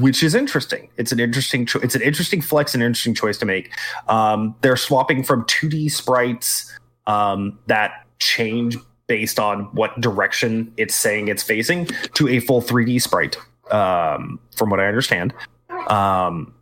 [0.00, 0.88] which is interesting.
[0.96, 3.72] It's an interesting cho- it's an interesting flex, and interesting choice to make.
[4.08, 6.72] Um, they're swapping from 2D sprites
[7.06, 8.76] um, that change
[9.06, 13.36] based on what direction it's saying it's facing to a full 3D sprite.
[13.70, 15.32] Um, from what I understand,
[15.88, 16.53] um,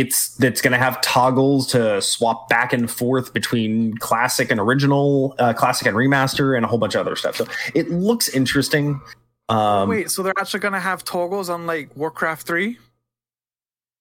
[0.00, 5.34] it's that's going to have toggles to swap back and forth between classic and original,
[5.38, 7.36] uh, classic and remaster, and a whole bunch of other stuff.
[7.36, 9.00] So it looks interesting.
[9.48, 12.78] Um, Wait, so they're actually gonna have toggles on like Warcraft Three?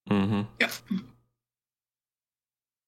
[0.10, 0.42] Mm-hmm.
[0.60, 0.70] Yeah,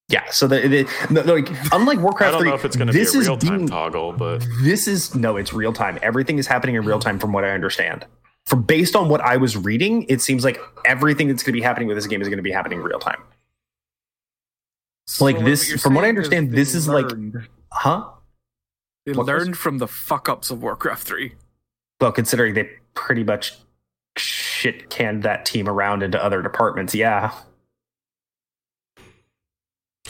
[0.09, 2.75] Yeah, so the, the, no, like unlike Warcraft, I Warcraft don't 3, know if it's
[2.75, 5.51] going to be a this is real time being- toggle, but This is no, it's
[5.53, 5.97] real time.
[6.01, 8.05] Everything is happening in real time, from what I understand.
[8.45, 11.63] From based on what I was reading, it seems like everything that's going to be
[11.63, 13.21] happening with this game is going to be happening in real time.
[15.07, 17.09] So Like this- from what I understand, this is like-
[17.71, 18.09] Huh?
[19.05, 21.35] they what was- learned from the fuck ups of Warcraft Three.
[21.99, 23.53] Well, considering they pretty much
[24.17, 27.33] shit canned that team around into other departments, yeah.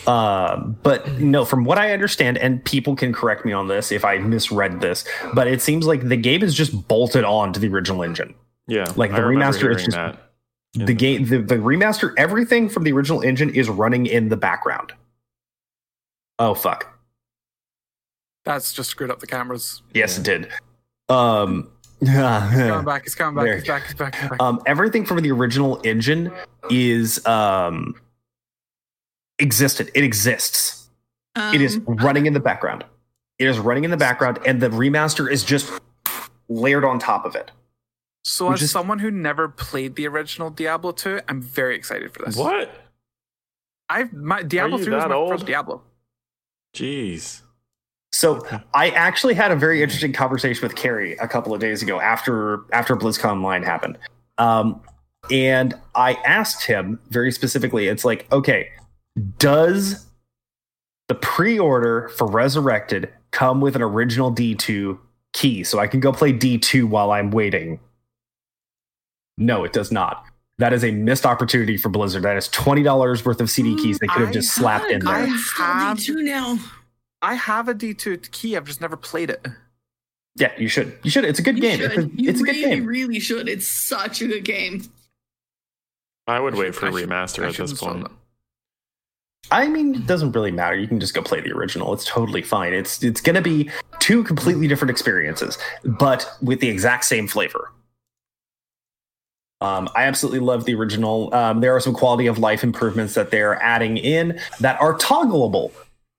[0.07, 4.05] Um, but no, from what I understand, and people can correct me on this if
[4.05, 5.03] I misread this,
[5.33, 8.35] but it seems like the game is just bolted on to the original engine.
[8.67, 10.21] yeah, Like, the remember remaster is just- that.
[10.77, 14.91] The game, the, the remaster, everything from the original engine is running in the background.
[16.37, 16.99] Oh fuck!
[18.43, 19.81] That's just screwed up the cameras.
[19.93, 20.19] Yes, Yeah.
[20.19, 20.51] it did.
[21.07, 23.05] Um, It's coming back.
[23.05, 23.45] It's coming back.
[23.45, 23.53] There.
[23.55, 23.83] It's back.
[23.85, 24.15] It's back.
[24.19, 24.41] It's back.
[24.41, 26.29] um, everything from the original engine
[26.69, 27.95] is um
[29.39, 29.91] existed.
[29.93, 30.89] It exists.
[31.53, 32.85] it is Um, running in the background.
[33.39, 35.69] It is running in the background, and the remaster is just
[36.47, 37.51] layered on top of it.
[38.23, 42.11] so, which as is- someone who never played the original Diablo 2, I'm very excited
[42.13, 42.35] for this.
[42.37, 42.71] What?
[43.89, 45.29] I've my Diablo you 3 was my old?
[45.29, 45.83] first Diablo.
[46.75, 47.41] Jeez.
[48.13, 51.99] So I actually had a very interesting conversation with Carrie a couple of days ago
[51.99, 53.97] after after BlizzCon Online happened.
[54.37, 54.81] Um,
[55.29, 58.69] and I asked him very specifically, it's like, okay,
[59.37, 60.05] does
[61.07, 64.97] the pre-order for Resurrected come with an original D2
[65.33, 67.79] key so I can go play D2 while I'm waiting?
[69.37, 70.25] No, it does not.
[70.57, 72.23] That is a missed opportunity for Blizzard.
[72.23, 74.89] That is twenty dollars worth of CD keys they could have mm, I just slapped
[74.89, 75.13] in there.
[75.13, 76.57] I have- D2 now.
[77.21, 78.55] I have a D2 key.
[78.55, 79.45] I've just never played it.
[80.37, 80.97] Yeah, you should.
[81.03, 81.25] You should.
[81.25, 81.79] It's a good You game.
[81.79, 81.91] should.
[81.91, 82.85] It's a, you it's a good game.
[82.85, 83.49] really should.
[83.49, 84.83] It's such a good game.
[86.27, 88.11] I would I wait should- for a I should- remaster I at this install point.
[89.51, 90.75] I mean, it doesn't really matter.
[90.75, 91.93] You can just go play the original.
[91.93, 92.73] It's totally fine.
[92.73, 93.69] It's it's going to be
[93.99, 97.71] two completely different experiences, but with the exact same flavor.
[99.61, 101.33] Um, I absolutely love the original.
[101.33, 105.71] Um, there are some quality of life improvements that they're adding in that are toggleable.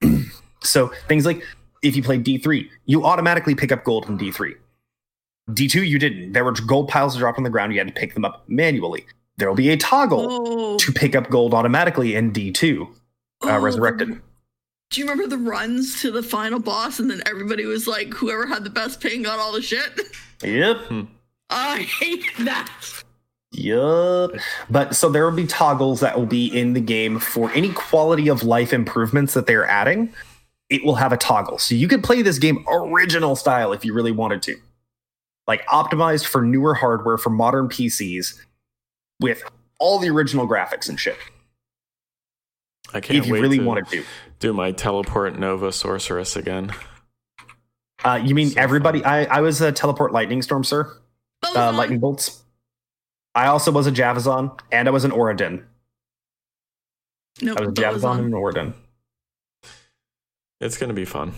[0.63, 1.45] so things like
[1.83, 4.55] if you play D3, you automatically pick up gold in D3.
[5.51, 6.33] D2, you didn't.
[6.33, 7.73] There were gold piles dropped on the ground.
[7.73, 9.07] You had to pick them up manually.
[9.37, 12.89] There will be a toggle Oh, to pick up gold automatically in D2
[13.43, 14.21] uh, oh, resurrected.
[14.91, 18.47] Do you remember the runs to the final boss and then everybody was like, whoever
[18.47, 20.01] had the best ping got all the shit?
[20.43, 20.79] Yep.
[21.51, 22.71] I hate that.
[23.53, 24.33] Yup.
[24.69, 28.29] But so there will be toggles that will be in the game for any quality
[28.29, 30.13] of life improvements that they're adding.
[30.69, 31.59] It will have a toggle.
[31.59, 34.57] So you could play this game original style if you really wanted to.
[35.47, 38.39] Like optimized for newer hardware for modern PCs
[39.21, 39.43] with
[39.79, 41.17] all the original graphics and shit.
[42.97, 44.05] I can't If you wait really to wanted to.
[44.41, 46.73] do my teleport Nova Sorceress again.
[48.05, 49.05] Uh, you mean So everybody?
[49.05, 50.91] I, I was a teleport lightning storm, sir.
[51.55, 52.43] Uh, lightning bolts.
[53.35, 55.63] I also was a Javazon, and I was an Oradin.
[57.43, 58.73] Nope, I was a Javazon and an Oradin.
[60.61, 61.35] It's gonna be fun.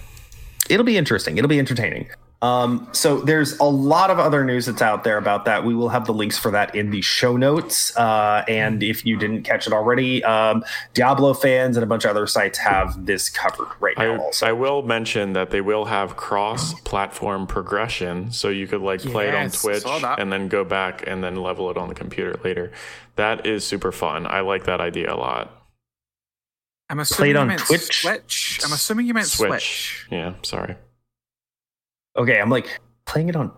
[0.70, 1.38] It'll be interesting.
[1.38, 2.09] It'll be entertaining.
[2.41, 5.64] Um, so there's a lot of other news that's out there about that.
[5.64, 7.97] We will have the links for that in the show notes.
[7.97, 10.64] Uh, and if you didn't catch it already, um,
[10.95, 14.14] Diablo fans and a bunch of other sites have this covered right now.
[14.14, 19.01] I, also, I will mention that they will have cross-platform progression, so you could like
[19.01, 22.39] play it on Twitch and then go back and then level it on the computer
[22.45, 22.70] later.
[23.16, 24.28] That is super fun.
[24.28, 25.55] I like that idea a lot.
[26.89, 28.03] I'm assuming Played on you meant Twitch?
[28.03, 28.61] Switch.
[28.64, 29.49] I'm assuming you meant Switch.
[29.49, 30.07] Switch.
[30.11, 30.76] Yeah, sorry.
[32.18, 33.50] Okay, I'm like playing it on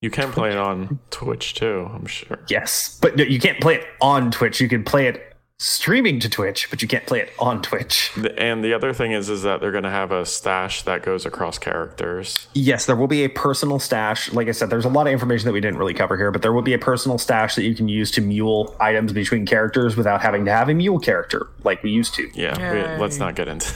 [0.00, 1.88] You can play it on Twitch too.
[1.92, 2.38] I'm sure.
[2.48, 4.60] yes, but no, you can't play it on Twitch.
[4.60, 5.32] You can play it
[5.62, 8.10] streaming to Twitch, but you can't play it on Twitch.
[8.36, 11.24] And the other thing is, is that they're going to have a stash that goes
[11.24, 12.48] across characters.
[12.52, 14.32] Yes, there will be a personal stash.
[14.32, 16.42] Like I said, there's a lot of information that we didn't really cover here, but
[16.42, 19.96] there will be a personal stash that you can use to mule items between characters
[19.96, 22.28] without having to have a mule character like we used to.
[22.34, 23.72] Yeah, we, let's not get into.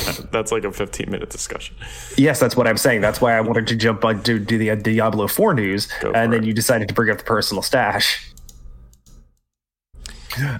[0.32, 1.76] That's like a 15 minute discussion.
[2.16, 3.00] Yes, that's what I'm saying.
[3.00, 6.42] That's why I wanted to jump on to do the Diablo 4 news, and then
[6.42, 6.44] it.
[6.44, 8.32] you decided to bring up the personal stash.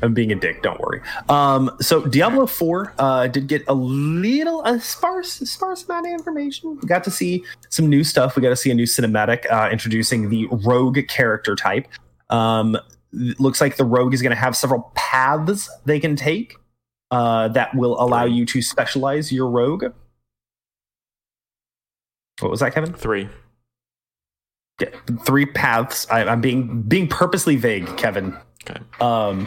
[0.03, 0.63] I'm being a dick.
[0.63, 1.01] Don't worry.
[1.29, 6.79] Um, so Diablo 4 uh, did get a little a sparse, sparse amount of information.
[6.81, 8.37] We got to see some new stuff.
[8.37, 11.89] We got to see a new cinematic uh, introducing the rogue character type.
[12.31, 12.77] Um,
[13.13, 16.57] looks like the rogue is going to have several paths they can take
[17.13, 19.85] uh, that will allow you to specialize your rogue.
[22.41, 22.95] What was that, Kevin?
[22.95, 23.29] Three.
[24.81, 24.89] Yeah,
[25.25, 26.07] three paths.
[26.11, 28.37] I, I'm being being purposely vague, Kevin.
[28.65, 28.81] Okay.
[29.01, 29.47] Um,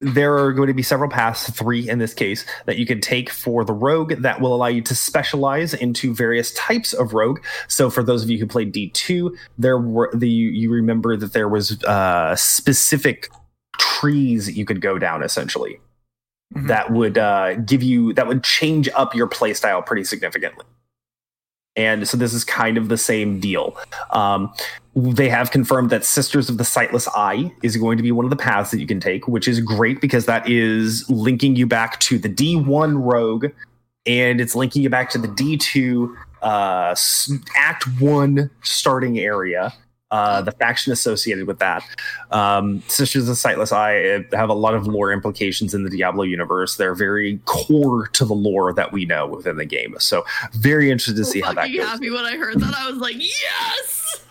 [0.00, 3.30] there are going to be several paths, three in this case, that you can take
[3.30, 7.38] for the rogue that will allow you to specialize into various types of rogue.
[7.68, 11.32] So, for those of you who played D2, there were the you, you remember that
[11.32, 13.30] there was uh, specific
[13.78, 15.78] trees you could go down essentially
[16.54, 16.68] Mhm.
[16.68, 20.64] that would uh, give you that would change up your playstyle pretty significantly.
[21.74, 23.74] And so this is kind of the same deal.
[24.10, 24.52] Um,
[24.94, 28.30] they have confirmed that Sisters of the Sightless Eye is going to be one of
[28.30, 31.98] the paths that you can take, which is great because that is linking you back
[32.00, 33.46] to the D1 Rogue
[34.04, 36.94] and it's linking you back to the D2 uh,
[37.56, 39.72] Act 1 starting area.
[40.12, 41.82] Uh, the faction associated with that.
[42.30, 46.22] Um, Sisters of Sightless Eye uh, have a lot of lore implications in the Diablo
[46.24, 46.76] universe.
[46.76, 49.96] They're very core to the lore that we know within the game.
[50.00, 51.86] So, very interested to see how that goes.
[51.86, 52.74] happy when I heard that.
[52.76, 54.26] I was like, yes.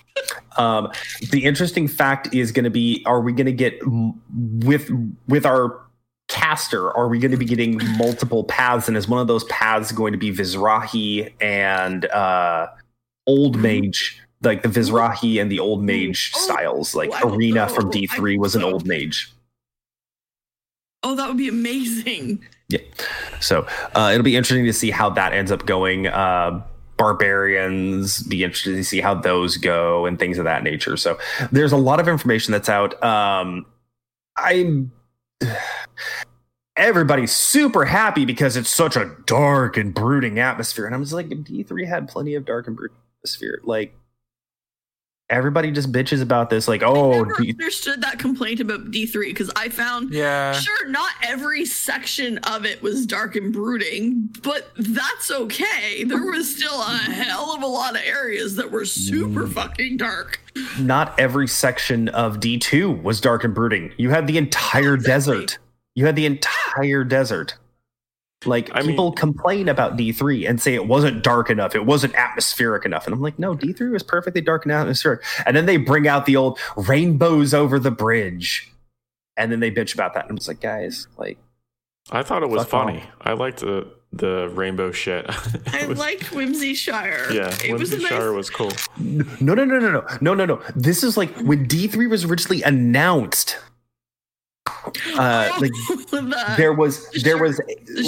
[0.56, 0.92] Um,
[1.32, 4.88] the interesting fact is going to be: Are we going to get with
[5.28, 5.82] with our
[6.28, 6.96] caster?
[6.96, 8.88] Are we going to be getting multiple paths?
[8.88, 12.68] And is one of those paths going to be Vizjerei and uh,
[13.26, 14.22] Old Mage?
[14.42, 18.56] Like the Vizjerei and the Old Mage Oh, styles, like Arena from D three was
[18.56, 18.64] an.
[18.64, 19.32] Old Mage.
[21.04, 22.44] Oh, that would be amazing.
[22.70, 22.80] Yeah.
[23.40, 26.08] So uh, it'll be interesting to see how that ends up going.
[26.08, 26.62] Uh,
[26.98, 30.96] barbarians, be interested to see how those go and things of that nature.
[30.96, 31.18] So
[31.52, 33.02] there's a lot of information that's out.
[33.04, 33.66] Um,
[34.38, 34.92] I'm.
[36.78, 41.28] Everybody's super happy because it's such a dark and brooding atmosphere, and I'm just like,
[41.28, 43.60] D3 had plenty of dark and brooding atmosphere.
[43.64, 43.94] Like
[45.32, 46.68] everybody just bitches about this.
[46.68, 50.54] Like, I oh, never D- understood that complaint about D3 because I found Yeah.
[50.54, 56.04] sure not every section of it was dark and brooding, but that's okay.
[56.04, 59.54] There was still a hell of a lot of areas that were super Mm.
[59.54, 60.40] fucking dark.
[60.78, 63.94] not every section of D2 was dark and brooding.
[63.98, 65.38] You had the entire Exactly.
[65.38, 65.58] desert.
[65.96, 67.56] You had the entire desert.
[68.46, 72.16] Like I people mean- complain about D3 and say it wasn't dark enough, it wasn't
[72.16, 73.06] atmospheric enough.
[73.06, 75.22] And I'm like, no, D3 was perfectly dark and atmospheric.
[75.46, 78.68] And then they bring out the old rainbows over the bridge.
[79.38, 80.24] And then they bitch about that.
[80.24, 81.38] And I'm just like, guys, like,
[82.12, 83.04] I thought it was Fuck funny.
[83.22, 85.26] I liked the the rainbow shit.
[85.74, 87.32] I was- liked Whimsyshire.
[87.34, 88.08] Yeah, it was a nice.
[88.10, 88.72] Shire was cool.
[88.98, 90.62] no, no, no, no, no, no, no, no.
[90.76, 93.58] This is like when D3 was originally announced.
[95.16, 95.72] Uh, like
[96.12, 97.42] The- there was there shirt.
[97.42, 97.62] was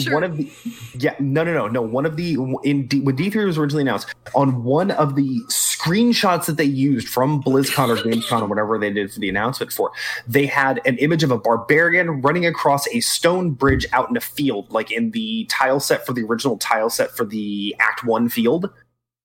[0.03, 0.13] shirt.
[0.13, 0.51] one of the
[0.97, 4.13] yeah no no no no one of the in D, when D3 was originally announced
[4.35, 8.91] on one of the screenshots that they used from BlizzCon or Gamescom or whatever they
[8.91, 9.91] did for the announcement for
[10.27, 14.21] they had an image of a barbarian running across a stone bridge out in a
[14.21, 18.29] field like in the tile set for the original tile set for the Act 1
[18.29, 18.69] field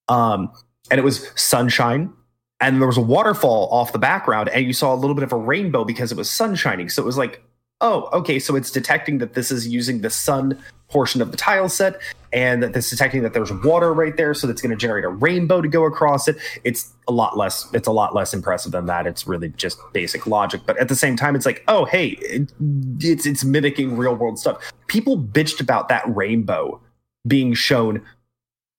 [0.09, 0.51] um
[0.91, 2.13] and it was sunshine
[2.61, 5.33] and there was a waterfall off the background and you saw a little bit of
[5.33, 6.89] a rainbow because it was sun shining.
[6.89, 7.43] So it was like
[7.81, 11.69] oh okay so it's detecting that this is using the sun portion of the tile
[11.69, 12.01] set
[12.33, 15.09] and that it's detecting that there's water right there so that's going to generate a
[15.09, 16.37] rainbow to go across it.
[16.65, 19.07] It's a lot less it's a lot less impressive than that.
[19.07, 20.63] It's really just basic logic.
[20.67, 22.53] But at the same time it's like oh hey it,
[23.01, 24.73] it's it's mimicking real world stuff.
[24.89, 26.81] People bitched about that rainbow
[27.27, 28.03] being shown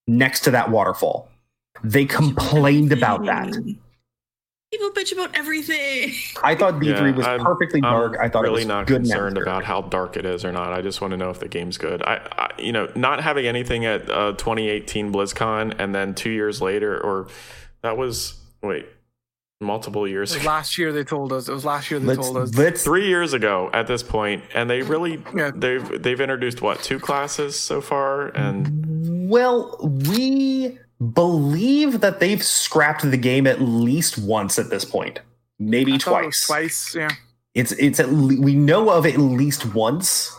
[0.08, 1.29] next to that waterfall
[1.84, 3.54] they complained about that
[4.72, 6.14] People bitch about everything.
[6.44, 8.18] I thought D3 Yeah, was I'm- perfectly dark.
[8.20, 9.48] I'm I thought really it was not good concerned atmospheric.
[9.48, 10.74] about how dark it is or not.
[10.74, 12.04] I just want to know if the game's good.
[12.04, 16.62] I, I you know, not having anything at uh, 2018 BlizzCon and then two years
[16.62, 17.30] later, or
[17.82, 18.86] that was wait,
[19.60, 20.46] multiple years ago.
[20.46, 21.50] last year they told us.
[21.50, 22.54] It was last year they Let's told us.
[22.56, 25.50] let's Three years ago at this point, and they really Yeah.
[25.56, 30.78] they've they've introduced what two classes so far, and well, we
[31.14, 35.20] believe that they've scrapped the game at least once at this point,
[35.58, 36.46] maybe I twice.
[36.46, 37.10] Twice, yeah.
[37.56, 40.36] It's it's at le- we know of it at least once,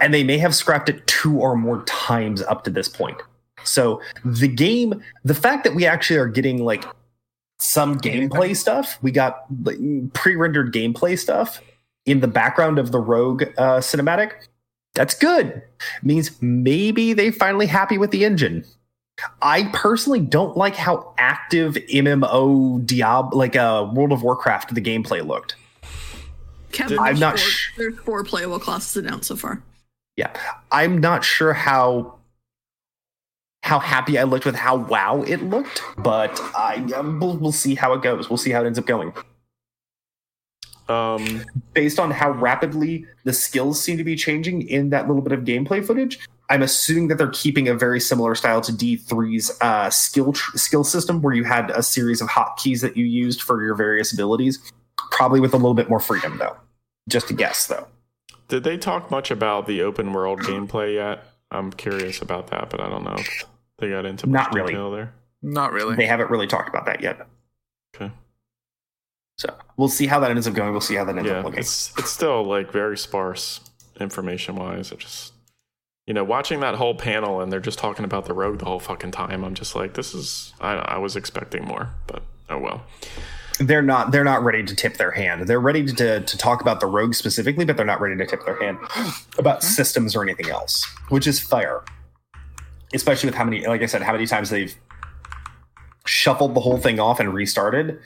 [0.00, 3.20] and they may have scrapped it two or more times up to this point.
[3.64, 6.84] So the game, the fact that we actually are getting like
[7.58, 9.44] some gameplay stuff, we got
[10.14, 11.60] pre-rendered gameplay stuff
[12.06, 14.32] in the background of the Rogue uh, cinematic.
[14.94, 15.62] That's good.
[16.02, 18.64] means maybe they finally happy with the engine.
[19.40, 25.26] I personally don't like how active MMO Diablo, like uh, World of Warcraft, the gameplay
[25.26, 25.56] looked.
[26.72, 29.62] Kevin, I'm not four, sh- there's four playable classes announced so far.
[30.16, 30.30] Yeah,
[30.70, 32.14] I'm not sure how
[33.62, 37.74] how happy I looked with how wow it looked, but I um, we'll, we'll see
[37.74, 38.28] how it goes.
[38.28, 39.12] We'll see how it ends up going.
[40.88, 45.32] um, Based on how rapidly the skills seem to be changing in that little bit
[45.32, 49.88] of gameplay footage, I'm assuming that they're keeping a very similar style to D3's uh,
[49.90, 53.64] skill tr- skill system, where you had a series of hotkeys that you used for
[53.64, 54.58] your various abilities.
[55.10, 56.56] Probably with a little bit more freedom, though.
[57.08, 57.86] Just a guess, though.
[58.48, 61.24] did they talk much about the open world gameplay yet?
[61.50, 63.44] I'm curious about that, but I don't know if
[63.78, 64.74] they got into much Not really.
[64.74, 65.12] there.
[65.42, 65.96] Not really.
[65.96, 67.26] They haven't really talked about that yet.
[67.94, 68.12] Okay.
[69.38, 70.72] So we'll see how that ends up going.
[70.72, 71.60] We'll see how that ends yeah, up looking.
[71.60, 73.60] it's it's still like very sparse
[74.00, 74.92] information wise.
[74.92, 75.31] It just
[76.12, 78.80] you know watching that whole panel and they're just talking about the rogue the whole
[78.80, 79.42] fucking time.
[79.42, 82.82] I'm just like, this is I, I was expecting more, but oh well.
[83.58, 84.12] They're not.
[84.12, 85.48] They're not ready to tip their hand.
[85.48, 88.44] They're ready to to talk about the rogue specifically, but they're not ready to tip
[88.44, 88.76] their hand
[89.38, 91.80] about systems or anything else, which is fair.
[92.92, 94.76] Especially with how many, like I said, how many times they've
[96.04, 98.00] shuffled the whole thing off and restarted.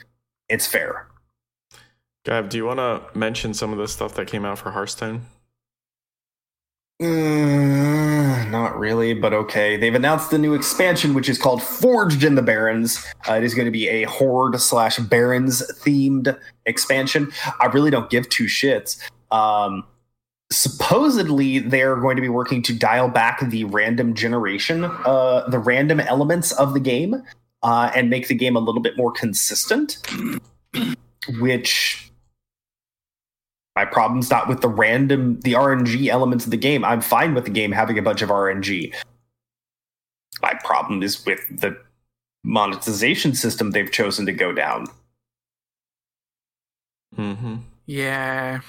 [0.47, 1.09] It's fair.
[2.23, 5.25] Gav, do you want to mention some of the stuff that came out for Hearthstone?
[6.99, 9.77] Mm, not really, but okay.
[9.77, 13.05] They've announced the new expansion, which is called Forged in the Barrens.
[13.29, 16.35] Uh, it is going to be a Horde slash Barrens themed
[16.65, 17.31] expansion.
[17.59, 18.99] I really don't give two shits.
[19.31, 19.83] Um,
[20.51, 25.99] supposedly, they're going to be working to dial back the random generation, uh, the random
[25.99, 27.21] elements of the game,
[27.61, 29.99] uh, and make the game a little bit more consistent.
[31.39, 32.06] Which
[33.77, 37.45] my problem's not with the random the rng elements of the game i'm fine with
[37.45, 38.91] the game having a bunch of rng
[40.41, 41.77] my problem is with the
[42.43, 44.85] monetization system they've chosen to go down
[47.17, 47.55] Mm-hmm.
[47.85, 48.59] yeah.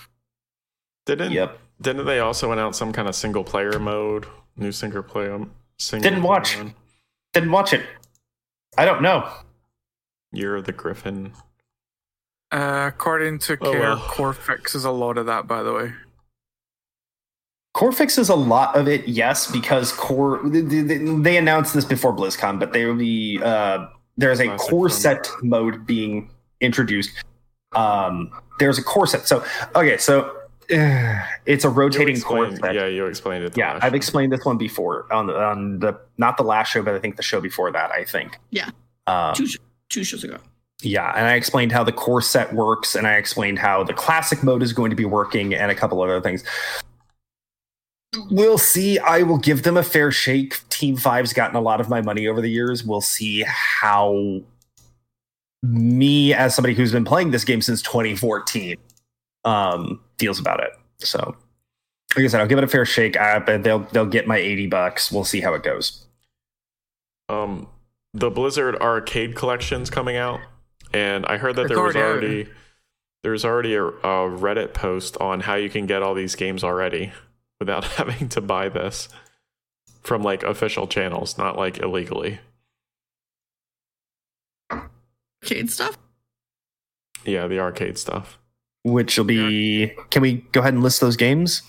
[1.06, 4.26] Didn't yep didn't they also announce some kind of single player mode?
[4.56, 5.44] New single player
[5.78, 6.58] single Didn't player watch.
[6.58, 6.72] mode?
[7.34, 7.82] didn't watch it
[8.78, 9.28] i don't know
[10.32, 11.32] Year of the Griffin.
[12.50, 13.98] Uh, according to Oh, Care, well.
[14.08, 15.92] Core fixes a lot of that, by the way.
[17.74, 22.12] core fixes a lot of it yes because core they, they, they announced this before
[22.12, 24.98] blizzcon but there will be uh there's a Classic core fun.
[24.98, 26.28] set mode being
[26.60, 27.10] introduced
[27.76, 29.44] um there's a core set so
[29.76, 30.34] okay so
[30.74, 33.56] uh, it's a rotating core set yeah, you explained it.
[33.56, 33.96] Yeah, I've show.
[33.96, 37.16] explained this one before on the, on the not the last show, but I think
[37.16, 37.90] the show before that.
[37.92, 38.38] I think.
[38.50, 38.70] Yeah.
[39.06, 39.46] Um, Two,
[39.88, 40.38] two shows ago.
[40.82, 44.42] Yeah, and I explained how the core set works, and I explained how the classic
[44.42, 46.44] mode is going to be working, and a couple of other things.
[48.30, 48.98] We'll see.
[48.98, 50.66] I will give them a fair shake.
[50.70, 52.84] Team Five's gotten a lot of my money over the years.
[52.84, 54.40] We'll see how
[55.62, 58.76] me, as somebody who's been playing this game since 2014,
[59.44, 60.70] um, deals about it.
[60.98, 61.36] So,
[62.16, 63.16] like I said, I'll give it a fair shake.
[63.16, 65.12] I bet they'll they'll get my eighty bucks.
[65.12, 66.06] We'll see how it goes.
[67.28, 67.68] Um,
[68.14, 70.40] the Blizzard Arcade collection's coming out,
[70.92, 72.22] and I heard that It's there was already out.
[72.24, 72.48] already
[73.22, 77.12] there's already a, a Reddit post on how you can get all these games already
[77.60, 79.08] without having to buy this
[80.02, 82.38] from like official channels, not like illegally.
[85.42, 85.98] Arcade stuff.
[87.24, 88.38] Yeah, the arcade stuff.
[88.84, 89.92] Which will be.
[90.10, 91.62] Can we go ahead and list those games,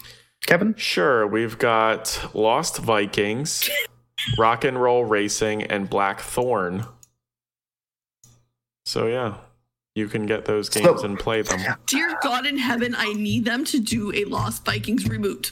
[0.46, 0.76] Kevin?
[0.76, 3.70] Sure, we've got Lost Vikings,
[4.38, 6.86] Rock and Roll Racing, and Blackthorne.
[8.90, 9.36] So yeah,
[9.94, 11.60] you can get those So- games and play them.
[11.86, 15.52] Dear God in heaven, I need them to do a Lost Vikings reboot.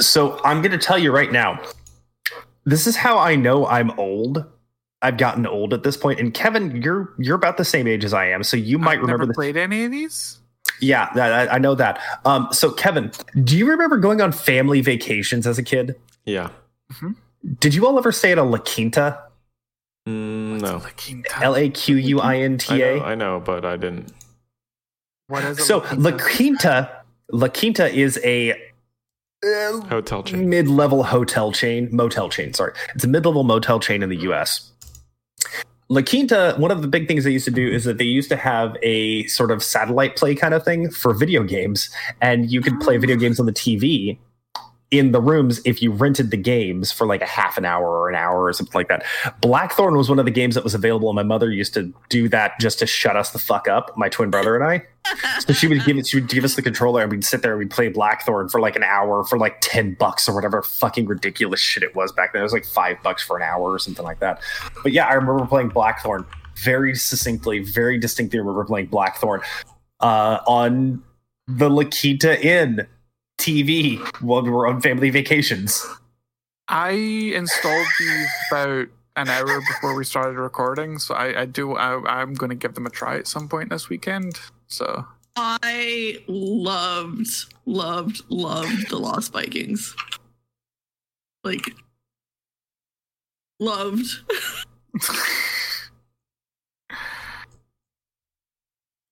[0.00, 1.60] So I'm going to tell you right now.
[2.64, 4.44] This is how I know I'm old.
[5.02, 6.20] I've gotten old at this point.
[6.20, 9.00] And Kevin, you're you're about the same age as I am, so you might I've
[9.02, 9.34] remember never this.
[9.36, 10.38] played any of these.
[10.80, 12.00] Yeah, that, I I know that.
[12.24, 13.10] Um, so Kevin,
[13.44, 15.96] do you remember going on family vacations as a kid?
[16.24, 16.48] Yeah.
[17.58, 19.18] Did you all ever stay at a La Quinta?
[20.08, 20.78] Mm, no.
[20.78, 21.42] La Quinta.
[21.42, 23.00] L A Q U I N I T know, A.
[23.02, 24.12] I know, but I didn't.
[25.28, 25.64] What is?
[25.66, 28.52] So La La Quinta, La Quinta is a
[29.44, 30.48] uh, Hotel chain.
[30.48, 32.54] mid-level hotel chain, motel chain.
[32.54, 34.70] Sorry, it's a mid-level motel chain in the U.S.
[35.88, 38.28] La Quinta, one of the big things they used to do is that they used
[38.30, 42.60] to have a sort of satellite play kind of thing for video games, and you
[42.60, 44.16] could play video games on the TV
[44.92, 48.10] in the rooms if you rented the games for like a half an hour or
[48.10, 49.04] an hour or something like that.
[49.40, 52.28] Blackthorne was one of the games that was available, and my mother used to do
[52.28, 54.86] that just to shut us the fuck up, my twin brother and I.
[55.40, 57.52] So she would give it, she would give us the controller, and we'd sit there
[57.52, 61.06] and we'd play Blackthorne for like an hour for like ten bucks or whatever fucking
[61.06, 62.40] ridiculous shit it was back then.
[62.40, 64.40] It was like five bucks for an hour or something like that.
[64.82, 66.26] But yeah, I remember playing Blackthorne
[66.62, 68.38] very succinctly, very distinctly.
[68.38, 69.40] I remember playing Blackthorne
[70.00, 71.02] uh, on
[71.48, 72.86] the La Quinta Inn
[73.42, 75.84] TV while we were on family vacations.
[76.68, 78.86] I installed these about
[79.16, 81.74] an hour before we started recording, so I, I do.
[81.74, 84.38] I, I'm going to give them a try at some point this weekend.
[84.68, 85.04] So
[85.36, 89.94] I loved, loved, loved the Lost Vikings.
[91.44, 91.74] Like,
[93.58, 94.06] loved.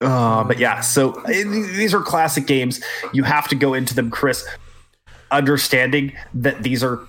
[0.00, 2.80] Uh, but yeah, so uh, these are classic games.
[3.12, 4.46] You have to go into them, Chris,
[5.30, 7.00] understanding that these are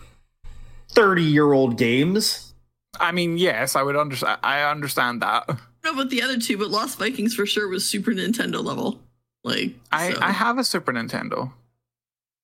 [0.92, 2.54] 30 year old games.
[3.00, 4.40] I mean, yes, I would understand.
[4.44, 5.48] I understand that.
[5.48, 8.64] No, don't know about the other two, but Lost Vikings for sure was Super Nintendo
[8.64, 9.00] level.
[9.44, 11.52] Like, I, so- I have a Super Nintendo.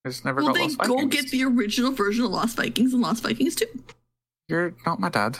[0.04, 2.92] I just never well, got then Lost go get the original version of Lost Vikings
[2.92, 3.66] and Lost Vikings 2.
[4.48, 5.38] You're not my dad.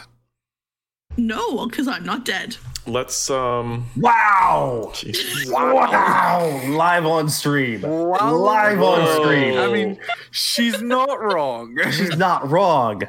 [1.16, 2.56] No, because I'm not dead.
[2.88, 3.86] Let's um.
[3.96, 4.90] Wow!
[4.94, 5.50] jeez.
[5.52, 6.60] Wow!
[6.74, 7.82] Live on stream.
[7.82, 9.22] Live on Whoa.
[9.22, 9.58] screen.
[9.58, 9.98] I mean,
[10.30, 11.76] she's not wrong.
[11.90, 13.02] She's not wrong.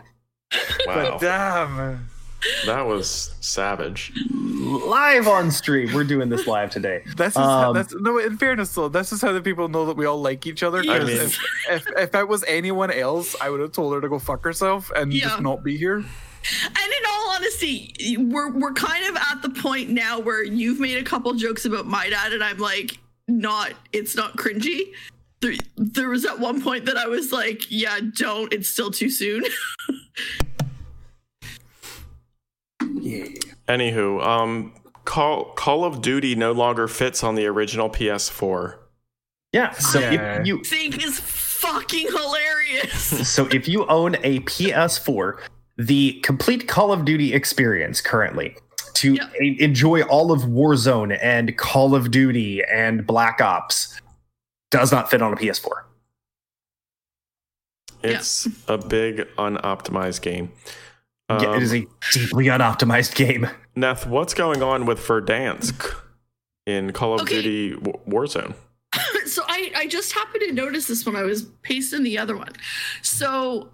[0.86, 2.10] Wow, but Damn.
[2.66, 4.12] that was savage.
[4.32, 5.94] Live on stream.
[5.94, 7.04] We're doing this live today.
[7.16, 8.18] This is how, Um, that's no.
[8.18, 10.82] In fairness, though, this is how the people know that we all like each other.
[10.84, 11.38] 'cause I mean- if,
[11.70, 14.92] if if it was anyone else, I would have told her to go fuck herself
[14.96, 15.26] and Yeah.
[15.30, 16.04] just not be here.
[17.50, 20.98] And in all honesty, we're we're kind of at the point now where you've made
[20.98, 22.98] a couple jokes about my dad, and I'm like,
[23.28, 23.74] not.
[23.94, 24.92] It's not cringy.
[25.42, 28.52] There, there was at one point that I was like, yeah, don't.
[28.54, 29.44] It's still too soon.
[33.68, 34.74] Anywho, um,
[35.06, 38.78] Call Call of Duty no longer fits on the original PS4.
[39.54, 39.72] Yeah.
[39.72, 40.40] So Yeah.
[40.42, 43.30] if you Think is fucking hilarious.
[43.34, 45.40] so if you own a PS4,
[45.80, 48.56] the complete Call of Duty experience currently
[48.96, 49.34] to Yep.
[49.42, 54.00] e- enjoy all of Warzone and Call of Duty and Black Ops
[54.72, 55.86] does not fit on a PS4.
[58.04, 60.52] It's a big unoptimized game.
[61.30, 63.48] Yeah, it is Um, a deeply unoptimized game.
[63.78, 65.96] Neth, what's going on with Verdansk
[66.66, 67.42] in Call of Okay.
[67.42, 68.56] Duty W- Warzone?
[69.28, 72.54] so I, I just happened to notice this when I was pasting the other one.
[73.04, 73.70] So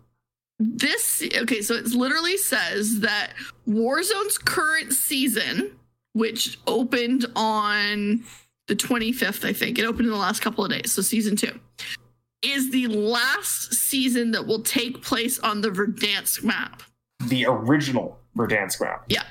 [0.60, 3.34] this okay, so it literally says that
[3.68, 5.78] Warzone's current season,
[6.14, 8.24] which opened on
[8.68, 9.78] the 25th, I think.
[9.78, 11.60] It opened in the last couple of days, so season two.
[12.42, 16.84] Is the last season that will take place on the Verdansk map.
[17.28, 19.06] The original Verdansk map.
[19.08, 19.24] Yeah.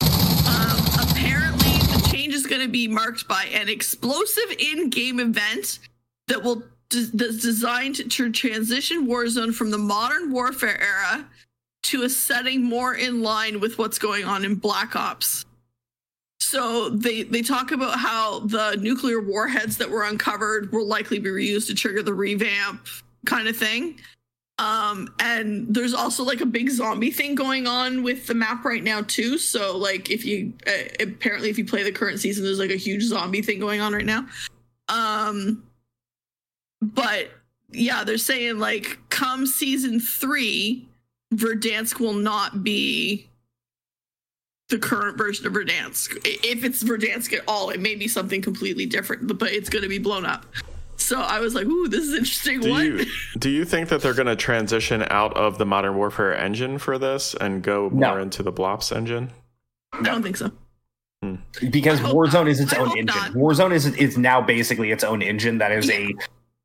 [0.00, 5.80] Um, apparently, the change is going to be marked by an explosive in-game event
[6.28, 11.26] that will that's designed to transition Warzone from the modern warfare era
[11.84, 15.44] to a setting more in line with what's going on in Black Ops.
[16.40, 21.30] So they they talk about how the nuclear warheads that were uncovered will likely be
[21.30, 22.86] reused to trigger the revamp
[23.24, 23.98] kind of thing.
[24.58, 28.82] Um, and there's also like a big zombie thing going on with the map right
[28.82, 29.38] now too.
[29.38, 32.76] So like if you uh, apparently if you play the current season, there's like a
[32.76, 34.26] huge zombie thing going on right now.
[34.88, 35.62] Um,
[36.82, 37.30] but
[37.72, 40.86] yeah, they're saying like come season three,
[41.34, 43.28] Verdansk will not be
[44.68, 46.16] the current version of Verdansk.
[46.24, 49.88] If it's Verdansk at all, it may be something completely different, but it's going to
[49.88, 50.44] be blown up.
[50.98, 52.84] So I was like, "Ooh, this is interesting." Do what?
[52.84, 53.04] you
[53.38, 56.98] do you think that they're going to transition out of the Modern Warfare engine for
[56.98, 58.08] this and go No.
[58.08, 59.30] more into the Blops engine?
[59.92, 60.50] I don't think so.
[61.22, 61.36] Hmm.
[61.70, 62.48] because Warzone not.
[62.48, 63.06] is its I own engine.
[63.06, 63.32] not.
[63.32, 66.12] Warzone is is now basically its own engine that is a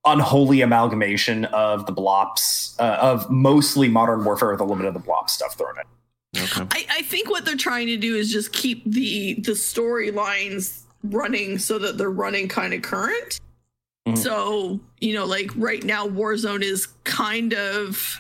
[0.06, 4.94] unholy amalgamation of the blops uh, of mostly Modern Warfare with a little bit of
[4.94, 6.42] the blop stuff thrown in.
[6.44, 6.64] Okay.
[6.72, 11.58] I, I think what they're trying to do is just keep the the storylines running
[11.58, 13.40] so that they're running kind of current.
[14.08, 14.18] Mhm.
[14.18, 18.20] So you know, like right now, Warzone is kind of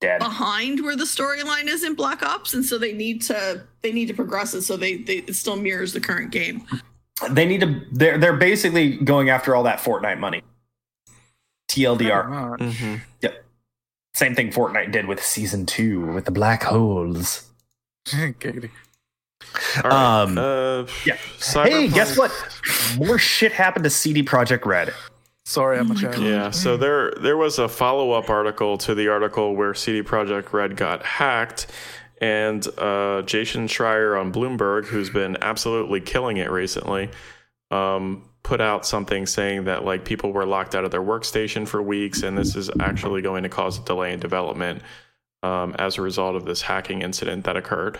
[0.00, 0.18] Dead.
[0.18, 4.08] behind where the storyline is in Black Ops, and so they need to they need
[4.08, 6.62] to progress it so they, they it still mirrors the current game.
[7.30, 7.80] They need to.
[7.92, 10.42] They're they're basically going after all that Fortnite money.
[11.68, 12.56] TLDR.
[12.58, 12.76] Pretty much.
[12.78, 12.94] hmm
[14.14, 17.50] Same thing Fortnite did with season two with the black holes.
[18.06, 18.70] Giggity.
[19.84, 20.22] All right.
[20.22, 21.16] Um, uh, yeah.
[21.38, 22.32] Cyberpunk- Hey, guess what?
[22.96, 24.94] More shit happened to CD Projekt Red.
[25.44, 26.18] Sorry, I'm Oh a child.
[26.18, 30.52] Yeah, so there there was a follow up article to the article where CD Projekt
[30.52, 31.68] Red got hacked,
[32.20, 37.10] and uh, Jason Schreier on Bloomberg, who's been absolutely killing it recently,
[37.70, 41.82] um, put out something saying that like people were locked out of their workstation for
[41.82, 44.82] weeks, and this is actually going to cause a delay in development
[45.42, 47.98] um, as a result of this hacking incident that occurred.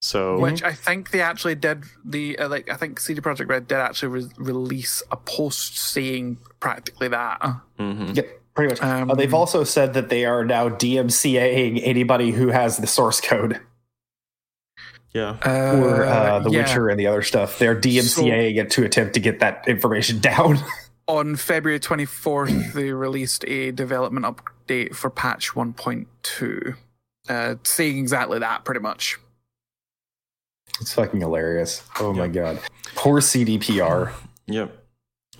[0.00, 1.84] So Which I think they actually did.
[2.02, 6.38] The uh, like I think CD Projekt Red did actually re- release a post saying
[6.58, 7.38] practically that.
[7.78, 8.16] mhm.
[8.16, 8.82] Yep, pretty much.
[8.82, 13.20] Um, Uh, they've also said that they are now DMCAing anybody who has the source
[13.20, 13.60] code
[15.12, 16.58] yeah, or uh, The yeah.
[16.62, 17.58] Witcher and the other stuff.
[17.58, 20.58] They're DMCAing it to attempt to get that information down.
[21.08, 26.76] On February 24th, they released a development update for patch 1.2,
[27.28, 29.18] uh, saying exactly that, pretty much.
[30.80, 31.82] it's fucking hilarious.
[31.98, 32.60] Oh my god.
[32.94, 34.12] Poor CDPR.
[34.46, 34.76] Yep.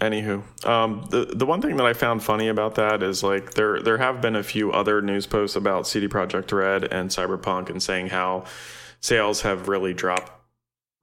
[0.01, 3.81] Anywho, um, the the one thing that I found funny about that is like there
[3.83, 7.83] there have been a few other news posts about CD Projekt Red and Cyberpunk and
[7.83, 8.45] saying how
[9.01, 10.33] sales have really dropped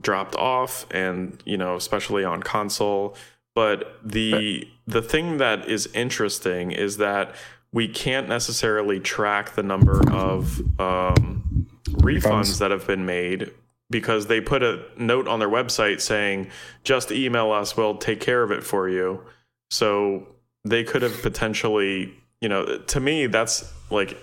[0.02, 3.16] dropped off, and you know especially on console.
[3.56, 7.36] But the the thing that is interesting is that
[7.74, 12.60] we can't necessarily track the number of um, refunds Refunds.
[12.60, 13.52] that have been made
[13.90, 16.50] because they put a note on their website saying
[16.84, 19.22] just email us we'll take care of it for you
[19.70, 20.28] so
[20.66, 24.18] they could have potentially you know to me that's like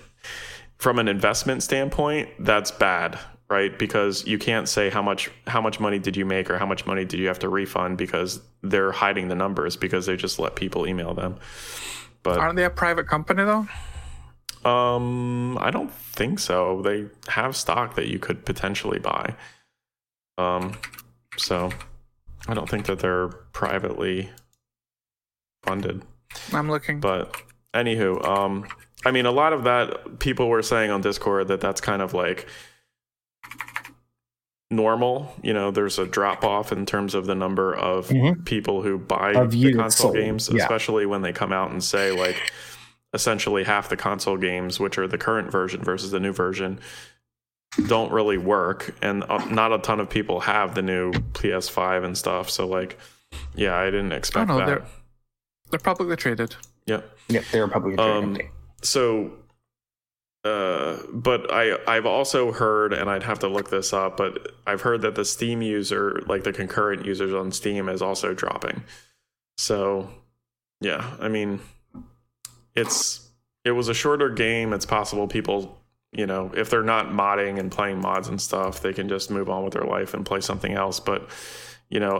[0.77, 3.17] from an investment standpoint that's bad
[3.49, 6.65] right because you can't say how much how much money did you make or how
[6.65, 10.39] much money did you have to refund because they're hiding the numbers because they just
[10.39, 11.37] let people email them
[12.23, 13.67] but Aren't they a private company, though?
[14.67, 16.81] um, I don't think so.
[16.81, 19.35] They have stock that you could potentially buy.
[20.39, 20.75] Um,
[21.37, 21.69] so
[22.47, 24.31] I don't think that they're privately
[25.63, 26.01] funded.
[26.51, 26.99] I'm looking.
[26.99, 27.39] But
[27.75, 28.65] anywho, um,
[29.05, 32.15] I mean, a lot of that people were saying on Discord that that's kind of
[32.15, 32.47] like
[34.71, 35.33] normal.
[35.43, 38.45] You know, there's a drop off in terms of the number of Mhm.
[38.45, 40.63] people who buy Of the console sold, games, yeah.
[40.63, 42.51] especially when they come out and say like
[43.13, 46.79] essentially half the console games, which are the current version versus the new version,
[47.87, 52.17] don't really work, and uh, not a ton of people have the new PS5 and
[52.17, 52.49] stuff.
[52.49, 52.97] So like,
[53.53, 54.65] yeah, I didn't oh, expect no, that.
[54.65, 54.85] they're,
[55.71, 56.55] they're publicly traded.
[56.87, 58.51] Yep Yeah, they're publicly Um, traded.
[58.81, 59.31] so
[60.45, 64.81] uh but i i've also heard and i'd have to look this up but i've
[64.81, 68.83] heard that the steam user like the concurrent users on steam is also dropping.
[69.57, 70.09] So
[70.81, 71.59] yeah i mean
[72.75, 73.21] it's
[73.63, 74.73] it was a shorter game.
[74.73, 75.77] It's possible people
[76.11, 79.49] you know if they're not modding and playing mods and stuff they can just move
[79.49, 80.99] on with their life and play something else.
[80.99, 81.27] But
[81.89, 82.19] you know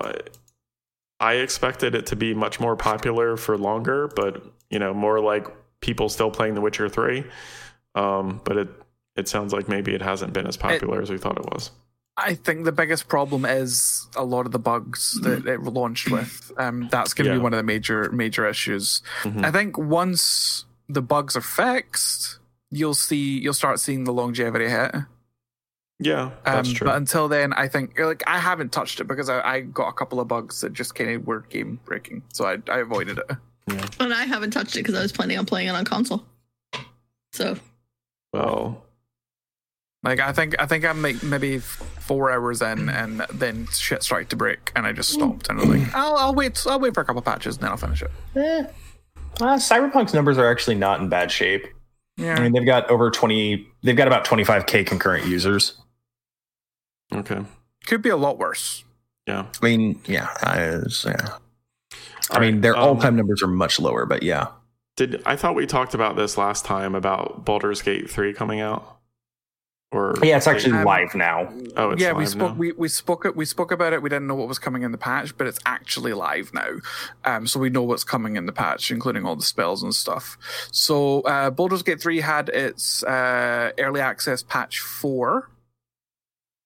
[1.19, 5.47] i expected it to be much more popular for longer but you know more like
[5.81, 7.23] people still playing the witcher 3
[7.95, 8.69] um but it
[9.15, 11.71] it sounds like maybe it hasn't been as popular as we thought it was
[12.17, 16.49] I think the biggest problem is a lot of the bugs that it launched with.
[16.57, 17.39] Um, that's going to Yeah.
[17.39, 19.01] be one of the major major issues.
[19.23, 19.43] Mhm.
[19.43, 22.39] I think once the bugs are fixed,
[22.71, 24.95] you'll see you'll start seeing the longevity hit.
[25.99, 26.85] Yeah, that's Um, true.
[26.87, 29.93] but until then, I think like I haven't touched it because I, I got a
[29.93, 33.29] couple of bugs that just kind of were game breaking, so I, I avoided it.
[33.99, 36.23] And I haven't touched it because I was planning on playing it on console.
[37.33, 37.57] So
[38.35, 38.83] well,
[40.03, 44.35] Like I think I think I'm maybe four hours in, and then shit started to
[44.35, 47.01] break, and I just stopped and I was like, I'll, I'll wait, I'll wait for
[47.01, 48.11] a couple patches, and then I'll finish it.
[48.35, 48.65] Eh.
[49.41, 51.65] Uh, Cyberpunk's numbers are actually not in bad shape.
[52.17, 55.75] Yeah, I mean, they've got over 20, they've got about 25k concurrent users.
[57.13, 57.41] okay.
[57.85, 58.85] could be a lot worse.
[59.27, 59.47] Yeah.
[59.61, 61.37] I mean, yeah, I, it's- yeah.
[62.31, 64.47] I All mean, right, their um, all-time numbers are much lower, but yeah.
[64.95, 68.93] Did I thought we talked about this last time about Baldur's Gate 3 coming out?
[69.91, 71.51] Or Yeah, it's actually Um, live now.
[71.77, 72.57] Oh, it's yeah, live we spoke now?
[72.57, 74.01] we, we spoke it we spoke about it.
[74.01, 76.67] We didn't know what was coming in the patch, but it's actually live now.
[77.23, 80.37] Um, so we know what's coming in the patch, including all the spells and stuff.
[80.71, 85.49] So uh, Baldur's Gate three had its uh, early access patch four.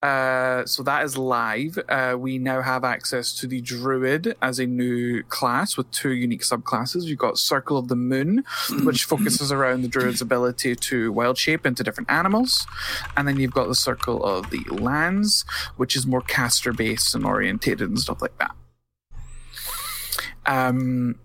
[0.01, 1.77] Uh, so that is live.
[1.89, 6.43] Uh, we now have access to the Druid as a new class with two unique
[6.43, 7.03] subclasses.
[7.03, 8.45] You've got Circle of the Moon,
[8.84, 12.65] which focuses around the Druid's ability to wild shape into different animals.
[13.17, 15.43] And then you've got the Circle of the Lands,
[15.76, 18.55] which is more caster based and orientated and stuff like that.
[20.45, 21.19] Um,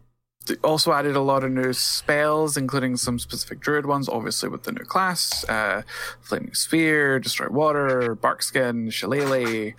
[0.63, 4.73] also added a lot of new spells, including some specific druid ones, obviously with the
[4.73, 5.83] new class uh,
[6.21, 9.75] Flaming Sphere, Destroy Water, Barkskin, Shillelagh,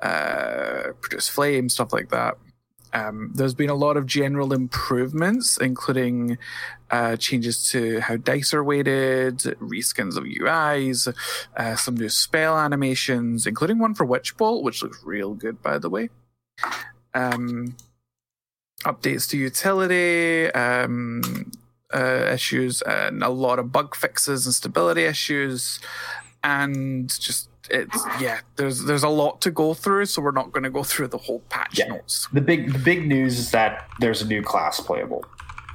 [0.00, 2.36] uh, Produce Flame, stuff like that.
[2.94, 6.36] Um, there's been a lot of general improvements, including
[6.90, 11.12] uh, changes to how dice are weighted, reskins of UIs,
[11.56, 15.78] uh, some new spell animations, including one for Witch Bolt, which looks real good, by
[15.78, 16.10] the way.
[17.14, 17.76] Um,
[18.84, 21.50] updates to utility, um,
[21.94, 25.80] uh, issues, and a lot of bug fixes and stability issues,
[26.42, 28.40] and just it's yeah.
[28.56, 31.18] There's there's a lot to go through, so we're not going to go through the
[31.18, 31.88] whole patch Yeah.
[31.88, 32.28] notes.
[32.32, 35.24] The big the big news is that there's a new class playable.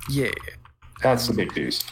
[0.10, 0.32] Yeah.
[1.02, 1.84] That's the big news.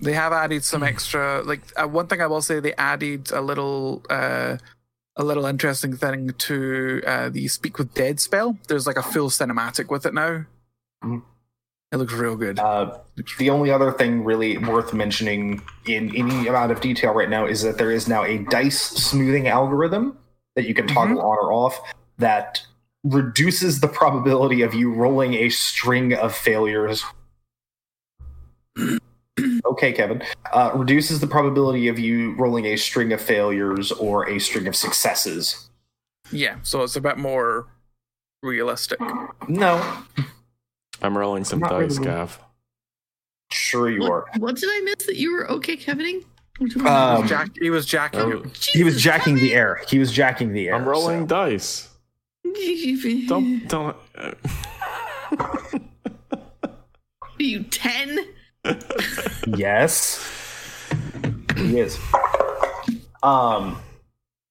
[0.00, 1.42] They have added some extra.
[1.42, 4.56] Like uh, one thing I will say, they added a little, uh,
[5.16, 8.56] a little interesting thing to uh, the Speak with Dead spell.
[8.68, 10.44] There's like a full cinematic with it now.
[11.02, 12.58] It looks real good.
[12.58, 12.98] Uh,
[13.38, 17.62] the only other thing really worth mentioning in any amount of detail right now is
[17.62, 20.16] that there is now a dice smoothing algorithm
[20.54, 21.80] that you can toggle on or off
[22.18, 22.64] that
[23.02, 27.04] reduces the probability of you rolling a string of failures.
[29.64, 30.22] okay, Kevin.
[30.52, 34.76] Uh, reduces the probability of you rolling a string of failures or a string of
[34.76, 35.70] successes.
[36.30, 37.66] yeah, so it's a bit more
[38.42, 39.00] realistic.
[39.48, 40.04] No,
[41.02, 42.10] I'm rolling some Not dice, really.
[42.10, 42.38] Gav.
[43.52, 44.26] sure you what, are.
[44.38, 46.24] what did I miss that you were okay, Kevining?
[46.60, 47.30] Um, I miss?
[47.30, 48.20] Jack, he was jacking.
[48.20, 48.42] Oh, you.
[48.72, 49.80] He was Jesus, jacking the air.
[49.88, 50.74] He was jacking the air.
[50.74, 51.86] I'm rolling so- dice.
[53.28, 53.96] Don't don't.
[55.38, 55.58] Are
[57.38, 58.18] you ten?
[59.46, 60.26] Yes.
[61.56, 61.98] He is.
[63.22, 63.78] Um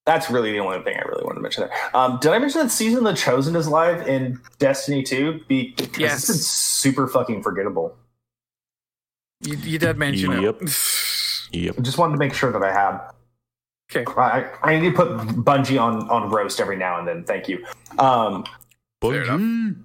[0.10, 1.95] that's really the only thing I really wanted to mention there.
[1.95, 5.41] Um, did I mention that Season of the Chosen is live in Destiny 2?
[5.48, 6.30] Because Yes.
[6.31, 7.95] it's super fucking forgettable.
[9.41, 10.64] You, you did mention Yep.
[10.64, 10.77] it.
[11.52, 11.76] yep.
[11.77, 12.99] I just wanted to make sure that I had.
[13.95, 14.11] Okay.
[14.19, 15.10] I, I need to put
[15.45, 17.23] Bungie on, on roast every now and then.
[17.23, 17.64] Thank you.
[17.99, 18.45] Um,
[19.02, 19.76] Fair enough.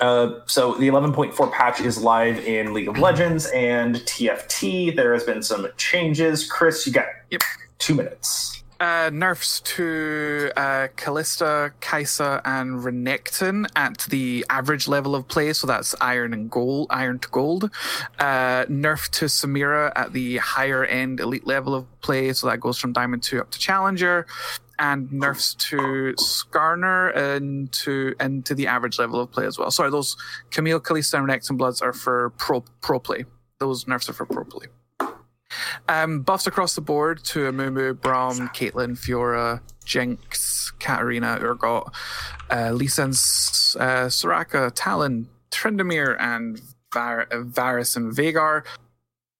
[0.00, 4.94] Uh, so the 11.4 patch is live in League of Legends and TFT.
[4.96, 6.50] There has been some changes.
[6.50, 7.42] Chris, you got Yep.
[7.78, 8.59] two minutes.
[8.80, 15.66] Uh, nerfs to uh, Kalista, Kai'Sa, and Renekton at the average level of play, so
[15.66, 17.64] that's iron and gold, iron to gold.
[18.18, 22.78] Uh, nerf to Samira at the higher end elite level of play, so that goes
[22.78, 24.26] from diamond two up to challenger.
[24.78, 29.70] And nerfs to Skarner and to and to the average level of play as well.
[29.70, 30.16] Sorry, those
[30.50, 33.26] Camille, Kalista, and Renekton Bloods are for pro pro play.
[33.58, 34.68] Those nerfs are for pro play.
[35.88, 41.92] Um, buffs across the board to Amumu, Braum, Caitlyn, Fiora, Jinx, Katarina, Urgot,
[42.50, 46.60] uh, Lee Sin, uh, Soraka, Talon, Tryndamere, and
[46.92, 48.64] Var- uh, Varus and Veigar.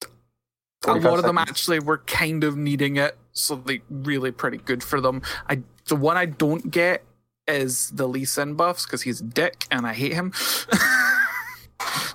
[0.02, 4.56] A 45 lot of them actually were kind of needing it, so they really pretty
[4.56, 5.22] good for them.
[5.48, 7.04] I the one I don't get
[7.46, 10.32] is the Lee Sin buffs because he's a dick and I hate him.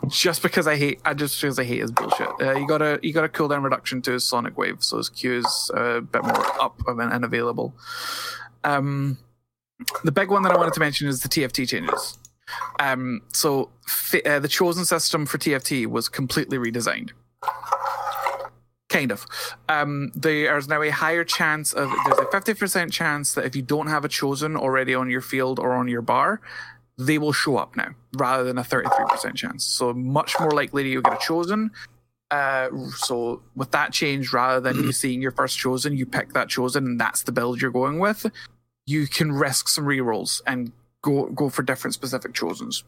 [0.08, 2.28] just because I hate, I just because I hate his bullshit.
[2.42, 5.10] Uh, you got a you got a cooldown reduction to his Sonic Wave, so his
[5.10, 7.76] Q is uh, a bit more up and, available.
[8.64, 9.18] Um,
[10.04, 12.18] the big one that I wanted to mention is the TFT changes.
[12.80, 13.72] Um, so
[14.26, 17.12] uh, the chosen system for TFT was completely redesigned.
[18.88, 19.26] Kind of.
[19.68, 23.62] Um, there's now a higher chance of there's a fifty percent chance that if you
[23.62, 26.40] don't have a chosen already on your field or on your bar,
[26.98, 29.66] they will show up now, rather than a thirty-three percent chance.
[29.66, 31.72] So much more likely you'll get a chosen.
[32.32, 36.50] Uh, so with that change, rather than you seeing your first chosen, you pick that
[36.50, 38.26] chosen, and that's the build you're going with.
[38.88, 42.84] You can risk some rerolls and go go for different specific chosens.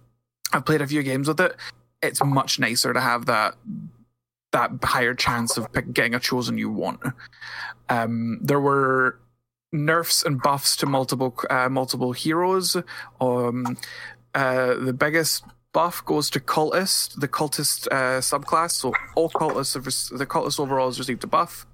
[0.53, 1.55] I've played a few games with it.
[2.01, 3.55] It's much nicer to have that
[4.53, 7.01] that higher chance of pick, getting a chosen you want.
[7.89, 9.19] Um, there were
[9.71, 12.77] nerfs and buffs to multiple uh, multiple heroes.
[13.19, 13.77] Um,
[14.33, 18.71] uh, the biggest buff goes to cultist, the cultist uh, subclass.
[18.71, 19.85] So all cultists, have,
[20.17, 21.65] the cultist overall has received a buff.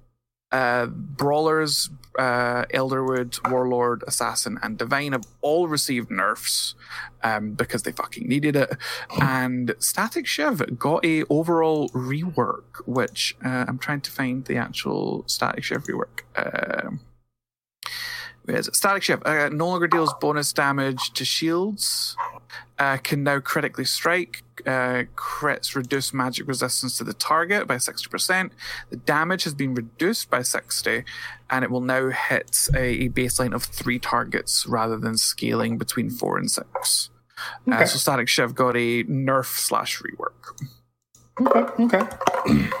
[0.52, 6.76] Uh, brawlers, uh, Elderwood, Warlord, Assassin, and Divine have all received nerfs
[7.24, 8.76] um, because they fucking needed it.
[9.20, 15.24] And Static Shiv got a overall rework, which uh, I'm trying to find the actual
[15.26, 16.20] Static Shiv rework.
[16.36, 17.00] Um
[18.44, 18.76] where is it?
[18.76, 22.16] Static Shiv uh, no longer deals bonus damage to shields.
[22.78, 24.42] Uh, can now critically strike.
[24.66, 28.50] Uh, crits reduce magic resistance to the target by 60%.
[28.90, 31.04] The damage has been reduced by 60,
[31.50, 36.10] and it will now hit a, a baseline of three targets rather than scaling between
[36.10, 37.10] four and six.
[37.68, 37.86] Uh, Okay.
[37.86, 40.70] so Static Shiv got a nerf slash rework.
[41.40, 41.84] Okay.
[41.98, 42.70] Okay.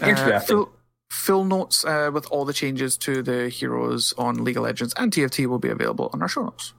[0.00, 0.56] Uh, Interesting.
[0.56, 0.72] full,
[1.12, 5.12] full notes uh, with all the changes to the heroes on League of Legends and
[5.12, 6.72] TFT will be available on our show notes.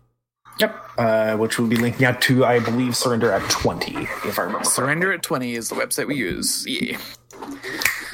[0.59, 0.85] Yep.
[0.97, 3.95] Uh, which we'll be linking out to, I believe, Surrender at 20,
[4.25, 4.65] if I remember.
[4.65, 6.65] Surrender at 20 is the website we use.
[6.67, 6.97] Yeah.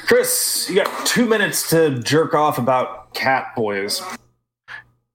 [0.06, 4.02] Chris, you got two minutes to jerk off about Cat Boys.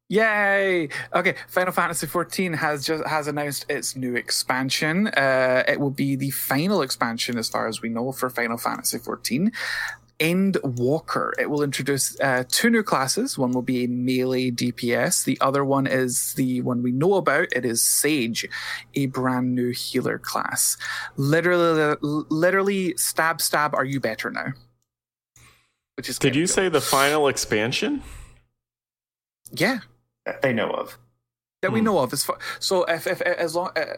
[0.08, 0.90] Yay!
[1.14, 5.08] Okay, Final Fantasy XIV has just has announced its new expansion.
[5.08, 9.00] Uh, it will be the final expansion, as far as we know, for Final Fantasy
[9.00, 9.52] XIV.
[10.20, 11.32] Endwalker.
[11.38, 13.38] It will introduce uh, two new classes.
[13.38, 15.24] One will be a melee DPS.
[15.26, 17.48] The other one is the one we know about.
[17.52, 18.48] It is Sage,
[18.94, 20.78] a brand new healer class.
[21.18, 23.74] Literally, literally, stab, stab.
[23.76, 24.54] Are you better now?
[25.98, 26.54] Which is Did you cool.
[26.54, 28.02] say the final expansion?
[29.52, 29.80] Yeah,
[30.26, 30.98] That they know of.
[31.62, 31.86] that we Hmm.
[31.86, 32.14] know of.
[32.14, 33.98] As far, so if, if as long uh,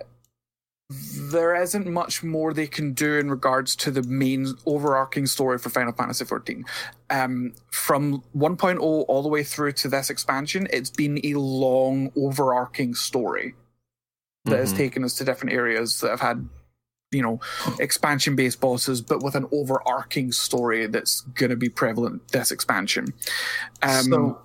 [1.32, 5.70] there isn't much more they can do in regards to the main overarching story for
[5.70, 6.64] Final Fantasy XIV.
[7.10, 12.94] Um, from 1.0 all the way through to this expansion, it's been a long overarching
[12.96, 13.56] story
[14.46, 14.78] that has Mhm.
[14.78, 16.48] taken us to different areas that have had
[17.12, 17.40] you know
[17.80, 23.14] expansion based bosses but with an overarching story that's going to be prevalent this expansion
[23.82, 24.42] um so,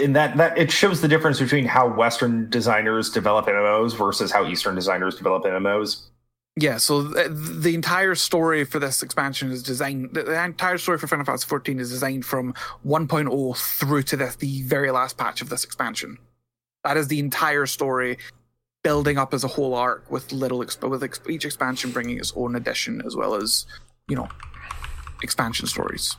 [0.00, 4.46] in that, that it shows the difference between how Western designers develop MMOs versus how
[4.46, 6.06] Eastern designers develop MMOs.
[6.56, 10.14] Yeah, so th- the entire story for this expansion is designed.
[10.14, 12.54] The the entire story for Final Fantasy XIV is designed from
[12.84, 16.18] 1.0 through to the, the very last patch of this expansion.
[16.82, 18.18] That is the entire story,
[18.82, 22.32] building up as a whole arc with little exp- with ex- each expansion bringing its
[22.34, 23.64] own addition as well as
[24.08, 24.28] you know
[25.22, 26.16] expansion stories.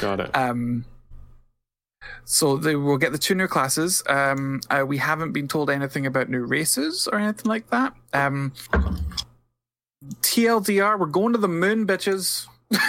[0.00, 0.30] Got it.
[0.34, 0.84] Um,
[2.24, 4.02] so they will get the two new classes.
[4.08, 7.94] Um, uh, we haven't been told anything about new races or anything like that.
[8.12, 8.52] Um,
[10.20, 12.46] TLDR, we're going to the moon, bitches.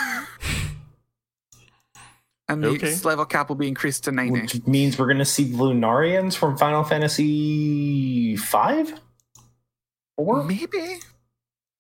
[2.48, 2.96] and the Okay.
[3.04, 4.32] level cap will be increased to 90.
[4.42, 8.94] Which means we're going to see Lunarians from Final Fantasy five,
[10.18, 10.44] Or?
[10.44, 11.00] Maybe.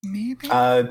[0.04, 0.48] Maybe.
[0.50, 0.84] uh,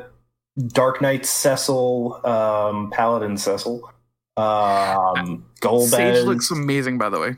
[0.68, 3.90] Dark Knight Cecil, um, Paladin Cecil,
[4.36, 5.89] um, Golbez.
[5.90, 7.36] Sage looks amazing, by the way.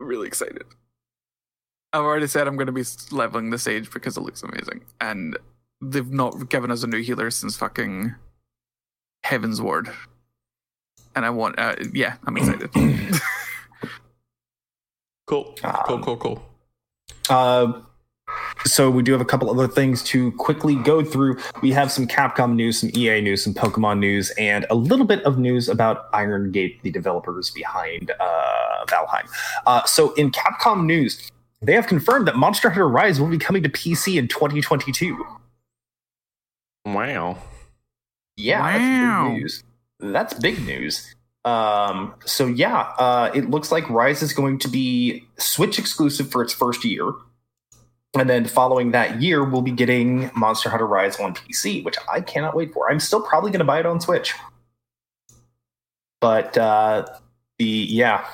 [0.00, 0.64] Really excited.
[1.92, 4.82] I've already said I'm going to be leveling the Sage because it looks amazing.
[5.00, 5.38] And
[5.80, 8.14] they've not given us a new healer since fucking
[9.24, 9.94] Heavensward.
[11.14, 12.70] And I want, uh, yeah, I'm excited.
[12.72, 12.90] Cool.
[15.26, 16.44] Cool, Um, cool, cool.
[17.30, 17.80] Uh,
[18.64, 21.38] so we do have a couple other things to quickly go through.
[21.62, 25.22] We have some Capcom news, some EA news, some Pokemon news, and a little bit
[25.24, 29.28] of news about Iron Gate, the developers behind uh, Valheim.
[29.66, 31.30] Uh, so in Capcom news,
[31.62, 35.24] they have confirmed that Monster Hunter Rise will be coming to PC in 2022.
[36.86, 37.38] Wow.
[38.36, 38.72] Yeah, Wow.
[38.72, 39.64] that's big news.
[40.00, 41.14] That's big news.
[41.44, 46.42] Um, so yeah, uh, it looks like Rise is going to be Switch exclusive for
[46.42, 47.12] its first year,
[48.16, 52.20] and then following that year, we'll be getting Monster Hunter Rise on PC, which I
[52.20, 52.90] cannot wait for.
[52.90, 54.34] I'm still probably going to buy it on Switch,
[56.20, 57.06] but uh,
[57.58, 58.24] the yeah,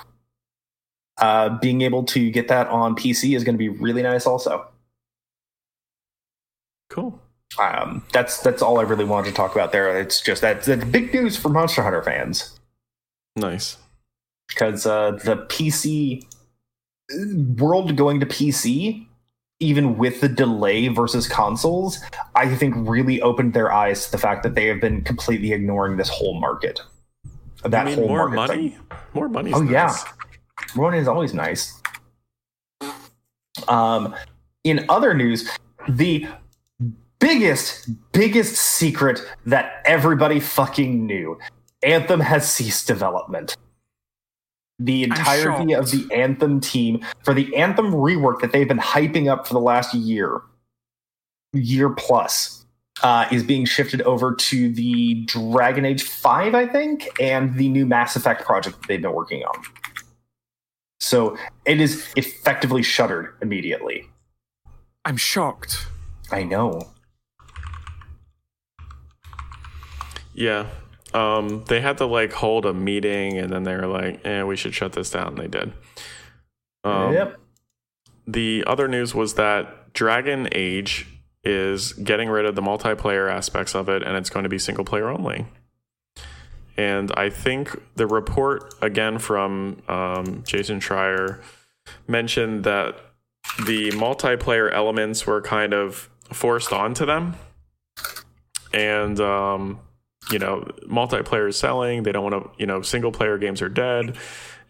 [1.19, 4.27] uh, being able to get that on PC is going to be really nice.
[4.27, 4.66] Also,
[6.90, 7.20] Cool.
[7.59, 9.98] Um, that's that's all I really wanted to talk about there.
[10.01, 12.59] It's just that that's big news for Monster Hunter fans
[13.36, 13.77] Nice.
[14.48, 16.24] because uh, the PC
[17.59, 19.07] world going to PC,
[19.61, 22.01] even with the delay versus consoles,
[22.35, 25.99] I think really opened their eyes to the fact that they have been completely ignoring
[25.99, 26.81] this whole market.
[27.65, 28.78] That I mean, whole more market money.
[29.12, 29.53] More money.
[29.55, 29.95] Oh, yeah.
[30.74, 31.81] more Money is always nice.
[33.69, 34.15] Um,
[34.65, 35.51] in other news,
[35.89, 36.27] the
[37.19, 41.39] biggest, biggest secret that everybody fucking knew
[41.82, 43.57] Anthem has ceased development.
[44.81, 49.47] The entirety of the Anthem team, for the Anthem rework that they've been hyping up
[49.47, 50.40] for the last year,
[51.52, 52.65] year plus,
[53.02, 57.86] uh, is being shifted over to the Dragon Age 5, I think, and the new
[57.86, 59.62] Mass Effect project that they've been working on.
[60.98, 64.09] So it is effectively shuttered immediately.
[65.05, 65.86] I'm shocked.
[66.31, 66.90] I know.
[70.35, 70.66] Yeah.
[71.12, 74.57] Um, they had to like hold a meeting and then they were like, eh, we
[74.57, 75.28] should shut this down.
[75.28, 75.73] And They did.
[76.85, 77.41] Um, yep.
[78.27, 81.09] The other news was that Dragon Age
[81.43, 84.85] is getting rid of the multiplayer aspects of it and it's going to be single
[84.85, 85.47] player only.
[86.77, 91.43] And I think the report, again from um, Jason Schreier,
[92.07, 92.97] mentioned that
[93.66, 97.37] the multiplayer elements were kind of forced onto them.
[98.73, 99.81] And, um,
[100.31, 102.02] you know, multiplayer is selling.
[102.02, 104.16] They don't want to, you know, single player games are dead.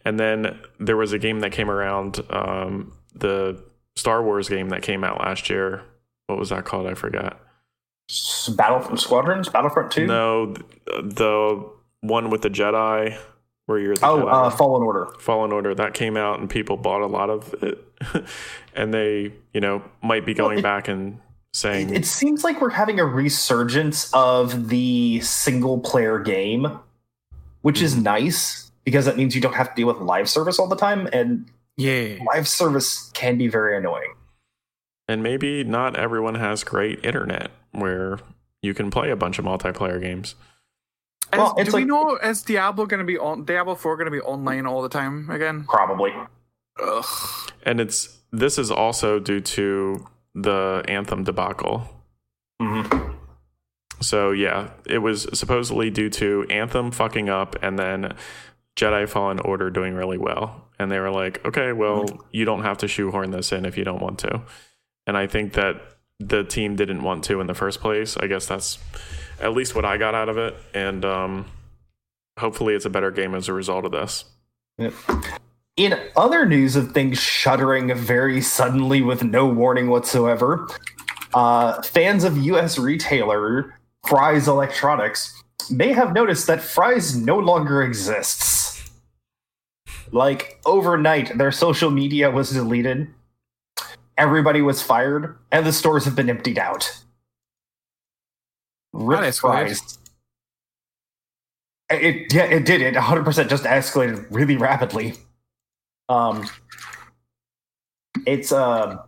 [0.05, 3.63] And then there was a game that came around, um, the
[3.97, 5.83] Star Wars game that came out last year.
[6.27, 6.87] What was that called?
[6.87, 7.39] I forgot.
[8.57, 10.07] Battlefront Squadrons, Battlefront Two.
[10.07, 10.55] No,
[10.87, 11.69] the
[12.01, 13.17] one with the Jedi,
[13.67, 15.09] where you're the Oh, uh, Fallen Order.
[15.21, 17.85] Fallen Order that came out and people bought a lot of it,
[18.75, 21.21] and they, you know, might be going back and
[21.53, 26.79] saying, It seems like we're having a resurgence of the single player game,
[27.63, 28.05] which is mm-hmm.
[28.05, 31.09] nice because that means you don't have to deal with live service all the time,
[31.13, 31.47] and
[31.77, 32.19] Yeah.
[32.27, 34.15] live service can be very annoying.
[35.09, 38.21] and maybe not everyone has great internet where
[38.63, 40.37] you can play a bunch of multiplayer games.
[41.33, 44.05] Well, Is- it's do we know is Diablo going to be on Diablo Four going
[44.05, 45.65] to be online all the time again?
[45.65, 46.13] Probably.
[46.81, 47.05] Ugh.
[47.65, 51.89] And it's this is also due to the Anthem debacle.
[52.61, 52.83] hmm
[54.01, 58.15] So yeah, it was supposedly due to Anthem fucking up and then
[58.77, 60.69] Jedi Fallen Order doing really well.
[60.79, 63.85] And they were like, okay, well, you don't have to shoehorn this in if you
[63.85, 64.41] don't want to.
[65.07, 65.77] And I think that
[66.19, 68.17] the team didn't want to in the first place.
[68.17, 68.79] I guess that's
[69.41, 70.55] at least what I got out of it.
[70.73, 71.47] And um,
[72.39, 74.25] hopefully it's a better game as a result of this.
[74.79, 74.95] Yep.
[75.81, 80.69] In other news of things shuddering very suddenly with no warning whatsoever,
[81.33, 82.77] uh, fans of U.S.
[82.79, 83.75] retailer
[84.07, 88.91] Fry's Electronics may have noticed that Fry's no longer exists.
[90.13, 93.09] Like overnight, their social media was deleted,
[94.19, 97.05] everybody was fired, and the stores have been emptied out.
[98.93, 99.35] Rip That.
[99.37, 99.99] Fry's.
[101.89, 102.83] It yeah, it did.
[102.83, 105.15] It 100 percent just escalated really rapidly.
[106.11, 106.51] Um,
[108.27, 108.99] it's uh,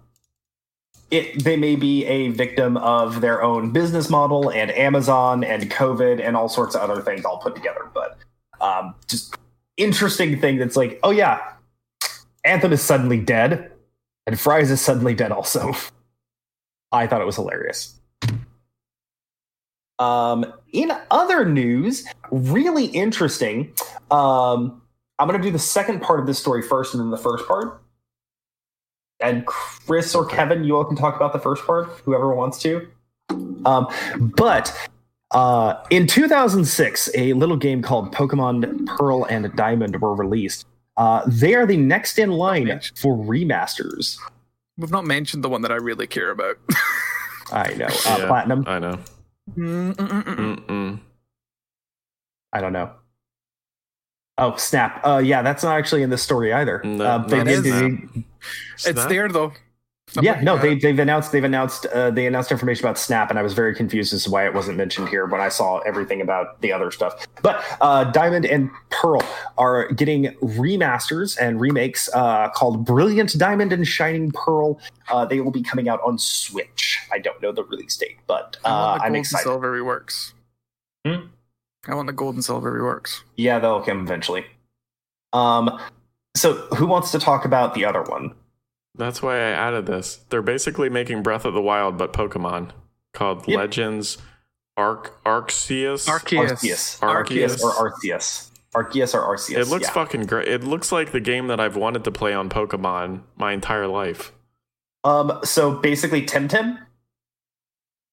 [1.10, 6.26] it they may be a victim of their own business model and Amazon and COVID
[6.26, 7.90] and all sorts of other things all put together.
[7.92, 8.18] But
[8.60, 9.36] um, just
[9.76, 11.40] interesting thing that's like, oh yeah,
[12.44, 13.72] Anthem is suddenly dead,
[14.26, 15.74] and Fry's is suddenly dead also.
[16.92, 17.98] I thought it was hilarious.
[19.98, 23.72] Um, in other news, really interesting.
[24.10, 24.81] Um,
[25.22, 27.46] I'm going to do the second part of this story first, and then the first
[27.46, 27.80] part.
[29.20, 32.88] And Chris or Kevin, you all can talk about the first part, whoever wants to.
[33.64, 33.86] Um,
[34.18, 34.76] but
[35.30, 40.66] uh, in 2006, a little game called Pokemon Pearl and Diamond were released.
[40.96, 44.18] Uh, they are the next in line for remasters.
[44.76, 46.58] We've not mentioned the one that I really care about.
[47.52, 47.86] I know.
[47.86, 48.26] Uh, Yeah.
[48.26, 48.64] Platinum.
[48.66, 48.98] I know.
[49.56, 50.66] Mm-mm-mm-mm.
[50.66, 51.00] Mm-mm.
[52.52, 52.90] I don't know.
[54.42, 55.00] Oh, Snap.
[55.06, 56.82] Uh, yeah, that's not actually in this story either.
[56.84, 57.64] No, uh, they not did.
[57.64, 57.80] Snap.
[58.14, 58.24] they-
[58.74, 59.08] it's Snap?
[59.08, 59.52] there though.
[60.16, 63.38] I'm yeah, no, they, they've announced they've announced uh, they announced information about Snap, and
[63.38, 66.20] I was very confused as to why it wasn't mentioned here when I saw everything
[66.20, 67.24] about the other stuff.
[67.40, 69.22] But uh, Diamond and Pearl
[69.56, 74.78] are getting remasters and remakes uh, called Brilliant Diamond and Shining Pearl.
[75.08, 76.98] Uh, they will be coming out on Switch.
[77.10, 79.44] I don't know the release date, but I uh, want the I'm excited.
[79.44, 80.32] silver reworks.
[81.06, 81.26] Hmm?
[81.86, 83.22] I want the gold and silver reworks.
[83.36, 84.44] Yeah, they'll come eventually.
[85.32, 85.80] Um,
[86.36, 88.34] so who wants to talk about the other one?
[88.94, 90.20] That's why I added this.
[90.28, 92.70] They're basically making Breath of the Wild, but Pokemon.
[93.12, 93.58] called Yep.
[93.58, 94.18] Legends
[94.76, 96.08] Arc Arceus.
[96.08, 96.50] Arceus.
[96.50, 96.98] Arceus.
[97.00, 97.60] Arceus.
[97.60, 98.50] Arceus or Arceus.
[98.74, 99.58] Arceus or Arceus.
[99.58, 99.92] It looks yeah.
[99.92, 100.48] fucking great.
[100.48, 104.32] It looks like the game that I've wanted to play on Pokemon my entire life.
[105.04, 106.78] Um, so basically, Temtem.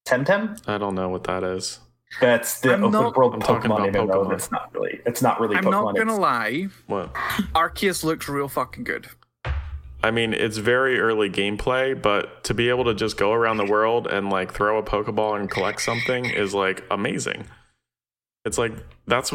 [0.07, 0.61] Temtem.
[0.67, 1.79] I don't know what that is.
[2.19, 4.25] That's the I'm open not- world I'm talking Pokemon about MMO.
[4.25, 4.29] Pokemon.
[4.29, 4.99] That's not really.
[5.05, 5.71] It's not really I'm Pokemon.
[5.71, 6.67] not gonna it's- lie.
[6.87, 7.13] What?
[7.53, 9.07] Arceus looks real fucking good.
[10.01, 13.65] I mean, it's very early gameplay, but to be able to just go around the
[13.65, 17.45] world and like throw a Pokeball and collect something is like amazing.
[18.45, 18.71] It's like
[19.07, 19.33] that's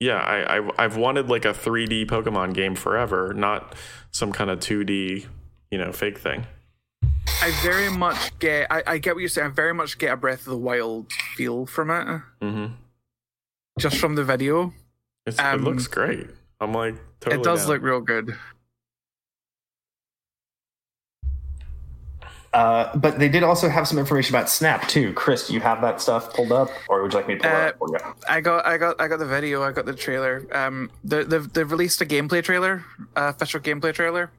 [0.00, 0.18] yeah.
[0.18, 3.74] I, I I've wanted like a 3D Pokemon game forever, not
[4.12, 5.26] some kind of 2D
[5.70, 6.46] you know fake thing.
[7.44, 8.72] I very much get.
[8.72, 9.48] I, I get what you're saying.
[9.48, 12.66] I very much get a Breath of the Wild feel from it, hmm
[13.78, 14.72] just from the video.
[15.26, 16.26] It's, it Um, looks great.
[16.60, 17.42] I'm like totally.
[17.42, 17.68] it does down.
[17.68, 18.34] look real good.
[22.54, 25.12] Uh, but they did also have some information about Snap too.
[25.12, 27.50] Chris, do you have that stuff pulled up, or would you like me to pull
[27.50, 28.14] Uh, it up for you?
[28.26, 29.62] I got, I got, I got the video.
[29.62, 30.46] I got the trailer.
[30.52, 32.84] Um, they, they've they've released a gameplay trailer,
[33.16, 34.30] uh, official gameplay trailer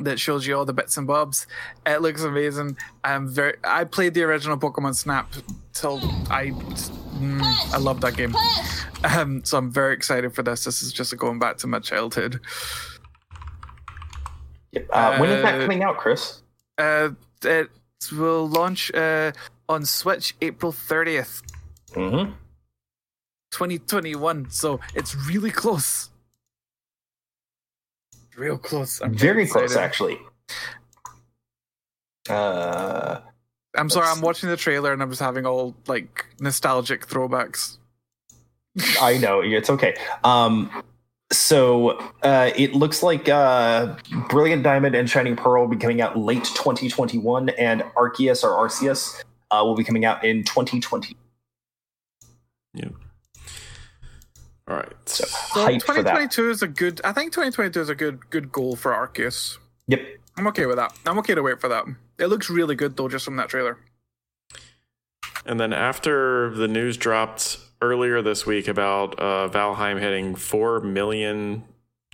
[0.00, 1.46] that shows you all the bits and bobs.
[1.86, 2.76] It looks amazing.
[3.04, 3.54] I'm very.
[3.64, 5.32] I played the original Pokemon Snap
[5.72, 5.98] till
[6.30, 7.42] I, mm,
[7.74, 8.34] I love that game.
[9.04, 10.64] Um, so I'm very excited for this.
[10.64, 12.40] This is just going back to my childhood.
[14.72, 14.88] Yep.
[14.92, 16.42] Uh, when is that uh, coming out, Chris?
[16.76, 17.10] Uh,
[17.44, 17.70] it
[18.12, 19.32] will launch uh
[19.68, 21.42] on Switch April 30th,
[21.92, 22.32] Mm-hmm.
[23.52, 24.50] 2021.
[24.50, 26.10] So it's really close.
[28.36, 29.00] Real close.
[29.00, 29.84] I'm Very close, excited.
[29.84, 30.18] actually.
[32.28, 33.20] Uh,
[33.76, 37.78] I'm sorry, I'm watching the trailer and I'm just having all like nostalgic throwbacks.
[39.00, 39.96] I know it's okay.
[40.24, 40.70] Um,
[41.32, 43.96] so uh, it looks like uh,
[44.28, 49.22] Brilliant Diamond and Shining Pearl will be coming out late 2021, and Arceus or Arceus
[49.50, 51.16] uh, will be coming out in 2020.
[52.74, 52.88] Yeah.
[54.68, 54.92] All right.
[55.06, 56.30] So So hype for that.
[56.30, 57.00] 2022 is a good.
[57.04, 59.58] I think 2022 is a good good goal for Arceus.
[59.86, 60.00] Yep.
[60.36, 60.92] I'm okay with that.
[61.06, 61.84] I'm okay to wait for that.
[62.18, 63.78] It looks really good though, just from that trailer.
[65.44, 71.64] And then after the news dropped earlier this week about uh, Valheim hitting 4 million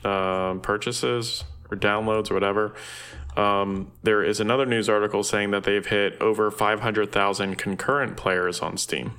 [0.04, 2.74] um purchases or downloads or whatever,
[3.36, 8.76] um, there is another news article saying that they've hit over 500,000 concurrent players on
[8.76, 9.12] Steam.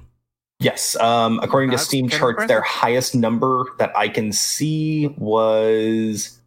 [0.64, 0.96] Yes.
[0.98, 6.40] Um, according to Steam charts, their highest number that I can see was.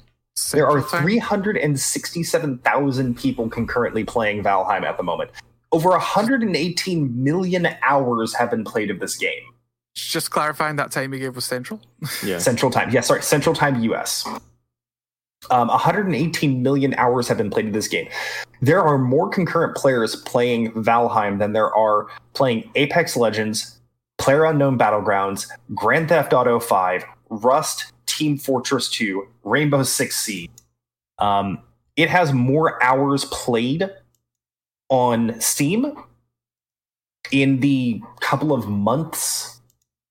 [0.51, 5.31] there are 367,000 people concurrently playing Valheim at the moment.
[5.71, 9.43] Over 118 million hours have been played of this game.
[9.95, 11.79] Just clarifying that time you gave was Central.
[12.23, 12.37] Yeah.
[12.39, 12.89] Central Time.
[12.89, 14.27] Yeah, sorry, Central Time US.
[15.51, 18.09] Um, 118 million hours have been played of this game.
[18.61, 23.79] There are more concurrent players playing Valheim than there are playing Apex Legends,
[24.17, 30.49] Player Unknown Battlegrounds, Grand Theft Auto 5, Rust, Team Fortress 2, Rainbow Six Siege.
[31.19, 31.59] Um,
[31.95, 33.89] it has more hours played
[34.89, 35.93] on Steam
[37.31, 39.61] in the couple of months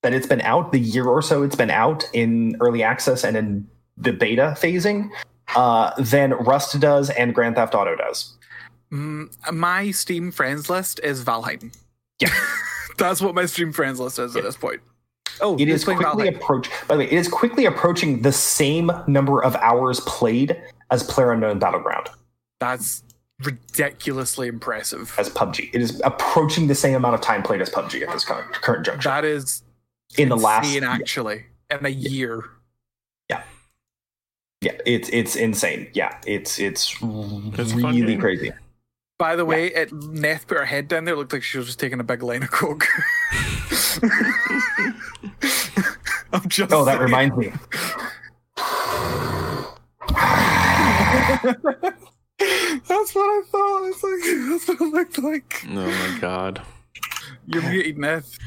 [0.03, 3.37] that it's been out, the year or so it's been out in early access and
[3.37, 5.11] in the beta phasing,
[5.57, 8.35] uh, than Rust does and Grand Theft Auto does.
[8.93, 11.75] Mm, my Steam friends list is Valheim.
[12.21, 12.29] Yeah.
[12.99, 14.81] That's what my Steam friends list is at this point.
[15.41, 16.37] Oh, It who's is playing quickly Valheim?
[16.37, 16.71] approach.
[16.89, 20.61] By the way, it is quickly approaching the same number of hours played
[20.91, 22.09] as Player Unknown Battleground
[22.61, 23.03] That's
[23.45, 25.15] ridiculously impressive.
[25.19, 25.71] as PUBG.
[25.73, 28.85] It is approaching the same amount of time played as PUBG at this current, current
[28.87, 29.09] juncture.
[29.09, 29.63] That is
[30.17, 32.45] in the last, insane, actually, in a year.
[33.31, 33.43] yeah,
[34.63, 35.89] Yeah, it's it's insane.
[35.93, 38.21] Yeah, it's it's, It's really game.
[38.21, 38.51] crazy.
[39.19, 41.15] By the way, it Neth put her head down there.
[41.15, 42.87] It looked like she was just taking a big line of coke.
[46.33, 46.73] I'm just.
[46.73, 47.03] Oh, that saying.
[47.03, 47.53] reminds me.
[52.89, 53.89] That's what I thought.
[53.89, 54.21] It's like
[54.51, 55.65] that's what it looked like.
[55.69, 56.63] Oh my god.
[57.47, 58.39] You're muted, Neth.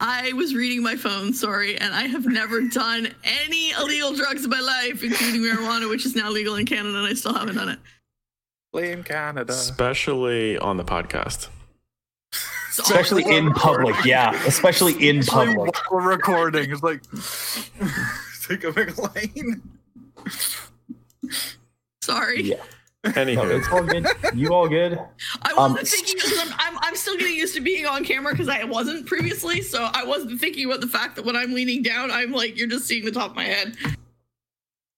[0.00, 4.50] I was reading my phone, sorry, and I have never done any illegal drugs in
[4.50, 7.70] my life, including marijuana, which is now legal in Canada, and I still haven't done
[7.70, 7.78] it.
[8.72, 9.52] Blame Canada.
[9.52, 11.48] Especially on the podcast.
[12.78, 14.30] Especially in public, yeah.
[14.46, 15.74] Especially in Especially public.
[15.90, 16.70] while we're recording.
[16.70, 17.02] It's like
[18.48, 19.62] Take a big line.
[22.02, 22.42] Sorry.
[22.42, 22.56] Yeah.
[23.04, 24.06] No, it's all good.
[24.34, 24.98] You all good?
[25.42, 28.32] I Um, wasn't thinking because I'm, I'm, I'm still getting used to being on camera
[28.32, 29.62] because I wasn't previously.
[29.62, 32.68] So I wasn't thinking about the fact that when I'm leaning down, I'm like, you're
[32.68, 33.76] just seeing the top of my head.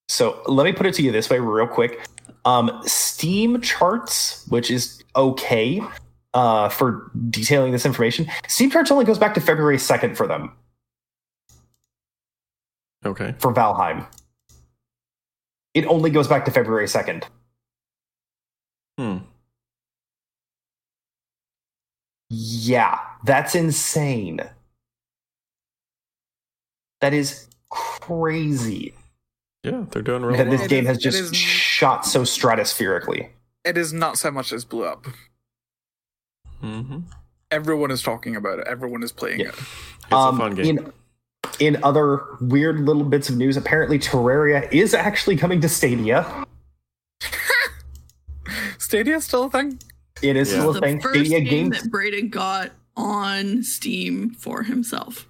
[0.08, 2.06] So let me put it to you this way, real quick.
[2.50, 5.80] Um, Steam charts, which is okay
[6.34, 8.26] uh, for detailing this information.
[8.48, 10.52] Steam charts only goes back to February second for them
[13.04, 13.36] okay.
[13.38, 14.04] for Valheim.
[15.74, 17.26] It only goes back to February second.
[18.98, 19.18] Hmm.
[22.30, 24.40] Yeah, that's insane.
[27.00, 28.94] That is crazy
[29.62, 30.56] Yeah, they're doing real that well.
[30.58, 33.28] this game has just is- shot so stratospherically.
[33.64, 35.06] It is not so much as blew up.
[36.60, 37.00] hmm
[37.50, 38.66] Everyone is talking about it.
[38.68, 39.48] Everyone is playing Yeah.
[39.48, 39.54] it.
[39.58, 40.78] It's Um, a fun game.
[40.78, 40.92] In,
[41.58, 46.46] in other weird little bits of news, apparently Terraria is actually coming to Stadia.
[48.78, 49.78] Stadia still a thing?
[50.22, 50.58] It is Yeah.
[50.58, 51.00] still a the thing.
[51.00, 51.82] first Stadia game games.
[51.82, 55.26] that Braden got on Steam for himself.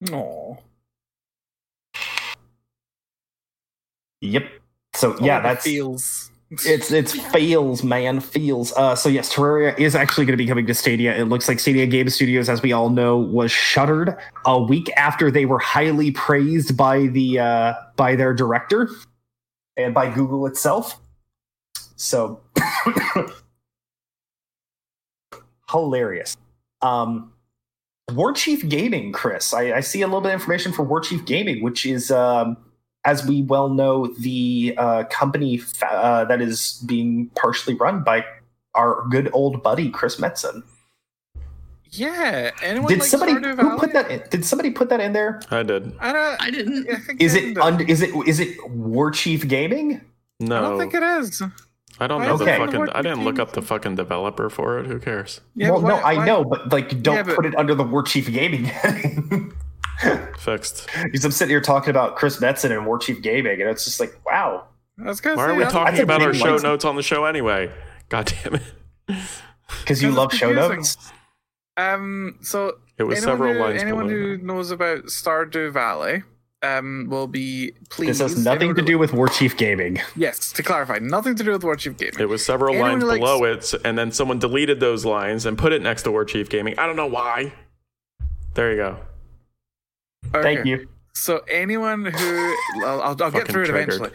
[0.00, 0.60] No.
[4.24, 4.44] Yep.
[4.94, 6.30] So yeah, that's feels.
[6.50, 8.72] it's it's fails, man, feels.
[8.72, 11.14] Uh, so yes, Terraria is actually going to be coming to Stadia.
[11.16, 15.30] It looks like Stadia Game Studios, as we all know, was shuttered a week after
[15.30, 18.88] they were highly praised by the uh, by their director
[19.76, 21.00] and by Google itself.
[21.96, 22.40] So
[25.70, 26.36] hilarious.
[26.82, 27.32] Um,
[28.12, 29.54] War Chief Gaming, Chris.
[29.54, 32.56] I, I see a little bit of information for War Chief Gaming, which is, um,
[33.04, 38.24] as we well know, the uh, company fa- uh, that is being partially run by
[38.74, 40.62] our good old buddy Chris Metzen.
[41.90, 42.50] Yeah.
[42.62, 44.10] Anyone Did like somebody who put that?
[44.10, 45.40] In, did somebody put that in there?
[45.50, 45.94] I did.
[46.00, 46.42] I don't.
[46.42, 46.88] I didn't.
[46.90, 47.58] I Is they it did.
[47.58, 50.00] un, is it is it War Chief Gaming?
[50.40, 51.40] No, I don't think it is.
[52.00, 52.88] I don't Why know is the it fucking.
[52.90, 54.86] I didn't look up the fucking developer for it.
[54.86, 55.40] Who cares?
[55.54, 57.76] Yeah, well, but no, I why- know, but like, don't Yeah, but- put it under
[57.76, 58.72] the War Chief Gaming.
[60.38, 60.88] Fixed.
[61.02, 64.00] Because I'm sitting here talking about Chris Metzen and War Chief Gaming, and it's just
[64.00, 64.66] like, wow.
[64.98, 66.62] I was Why say, are we talking about our show one.
[66.62, 67.70] notes on the show anyway?
[68.08, 68.62] God damn it!
[69.80, 70.96] Because you love show notes.
[71.76, 72.38] Um.
[72.42, 74.18] So It was anyone several who, lines anyone below.
[74.20, 76.22] who knows about Stardew Valley
[76.62, 78.10] um will be pleased.
[78.12, 80.00] This has nothing anyone to do with War Chief Gaming.
[80.14, 82.14] Yes, to clarify, nothing to do with War Chief Gaming.
[82.20, 85.44] It was several Anyone lines who likes- below it, and then someone deleted those lines
[85.46, 86.78] and put it next to War Chief Gaming.
[86.78, 87.52] I don't know why.
[88.54, 88.98] There you go.
[90.32, 90.88] Thank you.
[91.12, 93.94] So anyone who I'll, I'll, I'll get through it triggered.
[93.94, 94.10] eventually.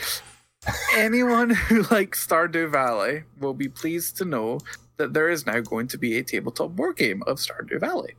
[0.95, 4.59] anyone who likes Stardew Valley will be pleased to know
[4.97, 8.15] that there is now going to be a tabletop board game of Stardew Valley.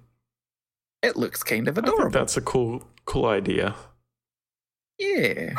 [1.02, 2.18] It looks kind of I think adorable.
[2.18, 3.74] that's a cool, cool idea.
[4.98, 5.54] Yeah.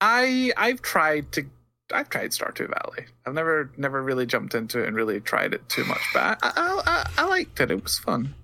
[0.00, 1.46] I I've tried to
[1.92, 3.06] I've tried Stardew Valley.
[3.26, 6.52] I've never never really jumped into it and really tried it too much, but I
[6.56, 7.70] I, I, I liked it.
[7.70, 8.34] It was fun.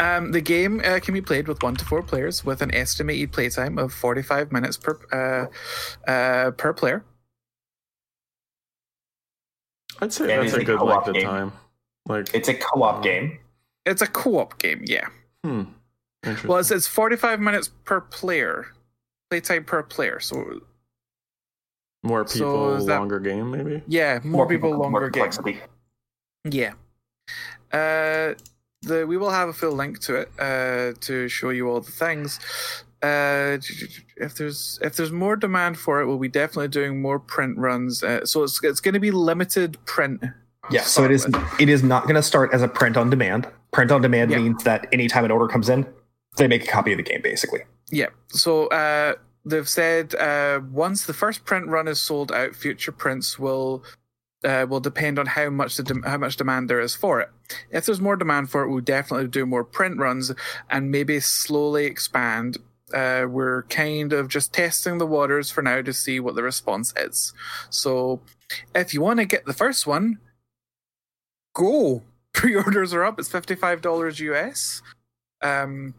[0.00, 3.32] Um, the game uh, can be played with one to four players with an estimated
[3.32, 7.04] playtime of 45 minutes per uh, uh, per player.
[10.00, 11.52] I'd say Yeah, that's a a good length of time.
[12.06, 13.38] Like, It's a co-op game.
[13.84, 15.06] It's a co-op game, yeah.
[15.44, 15.64] hmm.
[16.46, 18.66] Well, it says 45 minutes per player,
[19.30, 20.20] playtime per player.
[20.20, 20.60] So
[22.02, 23.82] More so people, is that- longer game, maybe.
[23.86, 25.60] yeah, more, people, longer more game.
[26.44, 26.72] Yeah.
[27.72, 28.34] Uh,
[28.82, 31.90] the we will have a full link to it uh, to show you all the
[31.92, 32.38] things.
[33.02, 33.58] Uh,
[34.16, 38.02] if there's if there's more demand for it, we'll be definitely doing more print runs.
[38.02, 40.22] Uh, so it's it's going to be limited print.
[40.70, 41.60] Yeah, so it is with.
[41.60, 43.48] it is not going to start as a print on demand.
[43.72, 44.38] Print on demand Yeah.
[44.38, 45.86] means that anytime an order comes in,
[46.36, 47.60] they make a copy of the game, basically.
[47.90, 48.08] Yeah.
[48.28, 53.38] So uh, they've said uh, once the first print run is sold out, future prints
[53.38, 53.82] will
[54.44, 57.28] uh, will depend on how much the dem- how much demand there is for it.
[57.70, 60.32] If there's more demand for it, we'll definitely do more print runs
[60.70, 62.56] and maybe slowly expand.
[62.94, 66.92] Uh, we're kind of just testing the waters for now to see what the response
[66.96, 67.32] is.
[67.70, 68.20] So,
[68.74, 70.18] if you want to get the first one,
[71.54, 72.02] go.
[72.32, 73.18] Pre-orders are up.
[73.18, 74.82] It's fifty-five dollars US.
[75.42, 75.94] Um,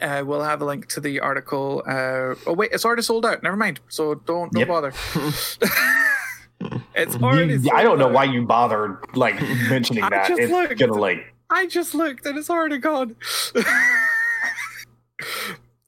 [0.00, 1.82] uh, we'll have a link to the article.
[1.86, 3.42] Uh, oh wait, it's already sold out.
[3.42, 3.80] Never mind.
[3.88, 4.68] So don't don't Yep.
[4.68, 4.92] bother.
[6.94, 7.54] it's already.
[7.54, 10.30] You- sold I don't know why you bothered like mentioning I that.
[10.30, 10.78] It's looked.
[10.78, 13.14] gonna like I just looked and it's already gone.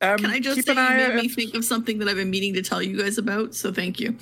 [0.01, 1.15] um, Can I just keep say an you eye made out?
[1.16, 3.55] me think of something that I've been meaning to tell you guys about?
[3.55, 4.16] So thank you.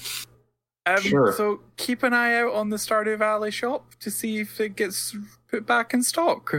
[0.87, 1.33] Um, Sure.
[1.37, 5.15] So keep an eye out on the Stardew Valley shop to see if it gets
[5.49, 6.55] put back in stock.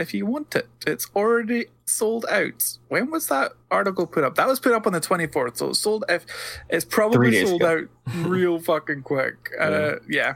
[0.00, 0.68] If you want it.
[0.86, 2.78] It's already sold out.
[2.88, 4.34] When was that article put up?
[4.36, 6.04] That was put up on the 24th, so it's sold.
[6.08, 6.26] If
[6.68, 7.70] it's probably sold ago.
[7.70, 9.50] out real fucking quick.
[9.58, 10.34] Uh, yeah.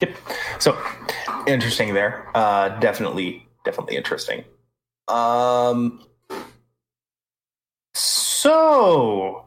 [0.00, 0.16] Yep.
[0.58, 0.76] So
[1.46, 2.28] interesting there.
[2.34, 4.44] Uh, definitely, definitely interesting.
[5.08, 6.04] Um.
[7.94, 9.46] So.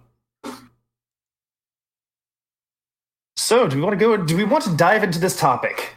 [3.38, 4.18] So, do we want to go?
[4.18, 5.96] Do we want to dive into this topic?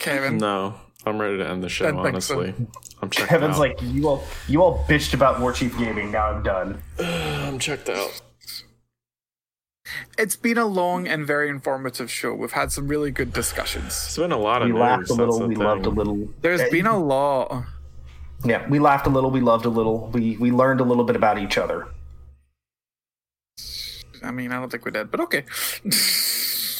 [0.00, 0.38] Kevin.
[0.38, 0.74] No,
[1.06, 1.84] I'm ready to end the show.
[1.90, 2.38] Don't so.
[2.40, 2.54] Honestly,
[3.00, 3.60] I'm checked Kevin's out.
[3.60, 6.10] like, you all, you all bitched about War Chief Gaming.
[6.10, 6.82] Now I'm done.
[6.98, 8.20] I'm checked out.
[10.18, 12.32] It's been a long and very informative show.
[12.34, 13.86] We've had some really good discussions.
[13.86, 14.80] It's been a lot of We news.
[14.80, 15.38] laughed a little.
[15.40, 15.64] the We thing.
[15.64, 16.28] loved a little.
[16.42, 17.64] There's been a lot.
[18.44, 19.30] Yeah, we laughed a little.
[19.30, 20.08] We loved a little.
[20.08, 21.88] We we learned a little bit about each other.
[24.22, 25.44] I mean, I don't think we did, but okay.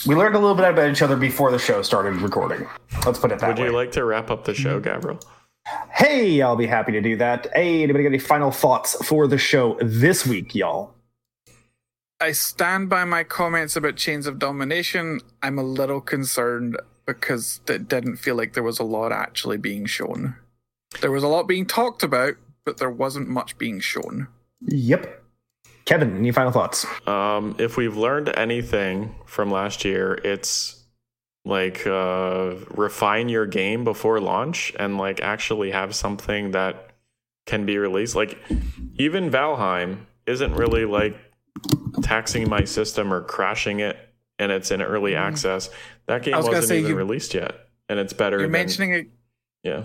[0.06, 2.66] We learned a little bit about each other before the show started recording.
[3.04, 3.66] Let's put it that Would way.
[3.66, 5.06] you like to wrap up the show, mm-hmm.
[5.06, 5.22] Gavriil?
[5.90, 7.48] Hey, I'll be happy to do that.
[7.54, 10.94] Hey, anybody got any final thoughts for the show this week, y'all?
[12.20, 15.20] I stand by my comments about Chains of Domination.
[15.42, 19.86] I'm a little concerned because it didn't feel like there was a lot actually being
[19.86, 20.36] shown.
[21.00, 24.28] There was a lot being talked about, but there wasn't much being shown.
[24.62, 25.19] Yep.
[25.84, 26.86] Kevin, any final thoughts?
[27.06, 30.84] Um, if we've learned anything from last year, it's
[31.44, 36.90] like uh, refine your game before launch and like actually have something that
[37.46, 38.14] can be released.
[38.14, 38.38] Like
[38.96, 41.16] even Valheim isn't really like
[42.02, 43.96] taxing my system or crashing it,
[44.38, 45.70] and it's in early access.
[46.06, 48.36] That game was wasn't say even you- released yet, and it's better.
[48.36, 49.06] You're than, mentioning it.
[49.62, 49.84] yeah.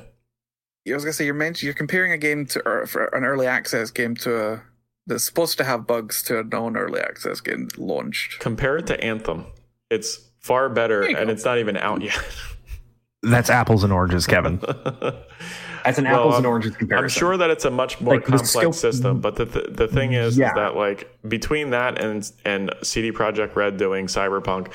[0.87, 3.47] I was gonna say you're mentioning you're comparing a game to or for an early
[3.47, 4.63] access game to a
[5.07, 8.39] that's supposed to have bugs to a non-early access game launched.
[8.39, 9.45] Compare it to Anthem.
[9.89, 11.31] It's far better, and go.
[11.33, 12.17] it's not even out yet.
[13.23, 14.59] That's apples and oranges, Kevin.
[15.85, 17.03] As an Well, apples um, I'm- and oranges comparison.
[17.03, 19.87] I'm sure that it's a much more Like, complex scope- system, but the the, the
[19.87, 20.49] thing is, Yeah.
[20.49, 24.71] is that like between that and and CD Projekt Red doing Cyberpunk,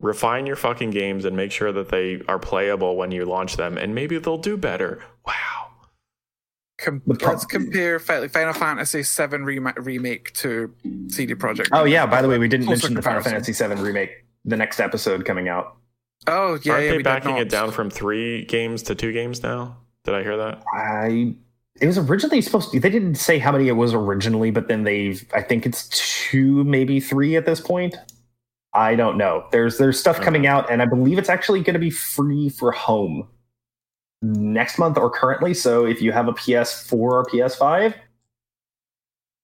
[0.00, 3.78] refine your fucking games and make sure that they are playable when you launch them,
[3.78, 5.02] and maybe they'll do better.
[5.26, 5.65] Wow.
[6.78, 10.74] Com- The let's compare Final Fantasy VII rema- remake to
[11.08, 11.68] CD Projekt.
[11.72, 13.22] Oh yeah, by the way, we didn't mention the Final.
[13.22, 14.10] Fantasy VII remake.
[14.44, 15.76] The next episode coming out.
[16.26, 19.78] Oh yeah, Aren't yeah, they backing it down from three games to two games now?
[20.04, 20.62] Did I hear that?
[20.74, 21.34] I.
[21.80, 22.80] It was originally supposed to.
[22.80, 25.24] They didn't say how many it was originally, but then they've.
[25.34, 27.96] I think it's two, maybe three at this point.
[28.74, 29.46] I don't know.
[29.50, 32.70] There's there's stuff coming out, and I believe it's actually going to be free for
[32.72, 33.26] home
[34.34, 35.54] next month or currently.
[35.54, 37.94] So if you have a PS4 or PS5,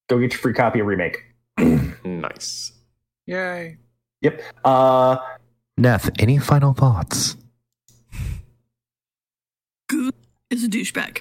[0.09, 1.19] go get your free copy of remake.
[2.05, 2.73] Nice.
[3.27, 3.77] Yay!
[4.23, 4.43] Yep.
[4.65, 5.17] Uh,
[5.79, 7.37] Neth, any final thoughts?
[9.89, 10.13] Goose
[10.51, 11.21] is a douchebag.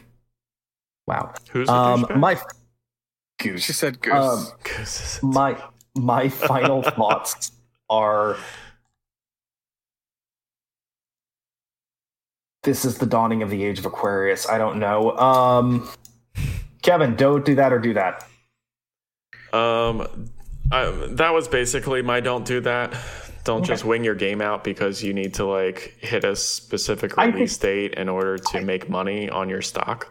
[1.08, 1.34] wow.
[1.52, 2.20] Who's the Um, douchebag?
[2.20, 2.38] my
[3.58, 4.14] She said goose.
[4.14, 5.20] Um, Goose.
[5.24, 5.62] my
[5.96, 7.52] my final thoughts
[7.90, 8.38] are
[12.64, 15.90] this is the dawning of the age of aquarius i don't know um
[16.82, 18.26] kevin don't do that or do that
[19.54, 20.30] Um,
[20.72, 20.86] I,
[21.20, 22.96] that was basically my don't do that.
[23.44, 27.26] Don't just wing your game out because you need to like hit a specific I
[27.26, 30.08] think- release date in order to make money on your stock.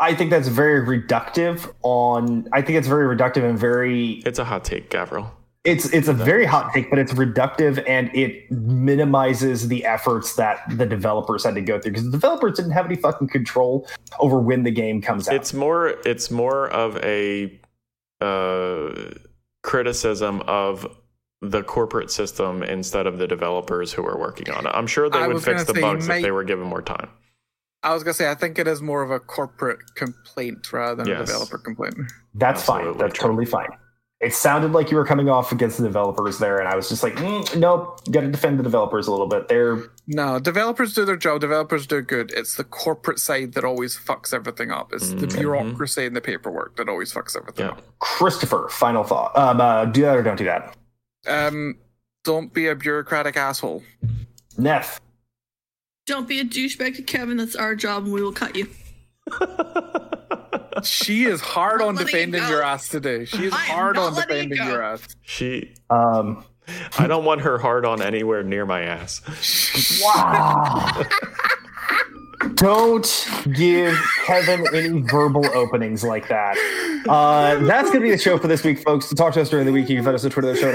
[0.00, 4.44] i think that's very reductive on i think it's very reductive and very It's a
[4.44, 5.30] hot take, Gavriil.
[5.64, 10.60] It's it's a very hot take but it's reductive and it minimizes the efforts that
[10.76, 13.88] the developers had to go through because the developers didn't have any fucking control
[14.18, 15.88] over when the game comes out It's more.
[16.04, 17.58] It's more of a
[18.20, 19.10] uh,
[19.62, 20.86] criticism of
[21.40, 24.70] the corporate system instead of the developers who are working on it.
[24.74, 27.08] I'm sure they I would fix the bugs might- if they were given more time.
[27.82, 31.12] I was gonna say I think it is more of a corporate complaint rather than
[31.12, 31.94] a developer complaint.
[32.34, 32.96] That's fine.
[32.96, 33.28] That's true.
[33.28, 33.68] totally fine.
[34.20, 37.02] It sounded like you were coming off against the developers there, and I was just
[37.02, 39.48] like, mm, nope, got to defend the developers a little bit.
[39.48, 41.40] They're No, developers do their job.
[41.42, 42.32] Developers do good.
[42.34, 44.92] It's the corporate side that always fucks everything up.
[44.94, 45.38] It's the Mhm.
[45.38, 47.72] bureaucracy and the paperwork that always fucks everything Yeah.
[47.72, 47.82] up.
[47.98, 48.68] Christopher.
[48.70, 49.36] Final thought.
[49.36, 50.74] Um, uh, do that or don't do that.
[51.26, 51.76] Um,
[52.22, 53.82] don't be a bureaucratic asshole.
[54.58, 55.00] Neth.
[56.06, 57.36] Don't be a douchebag to Kevin.
[57.38, 58.68] That's our job, and we will cut you.
[60.82, 62.48] She is hard Not on defending go.
[62.48, 63.24] your ass today.
[63.26, 64.64] She is hard on defending go.
[64.64, 65.06] your ass.
[65.22, 65.74] she.
[65.90, 66.44] Um,
[66.98, 69.20] I don't want her hard on anywhere near my ass.
[70.02, 71.02] Wow.
[72.54, 73.96] Don't give
[74.26, 76.56] Kevin any verbal openings like that.
[77.08, 79.08] Uh, that's going to be the show for this week, folks.
[79.08, 80.52] To talk to us during the week, you can find us on Twitter.
[80.52, 80.68] The show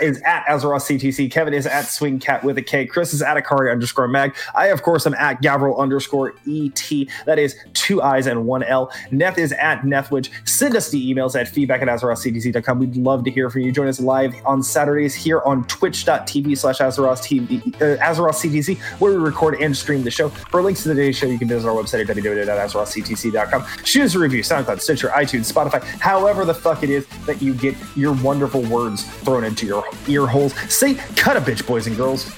[0.00, 1.30] is at CTC.
[1.30, 2.86] Kevin is at Swingkat with a K.
[2.86, 4.34] Chris is at Akari underscore mag.
[4.54, 6.90] I, of course, am at Gavriil underscore ET.
[7.26, 8.92] That is two I's and one L.
[9.10, 10.30] Neth is at NethWench.
[10.48, 12.78] Send us the emails at feedback at AzerothCTC.com.
[12.78, 13.72] We'd love to hear from you.
[13.72, 19.18] Join us live on Saturdays here on twitch.tv slash Azeroth TV, uh, CTC, where we
[19.18, 20.28] record and stream the show.
[20.28, 23.66] For links to the daily show, you can visit our website at www.azerothctc.com.
[23.84, 27.54] Shoot us a review, SoundCloud, Stitcher, iTunes, Spotify, however the fuck it is that you
[27.54, 30.54] get your wonderful words thrown into your ear holes.
[30.72, 32.30] Say, cut a bitch, boys and girls.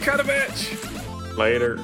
[0.00, 1.36] Cut a bitch.
[1.36, 1.78] Later.